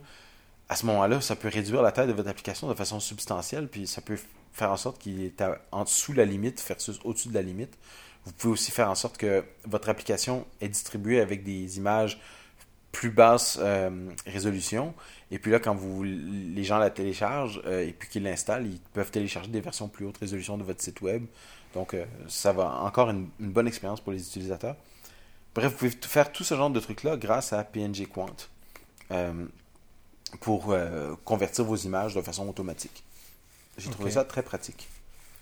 À 0.68 0.76
ce 0.76 0.86
moment-là, 0.88 1.22
ça 1.22 1.36
peut 1.36 1.48
réduire 1.48 1.82
la 1.82 1.92
taille 1.92 2.08
de 2.08 2.14
votre 2.14 2.30
application 2.30 2.68
de 2.68 2.74
façon 2.74 3.00
substantielle, 3.00 3.68
puis 3.68 3.88
ça 3.88 4.02
peut 4.02 4.18
faire 4.52 4.72
en 4.72 4.78
sorte 4.78 5.00
qu'il 5.00 5.22
est 5.24 5.42
en 5.72 5.84
dessous 5.84 6.12
de 6.12 6.18
la 6.18 6.26
limite 6.26 6.64
versus 6.68 7.00
au-dessus 7.04 7.30
de 7.30 7.34
la 7.34 7.42
limite. 7.42 7.78
Vous 8.26 8.34
pouvez 8.34 8.54
aussi 8.54 8.72
faire 8.72 8.90
en 8.90 8.96
sorte 8.96 9.18
que 9.18 9.44
votre 9.66 9.90
application 9.90 10.46
est 10.62 10.70
distribuée 10.70 11.22
avec 11.22 11.44
des 11.44 11.78
images 11.78 12.20
plus 12.94 13.10
basse 13.10 13.58
euh, 13.60 13.90
résolution. 14.26 14.94
Et 15.32 15.40
puis 15.40 15.52
là, 15.52 15.60
quand 15.60 15.76
vous, 15.76 16.04
les 16.04 16.64
gens 16.64 16.78
la 16.78 16.92
téléchargent 16.92 17.62
euh, 17.66 17.86
et 17.86 17.92
puis 17.92 18.08
qu'ils 18.08 18.24
l'installent, 18.24 18.68
ils 18.68 18.80
peuvent 18.94 19.12
télécharger 19.12 19.50
des 19.50 19.60
versions 19.60 19.90
plus 19.90 20.06
haute 20.06 20.18
résolution 20.18 20.58
de 20.58 20.64
votre 20.64 20.82
site 20.82 21.02
web. 21.02 21.26
Donc, 21.74 21.96
euh, 21.96 22.06
ça 22.30 22.54
va 22.54 22.82
encore 22.84 23.10
une, 23.10 23.28
bonne 23.40 23.68
expérience 23.68 24.00
pour 24.00 24.14
les 24.14 24.22
utilisateurs. 24.22 24.78
Bref, 25.56 25.72
vous 25.72 25.78
pouvez 25.78 25.92
faire 26.08 26.32
tout 26.32 26.44
ce 26.44 26.56
genre 26.56 26.70
de 26.70 26.80
trucs-là 26.80 27.18
grâce 27.18 27.52
à 27.52 27.64
PNG 27.64 28.08
Quant 28.08 28.28
pour 30.40 30.76
convertir 31.24 31.64
vos 31.64 31.76
images 31.76 32.16
de 32.16 32.22
façon 32.22 32.50
automatique. 32.50 33.04
J'ai 33.78 33.92
trouvé 33.92 34.10
ça 34.10 34.24
très 34.24 34.42
pratique. 34.42 34.88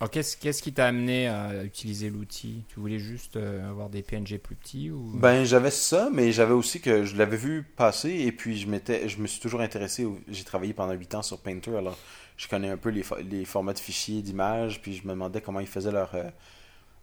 Alors, 0.02 0.10
qu'est-ce, 0.10 0.64
qui 0.64 0.74
t'a 0.74 0.88
amené 0.88 1.28
à 1.28 1.64
utiliser 1.64 2.10
l'outil? 2.10 2.64
Tu 2.70 2.80
voulais 2.80 2.98
juste 2.98 3.36
euh, 3.36 3.70
avoir 3.70 3.88
des 3.88 4.02
PNG 4.02 4.40
plus 4.40 4.56
petits 4.56 4.90
ou... 4.90 5.12
Ben, 5.14 5.44
j'avais 5.44 5.70
ça, 5.70 6.10
mais 6.12 6.32
j'avais 6.32 6.54
aussi 6.54 6.82
que 6.82 7.06
je 7.06 7.16
l'avais 7.16 7.38
vu 7.38 7.62
passer 7.62 8.10
et 8.10 8.32
puis 8.32 8.58
je, 8.58 8.68
m'étais, 8.68 9.08
je 9.08 9.20
me 9.20 9.28
suis 9.28 9.40
toujours 9.40 9.62
intéressé. 9.62 10.08
J'ai 10.28 10.44
travaillé 10.44 10.74
pendant 10.74 10.94
8 10.94 11.14
ans 11.14 11.22
sur 11.22 11.38
Painter, 11.38 11.78
alors 11.78 11.96
je 12.36 12.48
connais 12.48 12.70
un 12.70 12.78
peu 12.78 12.90
les, 12.90 13.04
les 13.30 13.46
formats 13.46 13.74
de 13.74 13.80
fichiers, 13.80 14.24
d'images, 14.24 14.82
puis 14.82 14.96
je 14.96 15.04
me 15.04 15.10
demandais 15.10 15.40
comment 15.40 15.60
ils 15.60 15.68
faisaient 15.68 15.92
leur, 15.92 16.16
euh, 16.16 16.24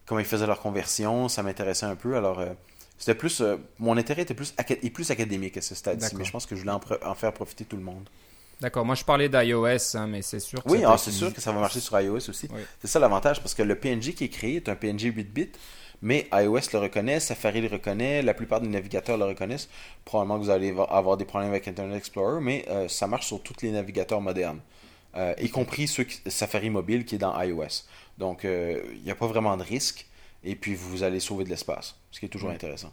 comment 0.04 0.18
ils 0.18 0.26
faisaient 0.26 0.48
leur 0.48 0.58
conversion. 0.58 1.28
Ça 1.28 1.44
m'intéressait 1.44 1.86
un 1.86 1.94
peu, 1.94 2.16
alors 2.16 2.40
euh, 2.40 2.52
c'était 2.98 3.14
plus. 3.14 3.44
mon 3.78 3.96
intérêt 3.96 4.22
était 4.22 4.34
plus, 4.34 4.52
plus 4.92 5.10
académique 5.12 5.56
à 5.56 5.60
ce 5.60 5.76
stade-ci, 5.76 6.16
mais 6.16 6.24
je 6.24 6.32
pense 6.32 6.46
que 6.46 6.56
je 6.56 6.62
voulais 6.62 6.72
en 6.72 7.14
faire 7.14 7.32
profiter 7.32 7.64
tout 7.64 7.76
le 7.76 7.84
monde. 7.84 8.08
D'accord, 8.60 8.84
moi 8.84 8.96
je 8.96 9.04
parlais 9.04 9.28
d'iOS, 9.28 9.96
hein, 9.96 10.06
mais 10.08 10.22
c'est 10.22 10.40
sûr 10.40 10.62
que 10.62 10.68
Oui, 10.68 10.82
ah, 10.84 10.98
c'est 10.98 11.12
sûr 11.12 11.32
que 11.32 11.40
ça 11.40 11.52
va 11.52 11.60
marcher 11.60 11.80
sur 11.80 11.98
iOS 12.00 12.28
aussi. 12.28 12.48
C'est 12.80 12.88
ça 12.88 12.98
l'avantage, 12.98 13.40
parce 13.40 13.54
que 13.54 13.62
le 13.62 13.76
PNG 13.76 14.14
qui 14.14 14.24
est 14.24 14.28
créé 14.28 14.56
est 14.56 14.68
un 14.68 14.74
PNG 14.74 15.12
8-bit, 15.12 15.56
mais 16.02 16.28
iOS 16.32 16.72
le 16.72 16.78
reconnaît, 16.78 17.20
Safari 17.20 17.60
le 17.60 17.68
reconnaît, 17.68 18.22
la 18.22 18.34
plupart 18.34 18.60
des 18.60 18.68
navigateurs 18.68 19.16
le 19.16 19.24
reconnaissent. 19.24 19.68
Probablement 20.04 20.38
que 20.38 20.44
vous 20.44 20.50
allez 20.50 20.74
avoir 20.90 21.16
des 21.16 21.24
problèmes 21.24 21.50
avec 21.50 21.68
Internet 21.68 21.96
Explorer, 21.96 22.40
mais 22.40 22.64
euh, 22.68 22.88
ça 22.88 23.06
marche 23.06 23.26
sur 23.26 23.42
tous 23.42 23.62
les 23.62 23.70
navigateurs 23.70 24.20
modernes, 24.20 24.60
euh, 25.16 25.34
y 25.40 25.50
compris 25.50 25.86
ceux 25.86 26.06
Safari 26.26 26.70
mobile 26.70 27.04
qui 27.04 27.14
est 27.14 27.18
dans 27.18 27.40
iOS. 27.40 27.84
Donc, 28.18 28.44
euh, 28.44 28.82
il 28.94 29.02
n'y 29.02 29.10
a 29.10 29.14
pas 29.14 29.28
vraiment 29.28 29.56
de 29.56 29.62
risque, 29.62 30.06
et 30.42 30.56
puis 30.56 30.74
vous 30.74 31.04
allez 31.04 31.20
sauver 31.20 31.44
de 31.44 31.50
l'espace, 31.50 31.96
ce 32.10 32.18
qui 32.18 32.26
est 32.26 32.28
toujours 32.28 32.50
intéressant. 32.50 32.92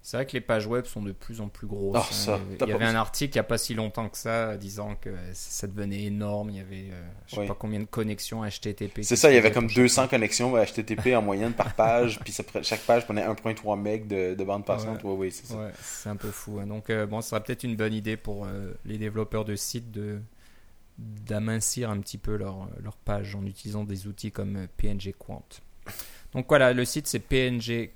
C'est 0.00 0.16
vrai 0.16 0.26
que 0.26 0.32
les 0.32 0.40
pages 0.40 0.66
web 0.66 0.86
sont 0.86 1.02
de 1.02 1.12
plus 1.12 1.40
en 1.40 1.48
plus 1.48 1.66
grosses. 1.66 2.28
Oh, 2.28 2.32
hein. 2.32 2.40
il 2.60 2.68
y 2.68 2.72
avait 2.72 2.84
un 2.84 2.94
article 2.94 3.34
il 3.34 3.36
n'y 3.36 3.40
a 3.40 3.44
pas 3.44 3.58
si 3.58 3.74
longtemps 3.74 4.08
que 4.08 4.16
ça 4.16 4.56
disant 4.56 4.96
que 5.00 5.10
ça 5.34 5.66
devenait 5.66 6.04
énorme. 6.04 6.50
Il 6.50 6.56
y 6.56 6.60
avait 6.60 6.88
euh, 6.90 7.02
je 7.26 7.36
sais 7.36 7.46
pas 7.46 7.56
combien 7.58 7.80
de 7.80 7.84
connexions 7.84 8.42
HTTP. 8.42 9.00
C'est 9.02 9.16
ça, 9.16 9.30
il 9.30 9.34
y 9.34 9.38
avait 9.38 9.52
comme 9.52 9.66
200 9.66 10.08
connexions 10.08 10.54
HTTP 10.56 11.14
en 11.14 11.22
moyenne 11.22 11.52
par 11.52 11.74
page. 11.74 12.20
puis 12.24 12.34
chaque 12.62 12.80
page 12.80 13.04
prenait 13.04 13.26
1.3 13.26 13.76
MB 13.76 14.06
de, 14.36 14.44
bande 14.44 14.64
passante. 14.64 15.02
Ouais, 15.04 15.12
oui, 15.12 15.32
c'est 15.32 15.46
ça. 15.46 15.70
c'est 15.82 16.08
un 16.08 16.16
peu 16.16 16.30
fou. 16.30 16.58
Hein. 16.60 16.66
Donc, 16.66 16.90
euh, 16.90 17.06
bon, 17.06 17.20
ce 17.20 17.30
sera 17.30 17.40
peut-être 17.40 17.64
une 17.64 17.76
bonne 17.76 17.92
idée 17.92 18.16
pour 18.16 18.46
euh, 18.46 18.72
les 18.84 18.98
développeurs 18.98 19.44
de 19.44 19.56
sites 19.56 19.90
de 19.90 20.20
d'amincir 20.98 21.90
un 21.90 22.00
petit 22.00 22.18
peu 22.18 22.36
leur, 22.36 22.68
leur 22.82 22.96
page 22.96 23.36
en 23.36 23.46
utilisant 23.46 23.84
des 23.84 24.08
outils 24.08 24.32
comme 24.32 24.66
PNG 24.78 25.14
Quant. 25.16 25.44
Donc 26.32 26.46
voilà, 26.48 26.72
le 26.72 26.84
site 26.84 27.06
c'est 27.06 27.20
pngquant.org 27.20 27.88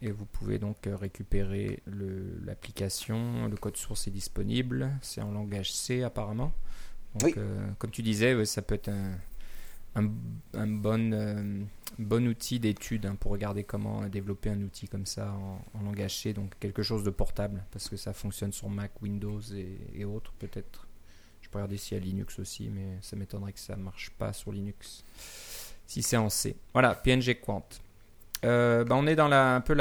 et 0.00 0.10
vous 0.10 0.26
pouvez 0.26 0.58
donc 0.58 0.86
euh, 0.86 0.96
récupérer 0.96 1.82
l'application. 2.44 3.48
Le, 3.48 3.56
code 3.56 3.76
source 3.76 4.06
est 4.06 4.12
disponible. 4.12 4.90
C'est 5.02 5.20
en 5.20 5.32
langage 5.32 5.72
C 5.72 6.02
apparemment. 6.02 6.52
Donc, 7.16 7.36
euh, 7.36 7.66
comme 7.78 7.90
tu 7.90 8.02
disais, 8.02 8.44
ça 8.44 8.62
peut 8.62 8.74
être 8.74 8.90
un, 8.90 9.18
un, 9.94 10.66
bon, 10.66 11.12
euh, 11.12 11.62
bon 11.98 12.28
outil 12.28 12.60
d'étude 12.60 13.06
hein, 13.06 13.16
pour 13.18 13.32
regarder 13.32 13.64
comment 13.64 14.06
développer 14.08 14.50
un 14.50 14.60
outil 14.62 14.86
comme 14.88 15.06
ça 15.06 15.32
en, 15.32 15.82
langage 15.82 16.18
C. 16.18 16.32
Donc 16.32 16.52
quelque 16.60 16.82
chose 16.82 17.02
de 17.02 17.10
portable 17.10 17.64
parce 17.72 17.88
que 17.88 17.96
ça 17.96 18.12
fonctionne 18.12 18.52
sur 18.52 18.68
Mac, 18.68 19.02
Windows 19.02 19.40
et 19.94 20.04
autres 20.04 20.32
peut-être. 20.38 20.87
Je 21.48 21.52
peux 21.52 21.58
regarder 21.60 21.78
s'il 21.78 21.96
y 21.96 22.00
a 22.00 22.04
Linux 22.04 22.38
aussi, 22.38 22.68
mais 22.68 22.98
ça 23.00 23.16
m'étonnerait 23.16 23.54
que 23.54 23.58
ça 23.58 23.74
ne 23.74 23.82
marche 23.82 24.10
pas 24.18 24.34
sur 24.34 24.52
Linux. 24.52 25.02
Si 25.86 26.02
c'est 26.02 26.18
en 26.18 26.28
C. 26.28 26.56
Voilà, 26.74 26.94
PNG 26.94 27.40
Quant. 27.40 27.66
Euh, 28.44 28.84
bah, 28.84 28.96
on 28.98 29.06
est 29.06 29.16
dans 29.16 29.28
la, 29.28 29.54
un 29.54 29.62
peu 29.62 29.74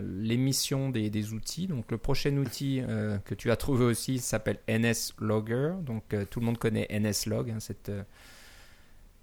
l'émission 0.00 0.90
des, 0.90 1.10
des, 1.10 1.32
outils. 1.32 1.66
Donc 1.66 1.90
le 1.90 1.98
prochain 1.98 2.36
outil 2.36 2.80
euh, 2.88 3.18
que 3.24 3.34
tu 3.34 3.50
as 3.50 3.56
trouvé 3.56 3.84
aussi 3.84 4.20
s'appelle 4.20 4.60
NSLogger. 4.68 5.72
Donc 5.82 6.14
euh, 6.14 6.24
tout 6.24 6.38
le 6.38 6.46
monde 6.46 6.58
connaît 6.58 6.86
NSLog, 6.88 7.50
hein, 7.50 7.58
cette 7.58 7.90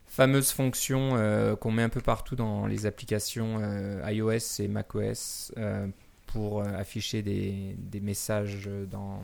fameuse 0.06 0.52
fonction 0.52 1.56
qu'on 1.62 1.72
met 1.72 1.84
un 1.84 1.89
peu 1.89 2.02
partout 2.02 2.36
dans 2.36 2.68
les 2.68 2.86
applications 2.86 3.62
iOS 4.06 4.60
et 4.60 4.68
macOS 4.68 5.54
pour 6.26 6.62
afficher 6.62 7.22
des, 7.22 7.76
des 7.78 8.02
messages 8.02 8.68
dans, 8.89 9.22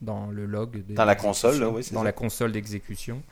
dans 0.00 0.30
le 0.30 0.46
log. 0.46 0.84
Dans 0.92 1.04
la 1.04 1.16
console, 1.16 1.60
là, 1.60 1.70
oui, 1.70 1.86
Dans 1.92 2.02
la 2.02 2.12
console 2.12 2.52
d'exécution. 2.52 3.22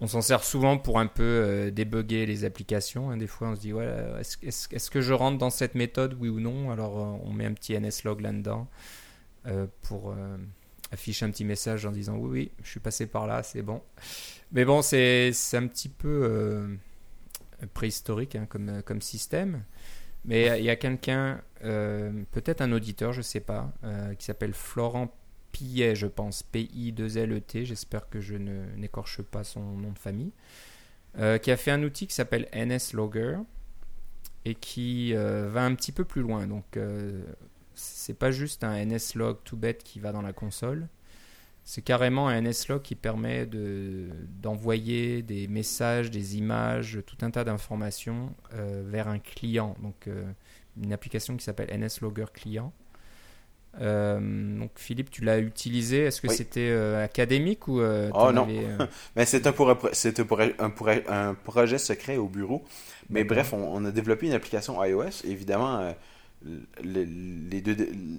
On 0.00 0.06
s'en 0.06 0.20
sert 0.20 0.44
souvent 0.44 0.78
pour 0.78 1.00
un 1.00 1.06
peu 1.06 1.24
euh, 1.24 1.70
débugger 1.70 2.24
les 2.24 2.44
applications. 2.44 3.10
Hein. 3.10 3.16
Des 3.16 3.26
fois, 3.26 3.48
on 3.48 3.56
se 3.56 3.60
dit, 3.60 3.72
ouais, 3.72 3.88
est-ce 4.42 4.90
que 4.90 5.00
je 5.00 5.12
rentre 5.12 5.38
dans 5.38 5.50
cette 5.50 5.74
méthode, 5.74 6.16
oui 6.20 6.28
ou 6.28 6.38
non? 6.38 6.70
Alors, 6.70 6.98
euh, 6.98 7.18
on 7.24 7.32
met 7.32 7.46
un 7.46 7.52
petit 7.52 7.76
nslog 7.78 8.20
là-dedans 8.20 8.68
euh, 9.46 9.66
pour 9.82 10.14
afficher 10.92 11.26
un 11.26 11.30
petit 11.30 11.44
message 11.44 11.84
en 11.84 11.90
disant, 11.90 12.16
oui, 12.16 12.30
oui, 12.30 12.50
je 12.62 12.70
suis 12.70 12.80
passé 12.80 13.06
par 13.06 13.26
là, 13.26 13.42
c'est 13.42 13.62
bon. 13.62 13.82
Mais 14.52 14.64
bon, 14.64 14.82
c'est 14.82 15.32
un 15.54 15.66
petit 15.66 15.88
peu 15.88 16.78
préhistorique 17.74 18.36
hein, 18.36 18.46
comme, 18.48 18.82
comme 18.84 19.02
système. 19.02 19.64
Mais 20.24 20.58
il 20.58 20.64
y 20.64 20.70
a 20.70 20.76
quelqu'un, 20.76 21.40
peut-être 21.60 22.60
un 22.60 22.70
auditeur, 22.70 23.12
je 23.12 23.18
ne 23.18 23.22
sais 23.22 23.40
pas, 23.40 23.72
qui 24.18 24.24
s'appelle 24.24 24.54
Florent 24.54 25.12
Pillet, 25.52 25.94
je 25.94 26.06
pense, 26.06 26.42
P-I-2-L-E-T, 26.42 27.64
j'espère 27.64 28.08
que 28.08 28.20
je 28.20 28.34
n'écorche 28.34 29.22
pas 29.22 29.44
son 29.44 29.62
nom 29.62 29.92
de 29.92 29.98
famille, 29.98 30.32
euh, 31.18 31.38
qui 31.38 31.50
a 31.50 31.56
fait 31.56 31.70
un 31.70 31.82
outil 31.82 32.06
qui 32.06 32.14
s'appelle 32.14 32.48
NSLogger 32.52 33.38
et 34.44 34.54
qui 34.54 35.14
euh, 35.14 35.48
va 35.50 35.64
un 35.64 35.74
petit 35.74 35.92
peu 35.92 36.04
plus 36.04 36.22
loin. 36.22 36.46
Donc, 36.46 36.76
euh, 36.76 37.22
c'est 37.74 38.18
pas 38.18 38.30
juste 38.30 38.64
un 38.64 38.84
NSLog 38.84 39.38
tout 39.44 39.56
bête 39.56 39.82
qui 39.82 40.00
va 40.00 40.12
dans 40.12 40.22
la 40.22 40.32
console, 40.32 40.88
c'est 41.64 41.82
carrément 41.82 42.28
un 42.28 42.40
NSLog 42.40 42.80
qui 42.80 42.94
permet 42.94 43.46
d'envoyer 43.46 45.22
des 45.22 45.48
messages, 45.48 46.10
des 46.10 46.38
images, 46.38 47.00
tout 47.04 47.18
un 47.20 47.30
tas 47.30 47.44
d'informations 47.44 48.34
vers 48.52 49.06
un 49.08 49.18
client. 49.18 49.76
Donc, 49.82 50.08
une 50.82 50.94
application 50.94 51.36
qui 51.36 51.44
s'appelle 51.44 51.68
NSLogger 51.78 52.24
Client 52.32 52.72
euh, 53.80 54.58
donc 54.58 54.70
Philippe, 54.76 55.10
tu 55.10 55.22
l'as 55.24 55.38
utilisé. 55.38 56.04
Est-ce 56.04 56.20
que 56.20 56.28
c'était 56.28 56.68
euh, 56.70 57.04
académique 57.04 57.68
ou 57.68 57.80
euh, 57.80 58.10
Oh 58.14 58.32
non, 58.32 58.46
mais 59.16 59.24
c'est 59.24 59.46
un, 59.46 59.52
pour, 59.52 59.70
un, 59.70 59.74
pour, 59.74 60.88
un, 60.88 61.34
projet 61.34 61.78
secret 61.78 62.16
au 62.16 62.26
bureau. 62.26 62.64
Mais 63.10 63.24
bref, 63.24 63.52
on, 63.52 63.84
a 63.84 63.90
développé 63.90 64.26
une 64.26 64.32
application 64.32 64.82
iOS. 64.84 65.24
Évidemment, 65.24 65.94
les 66.82 67.60
deux, 67.60 67.76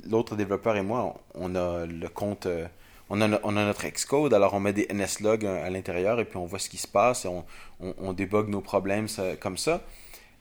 l'autre 0.09 0.36
développeur 0.36 0.76
et 0.78 0.82
moi, 0.82 1.15
on 1.36 1.55
a 1.55 1.86
le 1.86 2.07
compte, 2.09 2.47
on 3.09 3.21
a, 3.21 3.39
on 3.43 3.57
a 3.57 3.65
notre 3.65 3.88
Xcode. 3.88 4.34
Alors 4.34 4.53
on 4.53 4.59
met 4.59 4.74
des 4.74 4.88
NSLog 4.91 5.45
à 5.45 5.69
l'intérieur 5.69 6.19
et 6.19 6.26
puis 6.26 6.38
on 6.38 6.45
voit 6.45 6.59
ce 6.59 6.69
qui 6.69 6.78
se 6.78 6.88
passe 6.88 7.26
et 7.26 7.28
on, 7.28 7.45
on, 7.82 7.93
on 7.97 8.13
débug 8.13 8.47
nos 8.47 8.61
problèmes 8.61 9.07
comme 9.39 9.57
ça. 9.57 9.82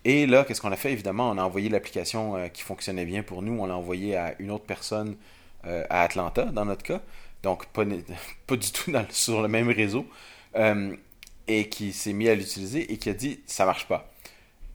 Et 0.05 0.27
là, 0.27 0.45
qu'est-ce 0.45 0.61
qu'on 0.61 0.73
a 0.73 0.77
fait? 0.77 0.93
Évidemment, 0.93 1.31
on 1.31 1.39
a 1.39 1.43
envoyé 1.43 1.69
l'application 1.69 2.37
euh, 2.37 2.49
qui 2.49 2.63
fonctionnait 2.63 3.05
bien 3.05 3.23
pour 3.23 3.43
nous, 3.43 3.61
on 3.61 3.67
l'a 3.67 3.77
envoyé 3.77 4.17
à 4.17 4.35
une 4.39 4.51
autre 4.51 4.65
personne 4.65 5.17
euh, 5.67 5.85
à 5.91 6.03
Atlanta, 6.03 6.45
dans 6.47 6.65
notre 6.65 6.83
cas. 6.83 7.01
Donc, 7.43 7.67
pas, 7.67 7.85
du 7.85 8.73
tout 8.73 8.93
sur 9.11 9.43
le 9.43 9.49
même 9.49 9.69
réseau. 9.69 10.07
Euh, 10.57 10.95
et 11.47 11.69
qui 11.69 11.93
s'est 11.93 12.13
mis 12.13 12.29
à 12.29 12.35
l'utiliser 12.35 12.93
et 12.93 12.99
qui 12.99 13.09
a 13.09 13.15
dit 13.15 13.41
ça 13.47 13.65
marche 13.65 13.89
pas. 13.89 14.11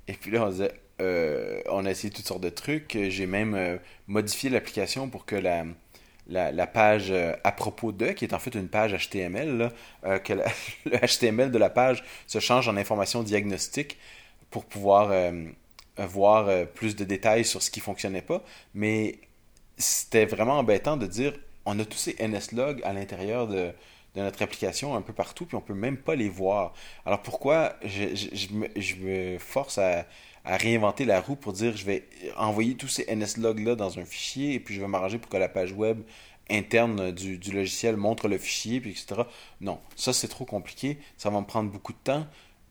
Et 0.07 0.13
puis 0.13 0.31
là, 0.31 0.45
on 0.45 0.49
disait 0.49 0.71
on 1.69 1.85
a 1.85 1.91
essayé 1.91 2.11
toutes 2.11 2.25
sortes 2.25 2.41
de 2.41 2.49
trucs. 2.49 2.97
J'ai 3.09 3.25
même 3.27 3.79
modifié 4.07 4.49
l'application 4.49 5.09
pour 5.09 5.25
que 5.25 5.35
la, 5.35 6.67
page 6.67 7.13
à 7.43 7.51
propos 7.51 7.91
de, 7.91 8.07
qui 8.07 8.25
est 8.25 8.33
en 8.33 8.39
fait 8.39 8.55
une 8.55 8.69
page 8.69 8.93
HTML, 8.93 9.69
que 10.23 10.33
le 10.85 10.97
HTML 10.97 11.51
de 11.51 11.57
la 11.57 11.69
page 11.69 12.03
se 12.25 12.39
change 12.39 12.69
en 12.69 12.77
information 12.77 13.21
diagnostique 13.21 13.97
pour 14.53 14.65
pouvoir 14.65 15.11
voir 15.97 16.67
plus 16.67 16.95
de 16.95 17.03
détails 17.03 17.43
sur 17.43 17.61
ce 17.63 17.71
qui 17.71 17.79
fonctionnait 17.79 18.21
pas. 18.21 18.43
Mais 18.75 19.17
c'était 19.77 20.25
vraiment 20.25 20.59
embêtant 20.59 20.95
de 20.95 21.07
dire 21.07 21.33
on 21.65 21.79
a 21.79 21.85
tous 21.85 21.97
ces 21.97 22.15
NSLog 22.19 22.81
à 22.83 22.93
l'intérieur 22.93 23.47
de, 23.47 23.71
notre 24.15 24.43
application 24.43 24.95
un 24.95 25.01
peu 25.01 25.13
partout, 25.13 25.45
puis 25.45 25.55
on 25.55 25.61
peut 25.61 25.73
même 25.73 25.97
pas 25.97 26.15
les 26.15 26.29
voir. 26.29 26.73
Alors 27.05 27.21
pourquoi 27.21 27.73
je, 27.83 28.53
me, 28.53 29.39
force 29.39 29.79
à, 29.79 30.05
à, 30.45 30.57
réinventer 30.57 31.05
la 31.05 31.19
roue 31.19 31.35
pour 31.35 31.53
dire 31.53 31.75
je 31.75 31.85
vais 31.85 32.07
envoyer 32.37 32.75
tous 32.75 32.87
ces 32.87 33.13
NSLog-là 33.13 33.75
dans 33.75 33.97
un 33.97 34.05
fichier, 34.05 34.53
et 34.53 34.59
puis 34.59 34.75
je 34.75 34.81
vais 34.81 34.87
m'arranger 34.87 35.17
pour 35.17 35.31
que 35.31 35.37
la 35.37 35.49
page 35.49 35.71
web 35.71 36.01
interne 36.49 37.11
du, 37.11 37.37
du 37.37 37.51
logiciel 37.51 37.95
montre 37.95 38.27
le 38.27 38.37
fichier, 38.37 38.81
puis 38.81 38.91
etc. 38.91 39.21
Non, 39.61 39.79
ça 39.95 40.13
c'est 40.13 40.27
trop 40.27 40.45
compliqué, 40.45 40.99
ça 41.17 41.29
va 41.31 41.39
me 41.39 41.45
prendre 41.45 41.71
beaucoup 41.71 41.93
de 41.93 41.97
temps, 42.03 42.27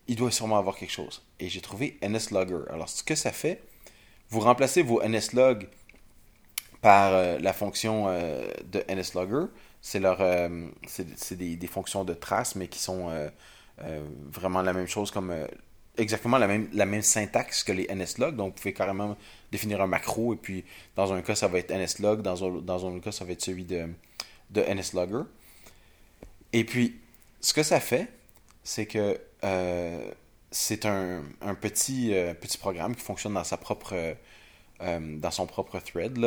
il 0.08 0.16
doit 0.16 0.30
sûrement 0.30 0.58
avoir 0.58 0.76
quelque 0.76 0.92
chose. 0.92 1.22
Et 1.38 1.48
j'ai 1.48 1.60
trouvé 1.60 1.98
NSLogger. 2.02 2.70
Alors 2.70 2.88
ce 2.88 3.02
que 3.02 3.14
ça 3.14 3.32
fait, 3.32 3.62
vous 4.30 4.40
remplacez 4.40 4.82
vos 4.82 5.02
NSLog 5.02 5.68
par 6.80 7.12
euh, 7.12 7.38
la 7.38 7.52
fonction 7.52 8.06
euh, 8.08 8.50
de 8.64 8.82
NSLogger, 8.92 9.46
c'est 9.80 10.00
leur 10.00 10.20
euh, 10.20 10.68
c'est 10.86 11.36
des, 11.36 11.66
fonctions 11.66 12.04
de 12.04 12.14
trace 12.14 12.54
mais 12.54 12.68
qui 12.68 12.78
sont 12.78 13.10
vraiment 14.30 14.62
la 14.62 14.72
même 14.72 14.86
chose 14.86 15.10
comme 15.10 15.34
exactement 15.98 16.38
la 16.38 16.46
même 16.46 16.68
la 16.72 16.86
même 16.86 17.02
syntaxe 17.02 17.64
que 17.64 17.72
les 17.72 17.88
nslog 17.92 18.36
donc 18.36 18.54
vous 18.54 18.60
pouvez 18.60 18.72
carrément 18.72 19.16
définir 19.50 19.80
un 19.80 19.88
macro 19.88 20.34
et 20.34 20.36
puis 20.36 20.64
dans 20.94 21.12
un 21.12 21.20
cas 21.20 21.34
ça 21.34 21.48
va 21.48 21.58
être 21.58 21.72
nslog 21.72 22.22
dans 22.22 22.44
un, 22.44 22.60
dans 22.60 22.86
un 22.86 22.90
autre 22.90 23.04
cas 23.04 23.12
ça 23.12 23.24
va 23.24 23.32
être 23.32 23.42
celui 23.42 23.64
de 23.64 23.88
de 24.50 24.60
nslogger 24.60 25.24
et 26.52 26.62
puis 26.62 27.00
ce 27.40 27.52
que 27.52 27.64
ça 27.64 27.80
fait 27.80 28.08
c'est 28.62 28.86
que 28.86 29.18
c'est 30.50 30.86
un, 30.86 31.22
un 31.40 31.54
petit 31.54 32.14
programme 32.60 32.94
qui 32.94 33.02
fonctionne 33.02 33.34
dans 33.34 33.42
dans 35.20 35.30
son 35.30 35.46
propre 35.46 35.78
thread 35.78 36.18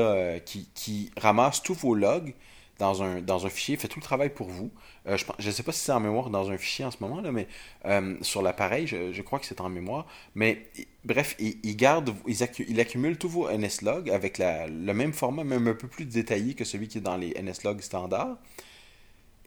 qui, 0.46 1.12
ramasse 1.18 1.62
tous 1.62 1.74
vos 1.74 1.96
logs 1.96 2.34
dans 2.78 3.04
un, 3.04 3.50
fichier, 3.50 3.78
fait 3.78 3.88
tout 3.88 4.00
le 4.00 4.04
travail 4.04 4.30
pour 4.30 4.50
vous. 4.50 4.70
Euh, 5.08 5.18
je 5.40 5.48
ne 5.48 5.52
sais 5.52 5.64
pas 5.64 5.72
si 5.72 5.80
c'est 5.80 5.92
en 5.92 6.00
mémoire 6.00 6.30
dans 6.30 6.52
un 6.52 6.58
fichier 6.58 6.84
en 6.84 6.92
ce 6.92 6.98
moment, 7.00 7.22
là, 7.22 7.32
mais 7.32 7.48
euh, 7.86 8.18
sur 8.22 8.42
l'appareil, 8.42 8.86
je, 8.88 9.22
crois 9.22 9.40
que 9.40 9.46
c'est 9.46 9.62
en 9.62 9.70
mémoire. 9.70 10.06
Mais 10.36 10.68
bref, 11.06 11.36
il, 11.40 11.78
garde, 11.78 12.14
il, 12.28 12.80
accumule 12.80 13.18
tous 13.18 13.30
vos 13.30 13.50
NSLog 13.50 14.10
avec 14.10 14.40
le 14.40 14.94
même 14.94 15.14
format, 15.14 15.44
même 15.44 15.68
un 15.68 15.74
peu 15.74 15.88
plus 15.88 16.06
détaillé 16.06 16.54
que 16.54 16.66
celui 16.66 16.88
qui 16.88 16.98
est 16.98 17.02
dans 17.02 17.18
les 17.18 17.34
NSLog 17.42 17.80
standards. 17.82 18.38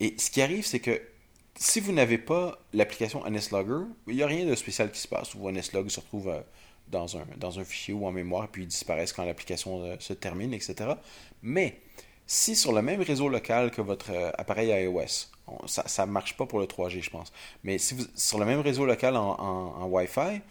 Et 0.00 0.14
ce 0.16 0.30
qui 0.30 0.40
arrive, 0.40 0.64
c'est 0.64 0.80
que 0.80 1.00
si 1.58 1.80
vous 1.80 1.92
n'avez 1.92 2.18
pas 2.18 2.58
l'application 2.72 3.28
NSLogger, 3.28 3.84
il 4.06 4.16
n'y 4.16 4.22
a 4.22 4.26
rien 4.26 4.46
de 4.46 4.54
spécial 4.54 4.90
qui 4.90 5.00
se 5.00 5.08
passe. 5.08 5.34
Vos 5.34 5.50
NSLog 5.50 5.88
se 5.88 6.00
retrouvent 6.00 6.28
euh, 6.28 6.40
dans, 6.88 7.16
un, 7.16 7.24
dans 7.36 7.58
un 7.58 7.64
fichier 7.64 7.92
ou 7.94 8.06
en 8.06 8.12
mémoire, 8.12 8.48
puis 8.48 8.62
ils 8.62 8.68
disparaissent 8.68 9.12
quand 9.12 9.24
l'application 9.24 9.96
se 9.98 10.12
termine, 10.12 10.54
etc. 10.54 10.92
Mais 11.42 11.80
si 12.30 12.54
sur 12.54 12.72
le 12.72 12.82
même 12.82 13.00
réseau 13.00 13.28
local 13.28 13.70
que 13.70 13.80
votre 13.80 14.12
euh, 14.12 14.30
appareil 14.36 14.68
iOS, 14.84 15.28
ça 15.66 16.06
ne 16.06 16.12
marche 16.12 16.36
pas 16.36 16.44
pour 16.44 16.60
le 16.60 16.66
3G, 16.66 17.02
je 17.02 17.10
pense, 17.10 17.32
mais 17.64 17.78
si 17.78 17.94
vous, 17.94 18.04
sur 18.14 18.38
le 18.38 18.44
même 18.44 18.60
réseau 18.60 18.84
local 18.84 19.16
en, 19.16 19.86
Wi-Fi, 19.86 20.42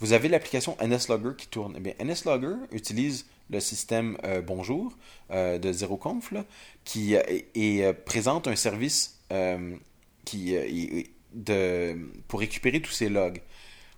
vous 0.00 0.14
avez 0.14 0.28
l'application 0.28 0.76
NSLogger 0.82 1.36
qui 1.36 1.46
tourne. 1.48 1.78
Eh 1.84 2.02
NSLogger 2.02 2.54
utilise 2.72 3.26
le 3.50 3.60
système 3.60 4.16
euh, 4.24 4.40
Bonjour 4.40 4.96
euh, 5.30 5.58
de 5.58 5.70
ZeroConf 5.70 6.32
qui 6.84 7.14
présente 8.06 8.48
un 8.48 8.56
service 8.56 9.20
de, 11.34 11.98
pour 12.28 12.40
récupérer 12.40 12.80
tous 12.80 12.92
ces 12.92 13.08
logs. 13.08 13.40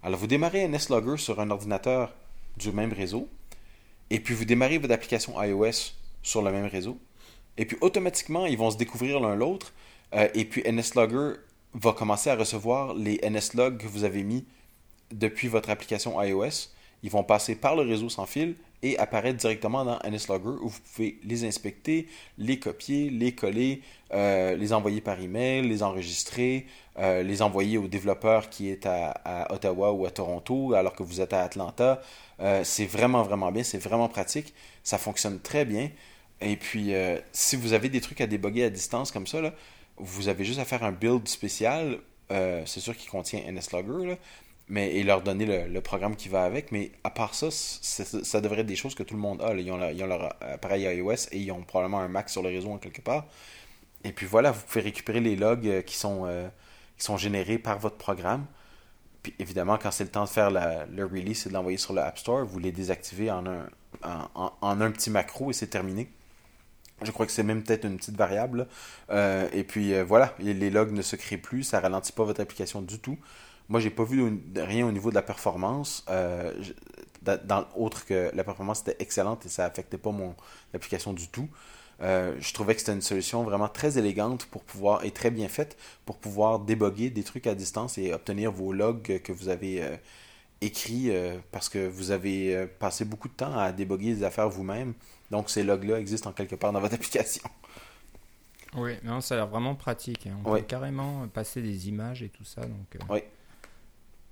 Alors, 0.03 0.19
vous 0.19 0.27
démarrez 0.27 0.67
NSLogger 0.69 1.17
sur 1.17 1.41
un 1.41 1.51
ordinateur 1.51 2.15
du 2.57 2.73
même 2.73 2.93
réseau, 2.93 3.29
et 4.11 4.21
puis 4.21 4.35
vous 4.35 4.45
démarrez 4.45 4.79
votre 4.79 4.95
application 4.95 5.41
iOS 5.43 5.93
sur 6.23 6.43
le 6.43 6.53
même 6.53 6.67
réseau. 6.67 6.99
Et 7.57 7.65
puis 7.65 7.77
automatiquement, 7.81 8.47
ils 8.47 8.59
vont 8.59 8.71
se 8.71 8.77
découvrir 8.77 9.21
l'un 9.21 9.35
l'autre. 9.35 9.73
Euh, 10.15 10.29
et 10.35 10.45
puis 10.45 10.63
NSLogger 10.71 11.35
va 11.75 11.93
commencer 11.93 12.31
à 12.31 12.37
recevoir 12.37 12.95
les 12.95 13.21
NSLog 13.29 13.79
que 13.79 13.87
vous 13.87 14.05
avez 14.05 14.23
mis 14.23 14.45
depuis 15.13 15.49
votre 15.49 15.71
application 15.71 16.21
iOS. 16.21 16.71
Ils 17.03 17.11
vont 17.11 17.25
passer 17.25 17.55
par 17.55 17.77
le 17.77 17.83
réseau 17.83 18.09
sans 18.09 18.27
fil 18.27 18.57
et 18.85 18.97
apparaître 18.99 19.39
directement 19.39 19.85
dans 19.85 19.99
NSLogger 20.09 20.61
où 20.63 20.69
vous 20.69 20.81
pouvez 20.95 21.19
les 21.25 21.45
inspecter, 21.45 22.07
les 22.39 22.61
copier, 22.61 23.11
les 23.11 23.35
coller, 23.35 23.83
euh, 24.13 24.55
les 24.55 24.73
envoyer 24.73 25.01
par 25.01 25.21
email, 25.21 25.67
les 25.67 25.83
enregistrer, 25.83 26.67
euh, 26.99 27.23
les 27.23 27.43
envoyer 27.43 27.79
au 27.79 27.89
développeur 27.89 28.51
qui 28.51 28.69
est 28.71 28.87
à, 28.87 29.49
Ottawa 29.51 29.93
ou 29.93 30.07
à 30.07 30.11
Toronto 30.11 30.75
alors 30.75 30.95
que 30.95 31.03
vous 31.03 31.21
êtes 31.21 31.33
à 31.33 31.43
Atlanta. 31.43 32.01
c'est 32.63 32.87
vraiment, 32.87 33.23
vraiment 33.23 33.51
bien, 33.51 33.63
c'est 33.63 33.79
vraiment 33.79 34.09
pratique. 34.09 34.55
Ça 34.83 34.99
fonctionne 34.99 35.41
très 35.41 35.65
bien. 35.65 35.91
Et 36.41 36.57
puis, 36.57 36.95
euh, 36.95 37.19
si 37.33 37.57
vous 37.57 37.73
avez 37.73 37.89
des 37.89 38.01
trucs 38.01 38.21
à 38.21 38.27
déboguer 38.27 38.65
à 38.65 38.71
distance 38.71 39.11
comme 39.11 39.27
ça, 39.27 39.41
là, 39.41 39.55
vous 39.97 40.29
avez 40.29 40.45
juste 40.45 40.59
à 40.61 40.65
faire 40.65 40.85
un 40.85 40.93
build 40.93 41.27
spécial. 41.29 41.99
Euh, 42.31 42.63
c'est 42.67 42.81
sûr 42.81 42.97
qu'il 42.97 43.11
contient 43.11 43.41
NSLogger, 43.51 44.19
mais, 44.69 44.95
et 44.97 45.03
leur 45.03 45.23
donner 45.23 45.69
le, 45.69 45.81
programme 45.81 46.17
qui 46.17 46.29
va 46.29 46.45
avec. 46.45 46.73
Mais 46.73 46.93
à 47.05 47.11
part 47.11 47.35
ça, 47.35 47.51
ça 47.51 48.41
devrait 48.41 48.61
être 48.61 48.67
des 48.67 48.77
choses 48.77 48.95
que 48.95 49.03
tout 49.03 49.15
le 49.15 49.21
monde 49.21 49.43
a. 49.43 49.55
Ils, 49.55 49.71
ont 49.71 49.77
leur, 49.79 50.37
appareil 50.41 50.85
iOS 50.85 51.29
et 51.33 51.39
ils 51.39 51.53
ont 51.53 51.63
probablement 51.63 52.01
un 52.01 52.09
Mac 52.09 52.29
sur 52.29 52.43
le 52.43 52.49
réseau 52.49 52.71
en 52.71 52.79
quelque 52.79 53.03
part. 53.03 53.27
Et 54.05 54.13
puis 54.13 54.27
voilà, 54.27 54.51
vous 54.51 54.63
pouvez 54.67 54.83
récupérer 54.83 55.21
les 55.21 55.37
logs 55.37 55.67
euh, 55.67 55.83
qui 55.83 55.97
sont, 55.97 56.29
qui 56.99 57.05
sont 57.05 57.17
générés 57.17 57.59
par 57.59 57.79
votre 57.79 57.97
programme. 57.97 58.47
Puis 59.23 59.35
évidemment, 59.39 59.79
quand 59.79 59.91
c'est 59.91 60.05
le 60.05 60.11
temps 60.11 60.25
de 60.25 60.29
faire 60.29 60.51
le 60.51 61.05
release 61.05 61.47
et 61.47 61.49
de 61.49 61.55
l'envoyer 61.55 61.79
sur 61.79 61.95
le 61.95 62.03
App 62.03 62.19
Store, 62.19 62.45
vous 62.45 62.59
les 62.59 62.73
désactivez 62.73 63.31
en 63.31 63.47
un, 63.47 63.69
en 64.35 64.81
un 64.81 64.91
petit 64.91 65.11
macro 65.11 65.51
et 65.51 65.55
c'est 65.55 65.69
terminé. 65.69 66.11
Je 67.03 67.11
crois 67.11 67.27
que 67.27 67.33
c'est 67.33 67.43
même 67.43 67.63
peut-être 67.63 67.85
une 67.85 67.97
petite 67.97 68.17
variable. 68.17 68.67
Euh, 69.11 69.49
et 69.53 69.65
puis 69.65 69.95
euh, 69.95 70.05
voilà, 70.05 70.35
les 70.39 70.71
logs 70.71 70.93
ne 70.93 71.03
se 71.03 71.17
créent 71.17 71.39
plus, 71.39 71.65
ça 71.65 71.81
ralentit 71.81 72.13
pas 72.13 72.25
votre 72.25 72.41
application 72.41 72.83
du 72.83 72.99
tout. 72.99 73.19
Moi, 73.69 73.81
j'ai 73.81 73.91
pas 73.91 74.05
vu 74.05 74.43
rien 74.57 74.87
au 74.87 74.93
niveau 74.93 75.11
de 75.11 75.15
la 75.15 75.23
performance. 75.23 76.05
Euh, 76.09 76.53
dans, 77.23 77.67
autre 77.75 78.05
que 78.05 78.31
la 78.35 78.45
performance 78.45 78.83
était 78.83 78.97
excellente 78.99 79.47
et 79.47 79.49
ça 79.49 79.65
affectait 79.65 79.97
pas 79.97 80.11
mon 80.11 80.35
application 80.75 81.15
du 81.15 81.29
tout. 81.29 81.49
je 82.01 82.53
trouvais 82.53 82.75
que 82.75 82.81
c'était 82.81 82.93
une 82.93 83.01
solution 83.01 83.45
vraiment 83.45 83.69
très 83.69 83.97
élégante 83.97 84.45
pour 84.45 84.63
pouvoir 84.63 85.07
et 85.07 85.11
très 85.11 85.31
bien 85.31 85.49
faite 85.49 85.79
pour 86.05 86.19
pouvoir 86.19 86.59
déboguer 86.59 87.09
des 87.09 87.23
trucs 87.23 87.47
à 87.47 87.55
distance 87.55 87.97
et 87.97 88.13
obtenir 88.13 88.53
vos 88.53 88.75
logs 88.75 89.23
que 89.23 89.33
vous 89.33 89.49
avez 89.49 89.83
écrits 90.61 91.11
parce 91.51 91.71
que 91.71 91.89
vous 91.89 92.11
avez 92.11 92.67
passé 92.79 93.07
beaucoup 93.07 93.29
de 93.29 93.35
temps 93.35 93.57
à 93.57 93.73
déboguer 93.73 94.17
des 94.17 94.23
affaires 94.23 94.51
vous-même 94.51 94.93
donc 95.31 95.51
ces 95.51 95.63
logs-là 95.63 95.99
existent 95.99 96.31
en 96.31 96.33
quelque 96.33 96.55
part 96.55 96.73
dans 96.73 96.81
votre 96.81 96.95
application. 97.01 97.43
Oui, 98.77 98.93
non, 99.05 99.21
ça 99.21 99.35
a 99.35 99.39
l'air 99.39 99.47
vraiment 99.47 99.75
pratique. 99.75 100.27
Hein. 100.27 100.37
On 100.45 100.53
peut 100.55 100.63
carrément 100.63 101.29
passer 101.29 101.63
des 101.63 101.89
images 101.89 102.23
et 102.23 102.29
tout 102.29 102.45
ça. 102.45 102.61
Donc, 102.63 102.97
euh, 102.97 102.99
oui. 103.09 103.21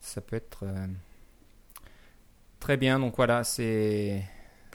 Ça 0.02 0.20
peut 0.20 0.36
être 0.36 0.64
euh, 0.64 0.86
très 2.60 2.76
bien. 2.76 3.00
Donc 3.00 3.16
voilà, 3.16 3.42
c'est 3.42 4.22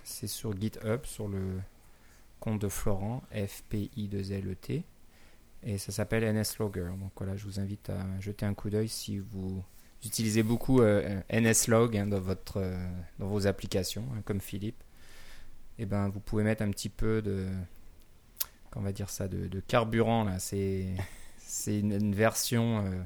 c'est 0.03 0.25
sur 0.28 0.59
GitHub, 0.59 1.05
sur 1.05 1.28
le 1.28 1.61
compte 2.39 2.59
de 2.59 2.67
Florent, 2.67 3.21
FPI2LET. 3.32 4.84
Et 5.63 5.78
ça 5.78 5.91
s'appelle 5.91 6.23
NSLogger. 6.34 6.89
Donc 6.99 7.11
voilà, 7.15 7.36
je 7.36 7.45
vous 7.45 7.59
invite 7.59 7.91
à 7.91 8.19
jeter 8.19 8.45
un 8.45 8.55
coup 8.55 8.71
d'œil 8.71 8.88
si 8.88 9.19
vous 9.19 9.63
utilisez 10.03 10.41
beaucoup 10.41 10.82
euh, 10.82 11.21
NSLog 11.32 11.95
hein, 11.97 12.07
dans, 12.07 12.19
votre, 12.19 12.63
dans 13.19 13.28
vos 13.28 13.45
applications, 13.45 14.05
hein, 14.15 14.21
comme 14.25 14.41
Philippe 14.41 14.84
et 15.80 15.84
eh 15.84 15.86
ben, 15.86 16.09
vous 16.09 16.19
pouvez 16.19 16.43
mettre 16.43 16.63
un 16.63 16.71
petit 16.71 16.89
peu 16.89 17.21
de, 17.21 17.45
on 18.75 18.82
va 18.82 18.91
dire 18.91 19.11
ça, 19.11 19.28
de, 19.28 19.59
carburant 19.59 20.23
là. 20.23 20.39
C'est, 20.39 20.88
c'est 21.38 21.80
une, 21.80 22.15
version 22.15 22.84
euh, 22.84 23.03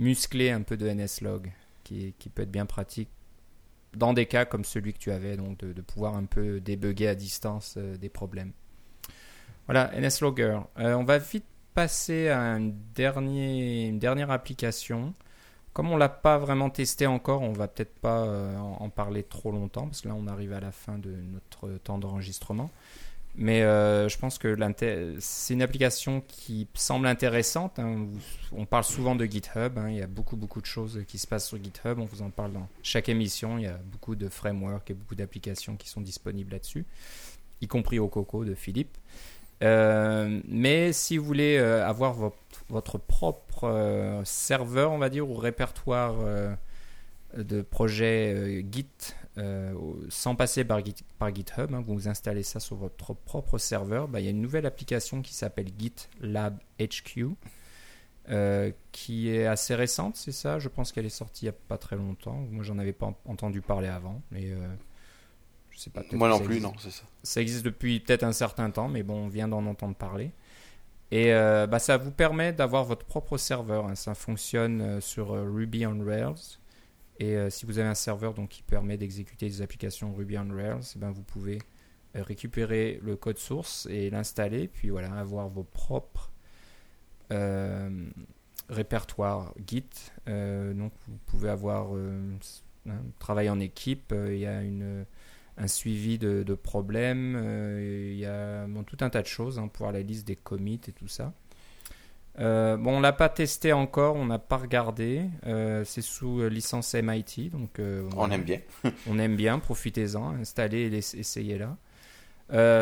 musclée 0.00 0.50
un 0.50 0.62
peu 0.62 0.76
de 0.76 0.88
NSLog 0.88 1.52
qui, 1.84 2.14
peut 2.34 2.42
être 2.42 2.50
bien 2.50 2.66
pratique 2.66 3.08
dans 3.94 4.12
des 4.12 4.26
cas 4.26 4.44
comme 4.44 4.64
celui 4.64 4.92
que 4.92 4.98
tu 4.98 5.10
avais, 5.10 5.36
donc 5.36 5.58
de, 5.58 5.82
pouvoir 5.82 6.16
un 6.16 6.24
peu 6.24 6.60
débugger 6.60 7.08
à 7.08 7.14
distance 7.14 7.74
euh, 7.76 7.96
des 7.96 8.08
problèmes. 8.08 8.52
Voilà, 9.66 9.90
NSLogger. 10.00 10.60
Euh, 10.78 10.94
on 10.94 11.04
va 11.04 11.18
vite 11.18 11.44
passer 11.74 12.28
à 12.28 12.56
une 12.56 13.98
dernière 13.98 14.30
application 14.30 15.14
comme 15.72 15.90
on 15.90 15.96
l'a 15.96 16.08
pas 16.08 16.36
vraiment 16.36 16.68
testé 16.68 17.06
encore, 17.06 17.42
on 17.42 17.52
va 17.52 17.68
peut-être 17.68 17.94
pas 17.94 18.24
euh, 18.24 18.56
en 18.58 18.90
parler 18.90 19.22
trop 19.22 19.52
longtemps 19.52 19.86
parce 19.86 20.00
que 20.00 20.08
là 20.08 20.14
on 20.16 20.26
arrive 20.26 20.52
à 20.52 20.60
la 20.60 20.72
fin 20.72 20.98
de 20.98 21.10
notre 21.10 21.78
temps 21.78 21.98
d'enregistrement. 21.98 22.70
Mais 23.42 23.62
euh, 23.62 24.06
je 24.10 24.18
pense 24.18 24.36
que 24.36 24.54
c'est 25.18 25.54
une 25.54 25.62
application 25.62 26.22
qui 26.28 26.68
semble 26.74 27.06
intéressante. 27.06 27.78
hein. 27.78 28.06
On 28.52 28.66
parle 28.66 28.84
souvent 28.84 29.16
de 29.16 29.24
GitHub. 29.24 29.78
hein. 29.78 29.88
Il 29.88 29.96
y 29.96 30.02
a 30.02 30.06
beaucoup, 30.06 30.36
beaucoup 30.36 30.60
de 30.60 30.66
choses 30.66 31.00
qui 31.08 31.18
se 31.18 31.26
passent 31.26 31.48
sur 31.48 31.56
GitHub. 31.56 31.98
On 31.98 32.04
vous 32.04 32.20
en 32.20 32.28
parle 32.28 32.52
dans 32.52 32.68
chaque 32.82 33.08
émission. 33.08 33.56
Il 33.56 33.64
y 33.64 33.66
a 33.66 33.78
beaucoup 33.92 34.14
de 34.14 34.28
frameworks 34.28 34.90
et 34.90 34.94
beaucoup 34.94 35.14
d'applications 35.14 35.76
qui 35.76 35.88
sont 35.88 36.02
disponibles 36.02 36.52
là-dessus, 36.52 36.84
y 37.62 37.66
compris 37.66 37.98
au 37.98 38.08
Coco 38.08 38.44
de 38.44 38.54
Philippe. 38.54 38.94
Euh, 39.62 40.40
mais 40.46 40.92
si 40.92 41.16
vous 41.16 41.24
voulez 41.24 41.56
euh, 41.56 41.86
avoir 41.88 42.12
votre, 42.12 42.36
votre 42.68 42.98
propre 42.98 44.20
serveur, 44.24 44.92
on 44.92 44.98
va 44.98 45.08
dire, 45.08 45.26
ou 45.26 45.34
répertoire 45.34 46.16
de 47.36 47.62
projets 47.62 48.34
euh, 48.34 48.62
Git 48.70 48.86
euh, 49.38 49.72
sans 50.08 50.34
passer 50.34 50.64
par, 50.64 50.80
Git- 50.84 51.04
par 51.18 51.34
GitHub, 51.34 51.72
hein, 51.74 51.82
vous 51.86 52.08
installez 52.08 52.42
ça 52.42 52.60
sur 52.60 52.76
votre 52.76 53.14
propre 53.14 53.58
serveur, 53.58 54.08
bah, 54.08 54.20
il 54.20 54.24
y 54.24 54.26
a 54.26 54.30
une 54.30 54.40
nouvelle 54.40 54.66
application 54.66 55.22
qui 55.22 55.34
s'appelle 55.34 55.68
GitLab 55.78 56.58
HQ, 56.80 57.26
euh, 58.28 58.70
qui 58.92 59.30
est 59.30 59.46
assez 59.46 59.74
récente, 59.74 60.16
c'est 60.16 60.32
ça? 60.32 60.58
Je 60.58 60.68
pense 60.68 60.92
qu'elle 60.92 61.06
est 61.06 61.08
sortie 61.08 61.46
il 61.46 61.48
n'y 61.48 61.54
a 61.56 61.58
pas 61.68 61.78
très 61.78 61.96
longtemps. 61.96 62.44
Moi, 62.50 62.62
j'en 62.64 62.78
avais 62.78 62.92
pas 62.92 63.06
en- 63.06 63.16
entendu 63.26 63.60
parler 63.60 63.88
avant, 63.88 64.20
mais 64.30 64.50
euh, 64.50 64.56
je 65.70 65.78
sais 65.78 65.90
pas. 65.90 66.02
Moi 66.12 66.28
non 66.28 66.38
plus, 66.38 66.56
existe. 66.56 66.62
non, 66.62 66.78
c'est 66.78 66.90
ça. 66.90 67.02
Ça 67.22 67.40
existe 67.40 67.64
depuis 67.64 68.00
peut-être 68.00 68.24
un 68.24 68.32
certain 68.32 68.70
temps, 68.70 68.88
mais 68.88 69.02
bon, 69.02 69.24
on 69.24 69.28
vient 69.28 69.48
d'en 69.48 69.64
entendre 69.66 69.94
parler. 69.94 70.32
Et 71.12 71.32
euh, 71.32 71.66
bah, 71.66 71.78
ça 71.80 71.96
vous 71.96 72.12
permet 72.12 72.52
d'avoir 72.52 72.84
votre 72.84 73.04
propre 73.06 73.36
serveur. 73.36 73.86
hein. 73.86 73.94
Ça 73.96 74.14
fonctionne 74.14 75.00
sur 75.00 75.30
Ruby 75.30 75.86
on 75.86 76.04
Rails. 76.04 76.58
Et 77.20 77.36
euh, 77.36 77.50
si 77.50 77.66
vous 77.66 77.78
avez 77.78 77.88
un 77.88 77.94
serveur 77.94 78.32
donc, 78.32 78.48
qui 78.48 78.62
permet 78.62 78.96
d'exécuter 78.96 79.46
des 79.46 79.60
applications 79.60 80.12
Ruby 80.14 80.38
on 80.38 80.48
Rails, 80.48 80.80
eh 80.96 80.98
ben, 80.98 81.10
vous 81.10 81.22
pouvez 81.22 81.58
euh, 82.16 82.22
récupérer 82.22 82.98
le 83.02 83.14
code 83.14 83.36
source 83.36 83.86
et 83.90 84.08
l'installer, 84.08 84.68
puis 84.68 84.88
voilà, 84.88 85.12
avoir 85.12 85.50
vos 85.50 85.62
propres 85.62 86.32
euh, 87.30 88.08
répertoires 88.70 89.54
Git. 89.66 89.84
Donc 90.26 90.92
vous 91.06 91.18
pouvez 91.26 91.50
avoir 91.50 91.92
un 91.92 93.02
travail 93.18 93.50
en 93.50 93.60
équipe. 93.60 94.14
Il 94.16 94.38
y 94.38 94.46
a 94.46 94.62
un 95.58 95.66
suivi 95.66 96.18
de, 96.18 96.54
problèmes, 96.54 97.36
il 97.78 98.16
y 98.16 98.24
a 98.24 98.66
tout 98.86 98.96
un 99.00 99.10
tas 99.10 99.22
de 99.22 99.26
choses 99.26 99.58
hein, 99.58 99.68
pour 99.68 99.92
la 99.92 100.00
liste 100.00 100.26
des 100.26 100.36
commits 100.36 100.80
et 100.88 100.92
tout 100.92 101.08
ça. 101.08 101.34
Euh, 102.40 102.76
bon, 102.78 102.96
on 102.96 103.00
l'a 103.00 103.12
pas 103.12 103.28
testé 103.28 103.72
encore, 103.72 104.16
on 104.16 104.24
n'a 104.24 104.38
pas 104.38 104.56
regardé. 104.56 105.22
euh, 105.46 105.84
c'est 105.84 106.00
sous 106.00 106.40
euh, 106.40 106.48
licence 106.48 106.94
MIT, 106.94 107.50
donc 107.50 107.78
euh, 107.78 108.08
On 108.16 108.30
aime 108.30 108.44
bien. 108.44 108.60
On 109.06 109.18
aime 109.18 109.36
bien, 109.36 109.58
profitez-en, 109.58 110.30
installez 110.40 110.90
et 110.94 110.96
essayez-la. 110.98 111.76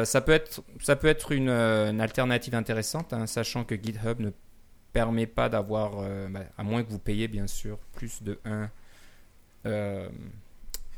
Ça 0.04 0.20
peut 0.20 0.32
être, 0.32 0.62
ça 0.80 0.96
peut 0.96 1.08
être 1.08 1.32
une, 1.32 1.50
une 1.50 2.00
alternative 2.00 2.54
intéressante, 2.54 3.12
hein, 3.12 3.26
sachant 3.26 3.64
que 3.64 3.74
GitHub 3.74 4.20
ne 4.20 4.30
permet 4.92 5.26
pas 5.26 5.48
d'avoir, 5.48 5.96
bah, 6.30 6.40
à 6.56 6.62
moins 6.62 6.82
que 6.82 6.90
vous 6.90 6.98
payiez 6.98 7.28
bien 7.28 7.46
sûr 7.46 7.78
plus 7.94 8.22
de 8.22 8.38
un 8.44 8.70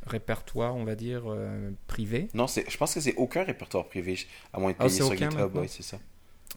répertoire, 0.07 0.77
on 0.77 0.85
va 0.85 0.95
dire, 0.95 1.23
privé. 1.87 2.29
Non, 2.35 2.47
je 2.47 2.77
pense 2.77 2.95
que 2.95 3.01
c'est 3.01 3.17
aucun 3.17 3.43
répertoire 3.43 3.89
privé, 3.89 4.19
à 4.53 4.61
moins 4.61 4.71
de 4.71 4.77
Ah, 4.79 4.85
payer 4.85 4.91
c'est 4.91 5.03
sur 5.03 5.13
aucun 5.13 5.31
GitHub, 5.31 5.65
c'est 5.67 5.83
ça. 5.83 5.99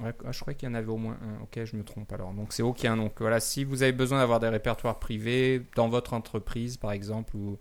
Ouais, 0.02 0.14
ah, 0.26 0.32
je 0.32 0.40
crois 0.40 0.54
qu'il 0.54 0.68
y 0.68 0.72
en 0.72 0.76
avait 0.76 0.92
au 0.92 0.98
moins 0.98 1.18
un. 1.22 1.44
Ok, 1.44 1.64
je 1.64 1.76
me 1.76 1.84
trompe 1.84 2.12
alors. 2.14 2.34
Donc 2.34 2.54
c'est 2.54 2.64
aucun. 2.64 2.98
Donc 2.98 3.14
voilà, 3.20 3.40
si 3.40 3.64
vous 3.64 3.84
avez 3.84 3.92
besoin 3.92 4.20
d'avoir 4.20 4.40
des 4.40 4.50
répertoires 4.50 5.00
privés 5.00 5.62
dans 5.76 5.88
votre 5.88 6.14
entreprise, 6.14 6.78
par 6.78 6.92
exemple, 6.92 7.36
ou 7.36 7.58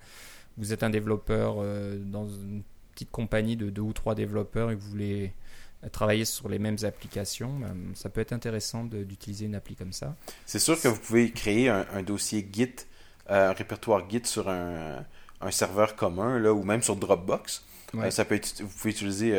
vous 0.57 0.73
êtes 0.73 0.83
un 0.83 0.91
développeur 0.91 1.57
euh, 1.59 1.99
dans 1.99 2.29
une 2.29 2.63
petite 2.93 3.11
compagnie 3.11 3.57
de 3.57 3.71
deux 3.71 3.83
ou 3.83 3.93
trois 3.93 4.15
développeurs 4.15 4.71
et 4.71 4.77
que 4.77 4.81
vous 4.81 4.91
voulez 4.91 5.33
travailler 5.91 6.25
sur 6.25 6.49
les 6.49 6.59
mêmes 6.59 6.77
applications, 6.85 7.59
ben, 7.59 7.75
ça 7.95 8.09
peut 8.09 8.21
être 8.21 8.33
intéressant 8.33 8.85
d'utiliser 8.85 9.47
une 9.47 9.55
appli 9.55 9.75
comme 9.75 9.93
ça. 9.93 10.15
C'est 10.47 10.61
sûr 10.61 10.81
que 10.81 10.89
vous 10.89 11.01
pouvez 11.01 11.33
créer 11.33 11.69
un, 11.69 11.87
un 11.93 12.03
dossier 12.03 12.49
Git, 12.53 12.87
euh, 13.31 13.51
un 13.51 13.53
répertoire 13.53 14.09
Git 14.09 14.25
sur 14.25 14.49
un, 14.49 15.05
un 15.41 15.51
serveur 15.51 15.97
commun, 15.97 16.39
là, 16.39 16.53
ou 16.55 16.63
même 16.63 16.83
sur 16.83 16.97
Dropbox. 16.97 17.65
Ouais. 17.95 18.07
Euh, 18.07 18.11
ça 18.11 18.25
peut 18.25 18.37
être, 18.37 18.63
vous 18.63 18.69
pouvez 18.69 18.91
utiliser 18.91 19.33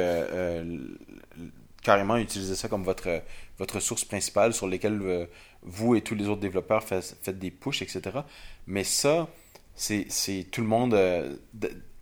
carrément 1.84 2.18
utiliser 2.18 2.56
ça 2.56 2.68
comme 2.70 2.84
votre, 2.84 3.22
votre 3.58 3.80
source 3.80 4.06
principale 4.06 4.54
sur 4.54 4.68
laquelle 4.68 5.02
euh, 5.02 5.26
vous 5.62 5.96
et 5.96 6.02
tous 6.02 6.16
les 6.16 6.28
autres 6.28 6.42
développeurs 6.42 6.84
faites, 6.84 7.30
des 7.40 7.52
pushes, 7.52 7.82
etc. 7.82 8.02
Mais 8.68 8.84
ça, 8.84 9.28
c'est 9.76 10.08
tout 10.52 10.62
le 10.62 10.68
monde. 10.68 10.94
euh, 10.94 11.36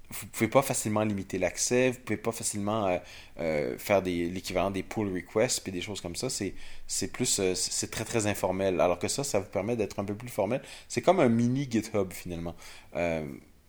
vous 0.09 0.27
pouvez 0.27 0.49
pas 0.49 0.61
facilement 0.61 1.03
limiter 1.03 1.37
l'accès, 1.39 1.91
vous 1.91 1.99
pouvez 1.99 2.17
pas 2.17 2.31
facilement 2.33 2.87
euh, 2.87 2.97
euh, 3.39 3.77
faire 3.77 4.01
l'équivalent 4.01 4.69
des 4.71 4.83
pull 4.83 5.07
requests 5.13 5.65
et 5.67 5.71
des 5.71 5.81
choses 5.81 6.01
comme 6.01 6.15
ça. 6.15 6.29
C'est 6.29 7.11
plus 7.13 7.39
euh, 7.39 7.55
c'est 7.55 7.89
très 7.89 8.03
très 8.05 8.27
informel. 8.27 8.81
Alors 8.81 8.99
que 8.99 9.07
ça, 9.07 9.23
ça 9.23 9.39
vous 9.39 9.49
permet 9.49 9.75
d'être 9.75 9.99
un 9.99 10.05
peu 10.05 10.15
plus 10.15 10.29
formel. 10.29 10.61
C'est 10.89 11.01
comme 11.01 11.19
un 11.19 11.29
mini 11.29 11.67
GitHub 11.69 12.11
finalement. 12.11 12.55
Euh, 12.95 13.25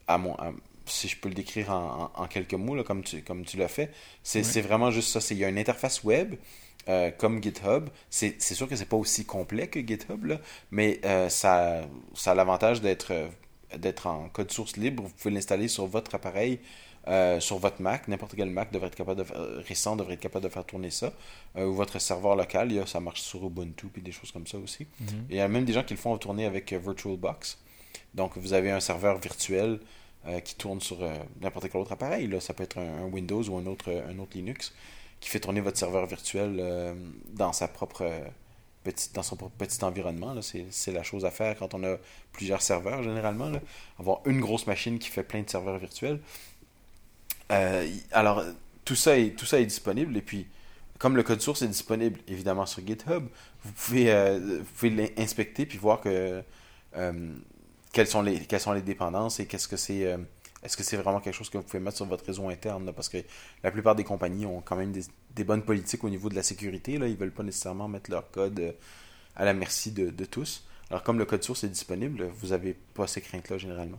à 0.08 0.18
mon, 0.18 0.36
si 0.86 1.08
je 1.08 1.16
peux 1.16 1.28
le 1.28 1.34
décrire 1.34 1.70
en, 1.70 2.10
en- 2.16 2.22
en 2.22 2.26
quelques 2.26 2.54
mots, 2.54 2.74
là, 2.74 2.82
comme 2.84 3.02
tu, 3.02 3.22
comme 3.22 3.44
tu 3.44 3.56
l'as 3.56 3.68
fait, 3.68 3.90
c'est 4.22 4.60
vraiment 4.60 4.90
juste 4.90 5.08
ça. 5.18 5.34
Il 5.34 5.38
y 5.38 5.44
a 5.44 5.48
une 5.48 5.58
interface 5.58 6.02
web 6.04 6.34
euh, 6.88 7.10
comme 7.10 7.42
GitHub. 7.42 7.88
C'est 8.10 8.38
sûr 8.40 8.68
que 8.68 8.76
c'est 8.76 8.86
pas 8.88 8.96
aussi 8.96 9.24
complet 9.24 9.68
que 9.68 9.80
GitHub, 9.80 10.24
là, 10.24 10.40
mais 10.70 11.00
euh, 11.04 11.28
ça, 11.28 11.82
ça 12.14 12.32
a 12.32 12.34
l'avantage 12.34 12.80
d'être 12.80 13.12
euh, 13.12 13.28
d'être 13.78 14.06
en 14.06 14.28
code 14.28 14.50
source 14.50 14.76
libre. 14.76 15.04
Vous 15.04 15.08
pouvez 15.10 15.32
l'installer 15.32 15.66
sur 15.68 15.86
votre 15.86 16.14
appareil, 16.14 16.60
euh, 17.08 17.40
sur 17.40 17.56
votre 17.58 17.80
Mac. 17.80 18.06
N'importe 18.06 18.34
quel 18.36 18.50
Mac 18.50 18.70
devrait 18.70 18.88
être 18.88 18.94
capable 18.96 19.20
de 19.20 19.24
faire- 19.24 19.40
récent 19.66 19.96
devrait 19.96 20.14
être 20.14 20.20
capable 20.20 20.44
de 20.44 20.50
faire 20.50 20.64
tourner 20.66 20.90
ça. 20.90 21.12
Euh, 21.56 21.64
ou 21.66 21.72
votre 21.74 21.98
serveur 21.98 22.36
local, 22.36 22.70
il 22.70 22.76
y 22.76 22.80
a- 22.80 22.86
ça 22.86 23.00
marche 23.00 23.22
sur 23.22 23.46
Ubuntu 23.46 23.86
et 23.96 24.00
des 24.00 24.12
choses 24.12 24.30
comme 24.30 24.46
ça 24.46 24.58
aussi. 24.58 24.86
Mhm. 25.00 25.26
Il 25.30 25.36
y 25.36 25.40
a 25.40 25.48
même 25.48 25.64
des 25.64 25.72
gens 25.72 25.84
qui 25.84 25.94
le 25.94 26.00
font 26.00 26.18
tourner 26.18 26.44
avec 26.44 26.70
VirtualBox. 26.72 27.58
Donc, 28.14 28.36
vous 28.36 28.52
avez 28.52 28.70
un 28.70 28.80
serveur 28.80 29.18
virtuel 29.18 29.80
euh, 30.26 30.40
qui 30.40 30.54
tourne 30.54 30.80
sur 30.80 31.02
euh, 31.02 31.14
n'importe 31.40 31.68
quel 31.70 31.80
autre 31.80 31.92
appareil. 31.92 32.26
Là. 32.26 32.40
Ça 32.40 32.54
peut 32.54 32.62
être 32.62 32.78
un, 32.78 33.04
Windows 33.04 33.42
ou 33.42 33.56
un 33.56 33.66
autre, 33.66 33.90
un 33.90 34.18
autre 34.18 34.36
Linux 34.36 34.72
qui 35.22 35.28
fait 35.28 35.40
tourner 35.40 35.60
votre 35.60 35.78
serveur 35.78 36.04
virtuel 36.06 36.56
euh, 36.58 36.94
dans 37.32 37.52
sa 37.52 37.68
propre 37.68 38.02
euh, 38.02 38.20
petite, 38.82 39.14
dans 39.14 39.22
son 39.22 39.36
propre 39.36 39.54
petit 39.56 39.82
environnement. 39.84 40.34
C'est, 40.42 40.92
la 40.92 41.04
chose 41.04 41.24
à 41.24 41.30
faire 41.30 41.56
quand 41.56 41.74
on 41.74 41.84
a 41.84 41.96
plusieurs 42.32 42.60
serveurs, 42.60 43.04
généralement. 43.04 43.52
Avoir 44.00 44.20
une 44.26 44.40
grosse 44.40 44.66
machine 44.66 44.98
qui 44.98 45.08
fait 45.08 45.22
plein 45.22 45.42
de 45.42 45.48
serveurs 45.48 45.78
virtuels. 45.78 46.18
Euh, 47.52 47.88
alors, 48.10 48.42
tout 48.84 48.96
ça, 48.96 49.16
est, 49.16 49.36
tout 49.36 49.46
ça 49.46 49.60
est 49.60 49.66
disponible. 49.66 50.16
Et 50.16 50.22
puis, 50.22 50.48
comme 50.98 51.16
le 51.16 51.22
code 51.22 51.40
source 51.40 51.62
est 51.62 51.68
disponible, 51.68 52.18
évidemment, 52.26 52.66
sur 52.66 52.84
GitHub, 52.84 53.24
vous 53.64 53.72
pouvez, 53.72 54.12
euh, 54.12 54.58
vous 54.58 54.72
pouvez 54.76 55.12
l'inspecter 55.16 55.66
puis 55.66 55.78
voir 55.78 56.00
que 56.00 56.42
euh, 56.96 57.32
quelles 57.92 58.08
sont 58.08 58.22
les 58.22 58.82
dépendances 58.82 59.38
et 59.38 59.46
qu'est-ce 59.46 59.68
que 59.68 59.76
c'est 59.76 60.06
euh, 60.06 60.16
est-ce 60.62 60.76
que 60.76 60.82
c'est 60.82 60.96
vraiment 60.96 61.20
quelque 61.20 61.34
chose 61.34 61.50
que 61.50 61.58
vous 61.58 61.64
pouvez 61.64 61.80
mettre 61.80 61.96
sur 61.96 62.06
votre 62.06 62.24
réseau 62.24 62.48
interne 62.48 62.92
parce 62.92 63.08
que 63.08 63.18
la 63.62 63.70
plupart 63.70 63.96
des 63.96 64.04
compagnies 64.04 64.46
ont 64.46 64.60
quand 64.60 64.76
même 64.76 64.92
des, 64.92 65.44
bonnes 65.44 65.64
politiques 65.64 66.04
au 66.04 66.08
niveau 66.08 66.28
de 66.28 66.36
la 66.36 66.42
sécurité 66.42 66.98
là. 66.98 67.08
Ils 67.08 67.16
veulent 67.16 67.32
pas 67.32 67.42
nécessairement 67.42 67.88
mettre 67.88 68.10
leur 68.10 68.30
code 68.30 68.60
euh, 68.60 68.72
à 69.36 69.44
la 69.44 69.54
merci 69.54 69.92
de, 69.92 70.24
tous. 70.24 70.64
Alors 70.88 71.02
comme 71.02 71.18
le 71.18 71.24
code 71.24 71.42
source 71.42 71.64
est 71.64 71.68
disponible 71.68 72.30
vous 72.36 72.52
avez 72.52 72.76
pas 72.94 73.06
ces 73.06 73.20
craintes 73.20 73.50
là 73.50 73.58
généralement. 73.58 73.98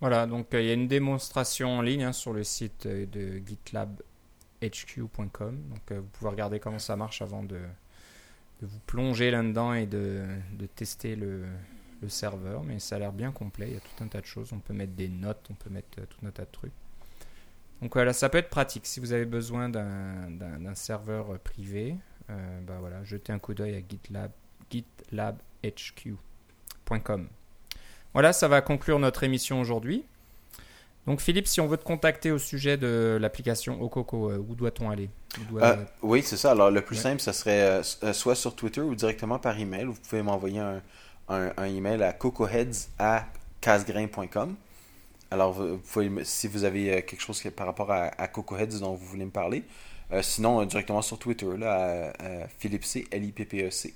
Voilà, 0.00 0.26
donc 0.26 0.54
euh, 0.54 0.62
il 0.62 0.68
y 0.68 0.70
a 0.70 0.74
une 0.74 0.88
démonstration 0.88 1.78
en 1.78 1.82
ligne 1.82 2.04
hein, 2.04 2.12
sur 2.12 2.32
le 2.32 2.44
site 2.44 2.86
de 2.86 3.42
gitlabhq.com. 3.44 5.58
Donc 5.70 5.90
vous 5.90 6.08
pouvez 6.12 6.30
regarder 6.30 6.60
comment 6.60 6.78
ça 6.78 6.94
marche 6.94 7.20
avant 7.20 7.42
de, 7.42 7.58
vous 8.62 8.78
plonger 8.86 9.32
là-dedans 9.32 9.74
et 9.74 9.86
de 9.86 10.38
tester 10.76 11.16
le, 11.16 11.42
le 12.02 12.08
serveur. 12.08 12.62
Mais 12.64 12.78
ça 12.78 12.96
a 12.96 12.98
l'air 12.98 13.12
bien 13.12 13.32
complet, 13.32 13.66
il 13.68 13.74
y 13.74 13.76
a 13.76 13.80
tout 13.80 14.04
un 14.04 14.08
tas 14.08 14.20
de 14.20 14.26
choses. 14.26 14.52
On 14.52 14.58
peut 14.60 14.74
mettre 14.74 14.92
des 14.94 15.08
notes, 15.08 15.46
on 15.50 15.54
peut 15.54 15.70
mettre 15.70 15.88
euh, 16.00 16.04
tout 16.08 16.24
un 16.26 16.30
tas 16.30 16.44
de 16.44 16.50
trucs. 16.52 16.72
Donc 17.82 17.94
voilà, 17.94 18.12
ça 18.12 18.28
peut 18.28 18.38
être 18.38 18.50
pratique 18.50 18.86
si 18.86 18.98
vous 19.00 19.12
avez 19.12 19.24
besoin 19.24 19.68
d'un 19.68 20.74
serveur 20.74 21.32
euh, 21.34 21.38
privé. 21.38 21.94
euh, 22.30 22.60
bah 22.66 22.76
voilà, 22.80 23.02
jetez 23.04 23.32
un 23.32 23.38
coup 23.38 23.54
d'œil 23.54 23.76
à 23.76 23.80
GitLab, 23.88 24.32
gitlabhq.com. 24.70 27.28
Voilà, 28.14 28.32
ça 28.32 28.48
va 28.48 28.60
conclure 28.62 28.98
notre 28.98 29.22
émission 29.22 29.60
aujourd'hui. 29.60 30.04
Donc 31.06 31.20
Philippe, 31.20 31.46
si 31.46 31.60
on 31.60 31.66
veut 31.68 31.76
te 31.78 31.84
contacter 31.84 32.30
au 32.32 32.38
sujet 32.38 32.76
de 32.76 33.16
l'application 33.20 33.78
euh, 33.80 34.38
où 34.38 34.54
doit-on 34.54 34.90
aller? 34.90 35.08
Où 35.40 35.44
doit- 35.52 35.64
Euh, 35.64 35.84
oui 36.02 36.22
c'est 36.22 36.36
ça 36.36 36.50
alors 36.50 36.70
le 36.70 36.82
plus 36.82 36.96
Ouais. 36.96 37.02
simple 37.02 37.20
ça 37.22 37.32
serait 37.32 37.80
euh, 38.02 38.12
soit 38.12 38.34
sur 38.34 38.54
Twitter 38.54 38.82
ou 38.82 38.94
directement 38.94 39.38
par 39.38 39.58
email 39.58 39.84
vous 39.86 39.94
pouvez 39.94 40.20
m'envoyer 40.22 40.58
un, 40.58 40.82
un, 41.28 41.64
email 41.64 42.02
à 42.02 42.12
cocoheads 42.12 42.88
à 42.98 43.26
casgrain.com 43.60 44.56
Alors, 45.30 45.62
si 46.22 46.48
vous 46.48 46.64
avez 46.64 46.92
euh, 46.92 47.00
quelque 47.02 47.20
chose 47.20 47.42
par 47.54 47.66
rapport 47.66 47.90
à, 47.90 48.06
à 48.20 48.28
Coco 48.28 48.56
Heads 48.56 48.80
dont 48.80 48.94
vous 48.94 49.06
voulez 49.06 49.24
me 49.24 49.30
parler, 49.30 49.64
euh, 50.12 50.22
sinon 50.22 50.60
euh, 50.60 50.64
directement 50.64 51.02
sur 51.02 51.18
Twitter, 51.18 51.56
là, 51.56 52.12
à, 52.18 52.48
Philippe 52.58 52.84
C, 52.84 53.06
L-I-P-P-E-C. 53.10 53.94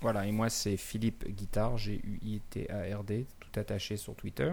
Voilà, 0.00 0.26
et 0.26 0.32
moi 0.32 0.50
c'est 0.50 0.76
Philippe 0.76 1.26
Guitard, 1.28 1.78
G-U-I-T-A-R-D, 1.78 3.26
tout 3.40 3.60
attaché 3.60 3.96
sur 3.96 4.14
Twitter. 4.14 4.52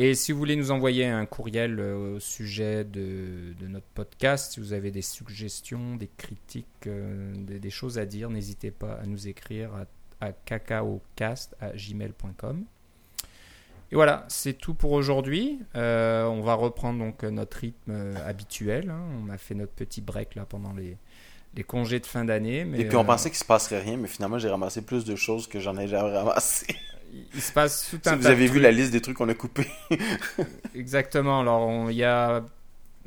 Et 0.00 0.14
si 0.14 0.30
vous 0.30 0.38
voulez 0.38 0.56
nous 0.56 0.70
envoyer 0.70 1.06
un 1.06 1.26
courriel 1.26 1.80
au 1.80 2.20
sujet 2.20 2.84
de, 2.84 3.54
notre 3.62 3.86
podcast, 3.94 4.52
si 4.52 4.60
vous 4.60 4.72
avez 4.72 4.92
des 4.92 5.02
suggestions, 5.02 5.96
des 5.96 6.08
critiques, 6.16 6.88
des, 6.88 7.58
des 7.58 7.70
choses 7.70 7.98
à 7.98 8.06
dire, 8.06 8.30
n'hésitez 8.30 8.70
pas 8.70 8.94
à 8.94 9.06
nous 9.06 9.26
écrire 9.26 9.74
à, 9.74 9.86
à 10.20 10.32
cacaocast@gmail.com. 10.32 12.64
Et 13.90 13.94
voilà, 13.94 14.26
c'est 14.28 14.52
tout 14.52 14.74
pour 14.74 14.92
aujourd'hui. 14.92 15.60
Euh, 15.74 16.26
on 16.26 16.42
va 16.42 16.52
reprendre 16.54 16.98
donc 16.98 17.22
notre 17.22 17.56
rythme 17.58 17.90
euh, 17.90 18.14
habituel. 18.28 18.90
hein. 18.90 19.00
On 19.24 19.30
a 19.30 19.38
fait 19.38 19.54
notre 19.54 19.72
petit 19.72 20.02
break 20.02 20.34
là 20.34 20.44
pendant 20.46 20.74
les, 20.74 20.98
les 21.54 21.64
congés 21.64 21.98
de 21.98 22.04
fin 22.06 22.26
d'année. 22.26 22.66
mais, 22.66 22.80
Et 22.80 22.84
puis 22.84 22.98
on 22.98 23.00
euh, 23.00 23.04
pensait 23.04 23.30
qu'il 23.30 23.38
se 23.38 23.46
passerait 23.46 23.80
rien, 23.80 23.96
mais 23.96 24.08
finalement 24.08 24.38
j'ai 24.38 24.50
ramassé 24.50 24.82
plus 24.82 25.06
de 25.06 25.16
choses 25.16 25.46
que 25.46 25.58
j'en 25.58 25.78
ai 25.78 25.88
jamais 25.88 26.12
ramassé. 26.12 26.66
il 27.34 27.40
se 27.40 27.50
passe 27.52 27.88
tout 27.90 27.98
Si 28.02 28.08
un 28.10 28.16
vous 28.16 28.22
tas 28.24 28.28
de 28.28 28.32
avez 28.32 28.44
vu 28.44 28.50
trucs. 28.50 28.62
la 28.64 28.72
liste 28.72 28.92
des 28.92 29.00
trucs 29.00 29.16
qu'on 29.16 29.28
a 29.30 29.34
coupés. 29.34 29.70
Exactement. 30.74 31.40
Alors, 31.40 31.90
il 31.90 31.96
y 31.96 32.04
a 32.04 32.44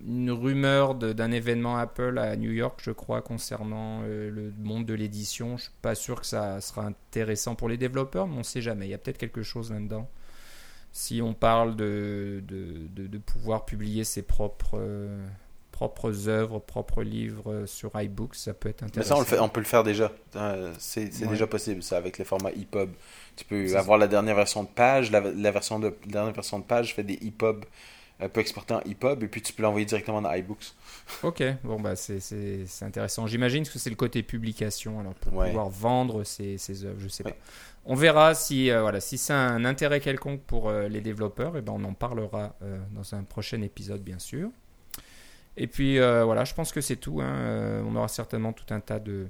une 0.07 0.31
rumeur 0.31 0.95
d'un 0.95 1.31
événement 1.31 1.77
Apple 1.77 2.17
à 2.17 2.35
New 2.35 2.51
York, 2.51 2.79
je 2.83 2.91
crois, 2.91 3.21
concernant 3.21 4.01
euh, 4.03 4.29
le 4.31 4.53
monde 4.63 4.85
de 4.85 4.93
l'édition. 4.93 5.57
Je 5.57 5.63
suis 5.63 5.71
pas 5.81 5.95
sûr 5.95 6.19
que 6.21 6.25
ça 6.27 6.59
sera 6.61 6.85
intéressant 6.85 7.55
pour 7.55 7.69
les 7.69 7.77
développeurs, 7.77 8.27
mais 8.27 8.37
on 8.37 8.43
sait 8.43 8.61
jamais. 8.61 8.87
Il 8.87 8.91
y 8.91 8.93
a 8.93 8.97
peut-être 8.97 9.17
quelque 9.17 9.43
chose 9.43 9.71
là-dedans. 9.71 10.09
Si 10.93 11.21
on 11.21 11.33
parle 11.33 11.75
de, 11.75 12.43
de, 12.47 12.87
de- 12.95 13.07
de 13.07 13.17
pouvoir 13.17 13.65
publier 13.65 14.03
ses 14.03 14.21
propres, 14.23 14.71
euh, 14.77 15.25
propres 15.71 16.27
œuvres, 16.27 16.59
propres 16.59 17.01
livres 17.01 17.63
sur 17.65 17.91
iBooks, 17.95 18.35
ça 18.35 18.53
peut 18.53 18.69
être 18.69 18.81
Mais 18.81 18.87
intéressant. 18.89 19.15
ça, 19.15 19.17
on, 19.17 19.19
le 19.21 19.25
fait, 19.25 19.39
on 19.39 19.49
peut 19.49 19.61
le 19.61 19.65
faire 19.65 19.83
déjà. 19.83 20.11
Euh, 20.35 20.73
c'est 20.79 21.09
Ouais. 21.21 21.27
déjà 21.29 21.47
possible, 21.47 21.81
ça, 21.81 21.97
avec 21.97 22.17
les 22.17 22.25
formats 22.25 22.51
EPUB. 22.51 22.89
Tu 23.37 23.45
peux 23.45 23.77
avoir 23.77 23.97
la 23.97 24.07
dernière 24.07 24.35
version 24.35 24.63
de 24.63 24.67
page. 24.69 25.11
La, 25.11 25.21
la 25.21 25.51
version 25.51 25.79
de, 25.79 25.87
la 26.05 26.11
dernière 26.11 26.33
version 26.33 26.59
de 26.59 26.65
page 26.65 26.93
fait 26.93 27.03
des 27.03 27.17
EPUB, 27.25 27.63
peut 28.29 28.39
exporter 28.41 28.73
en 28.73 28.81
EPUB, 28.81 29.23
et 29.23 29.27
puis 29.27 29.41
tu 29.41 29.53
peux 29.53 29.63
l'envoyer 29.63 29.85
directement 29.85 30.21
dans 30.21 30.31
iBooks. 30.33 30.73
Ok, 31.23 31.43
bon 31.63 31.79
bah 31.79 31.95
c'est- 31.95 32.83
intéressant. 32.83 33.27
J'imagine 33.27 33.65
que 33.65 33.77
c'est 33.79 33.89
le 33.89 33.95
côté 33.95 34.23
publication, 34.23 34.99
alors 34.99 35.13
pour 35.15 35.33
Ouais. 35.33 35.47
pouvoir 35.47 35.69
vendre 35.69 36.23
ces, 36.23 36.57
ces 36.57 36.85
œuvres, 36.85 36.99
je 36.99 37.07
sais 37.07 37.25
Ouais. 37.25 37.31
pas. 37.31 37.37
On 37.85 37.95
verra 37.95 38.35
si 38.35 38.69
euh, 38.69 38.81
voilà 38.81 38.99
si 39.01 39.17
c'est 39.17 39.33
un 39.33 39.65
intérêt 39.65 39.99
quelconque 39.99 40.41
pour 40.43 40.69
euh, 40.69 40.87
les 40.87 41.01
développeurs, 41.01 41.57
et 41.57 41.61
ben 41.61 41.73
on 41.75 41.83
en 41.83 41.93
parlera 41.93 42.55
euh, 42.61 42.79
dans 42.91 43.15
un 43.15 43.23
prochain 43.23 43.61
épisode 43.61 44.01
bien 44.03 44.19
sûr. 44.19 44.49
Et 45.57 45.67
puis 45.67 45.97
voilà, 45.99 46.45
je 46.45 46.53
pense 46.53 46.71
que 46.71 46.79
c'est 46.81 46.95
tout. 46.95 47.19
hein. 47.21 47.83
On 47.85 47.95
aura 47.95 48.07
certainement 48.07 48.53
tout 48.53 48.71
un 48.73 48.79
tas 48.79 48.99
de- 48.99 49.27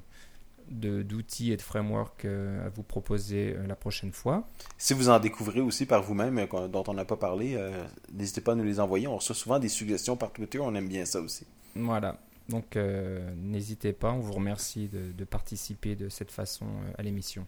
d'outils 0.70 1.52
et 1.52 1.56
de 1.56 1.62
frameworks 1.62 2.24
euh, 2.24 2.66
à 2.66 2.68
vous 2.70 2.82
proposer 2.82 3.54
euh, 3.56 3.66
la 3.66 3.74
prochaine 3.74 4.12
fois. 4.12 4.46
Si 4.78 4.94
vous 4.94 5.08
en 5.08 5.18
découvrez 5.18 5.60
aussi 5.60 5.86
par 5.86 6.02
vous-même, 6.02 6.38
euh, 6.38 6.68
dont 6.68 6.84
on 6.86 6.94
n'a 6.94 7.04
pas 7.04 7.16
parlé, 7.16 7.54
euh, 7.56 7.70
n'hésitez 8.12 8.40
pas 8.40 8.52
à 8.52 8.54
nous 8.54 8.64
les 8.64 8.80
envoyer. 8.80 9.06
On 9.06 9.16
reçoit 9.16 9.34
souvent 9.34 9.58
des 9.58 9.68
suggestions 9.68 10.16
par 10.16 10.32
Twitter, 10.32 10.58
on 10.60 10.74
aime 10.74 10.88
bien 10.88 11.04
ça 11.04 11.20
aussi. 11.20 11.46
Voilà. 11.76 12.16
Donc 12.48 12.76
euh, 12.76 13.20
n'hésitez 13.36 13.92
pas, 13.92 14.12
on 14.12 14.18
vous 14.18 14.32
remercie 14.32 14.88
de, 14.88 15.12
de 15.12 15.24
participer 15.24 15.94
de 15.94 16.08
cette 16.08 16.30
façon 16.32 16.66
à 16.98 17.02
l'émission. 17.02 17.46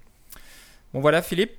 Bon 0.93 1.01
voilà 1.01 1.21
Philippe, 1.23 1.53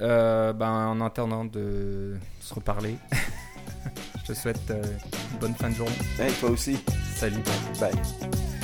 Euh, 0.00 0.52
ben, 0.52 0.70
en 0.70 1.00
attendant 1.00 1.44
de 1.44 2.16
se 2.40 2.54
reparler, 2.54 2.96
je 4.22 4.32
te 4.32 4.32
souhaite 4.32 4.70
une 4.70 5.38
bonne 5.38 5.54
fin 5.54 5.70
de 5.70 5.74
journée. 5.74 5.94
Hey, 6.18 6.32
toi 6.34 6.50
aussi. 6.50 6.78
Salut. 7.16 7.42
Bye. 7.80 8.57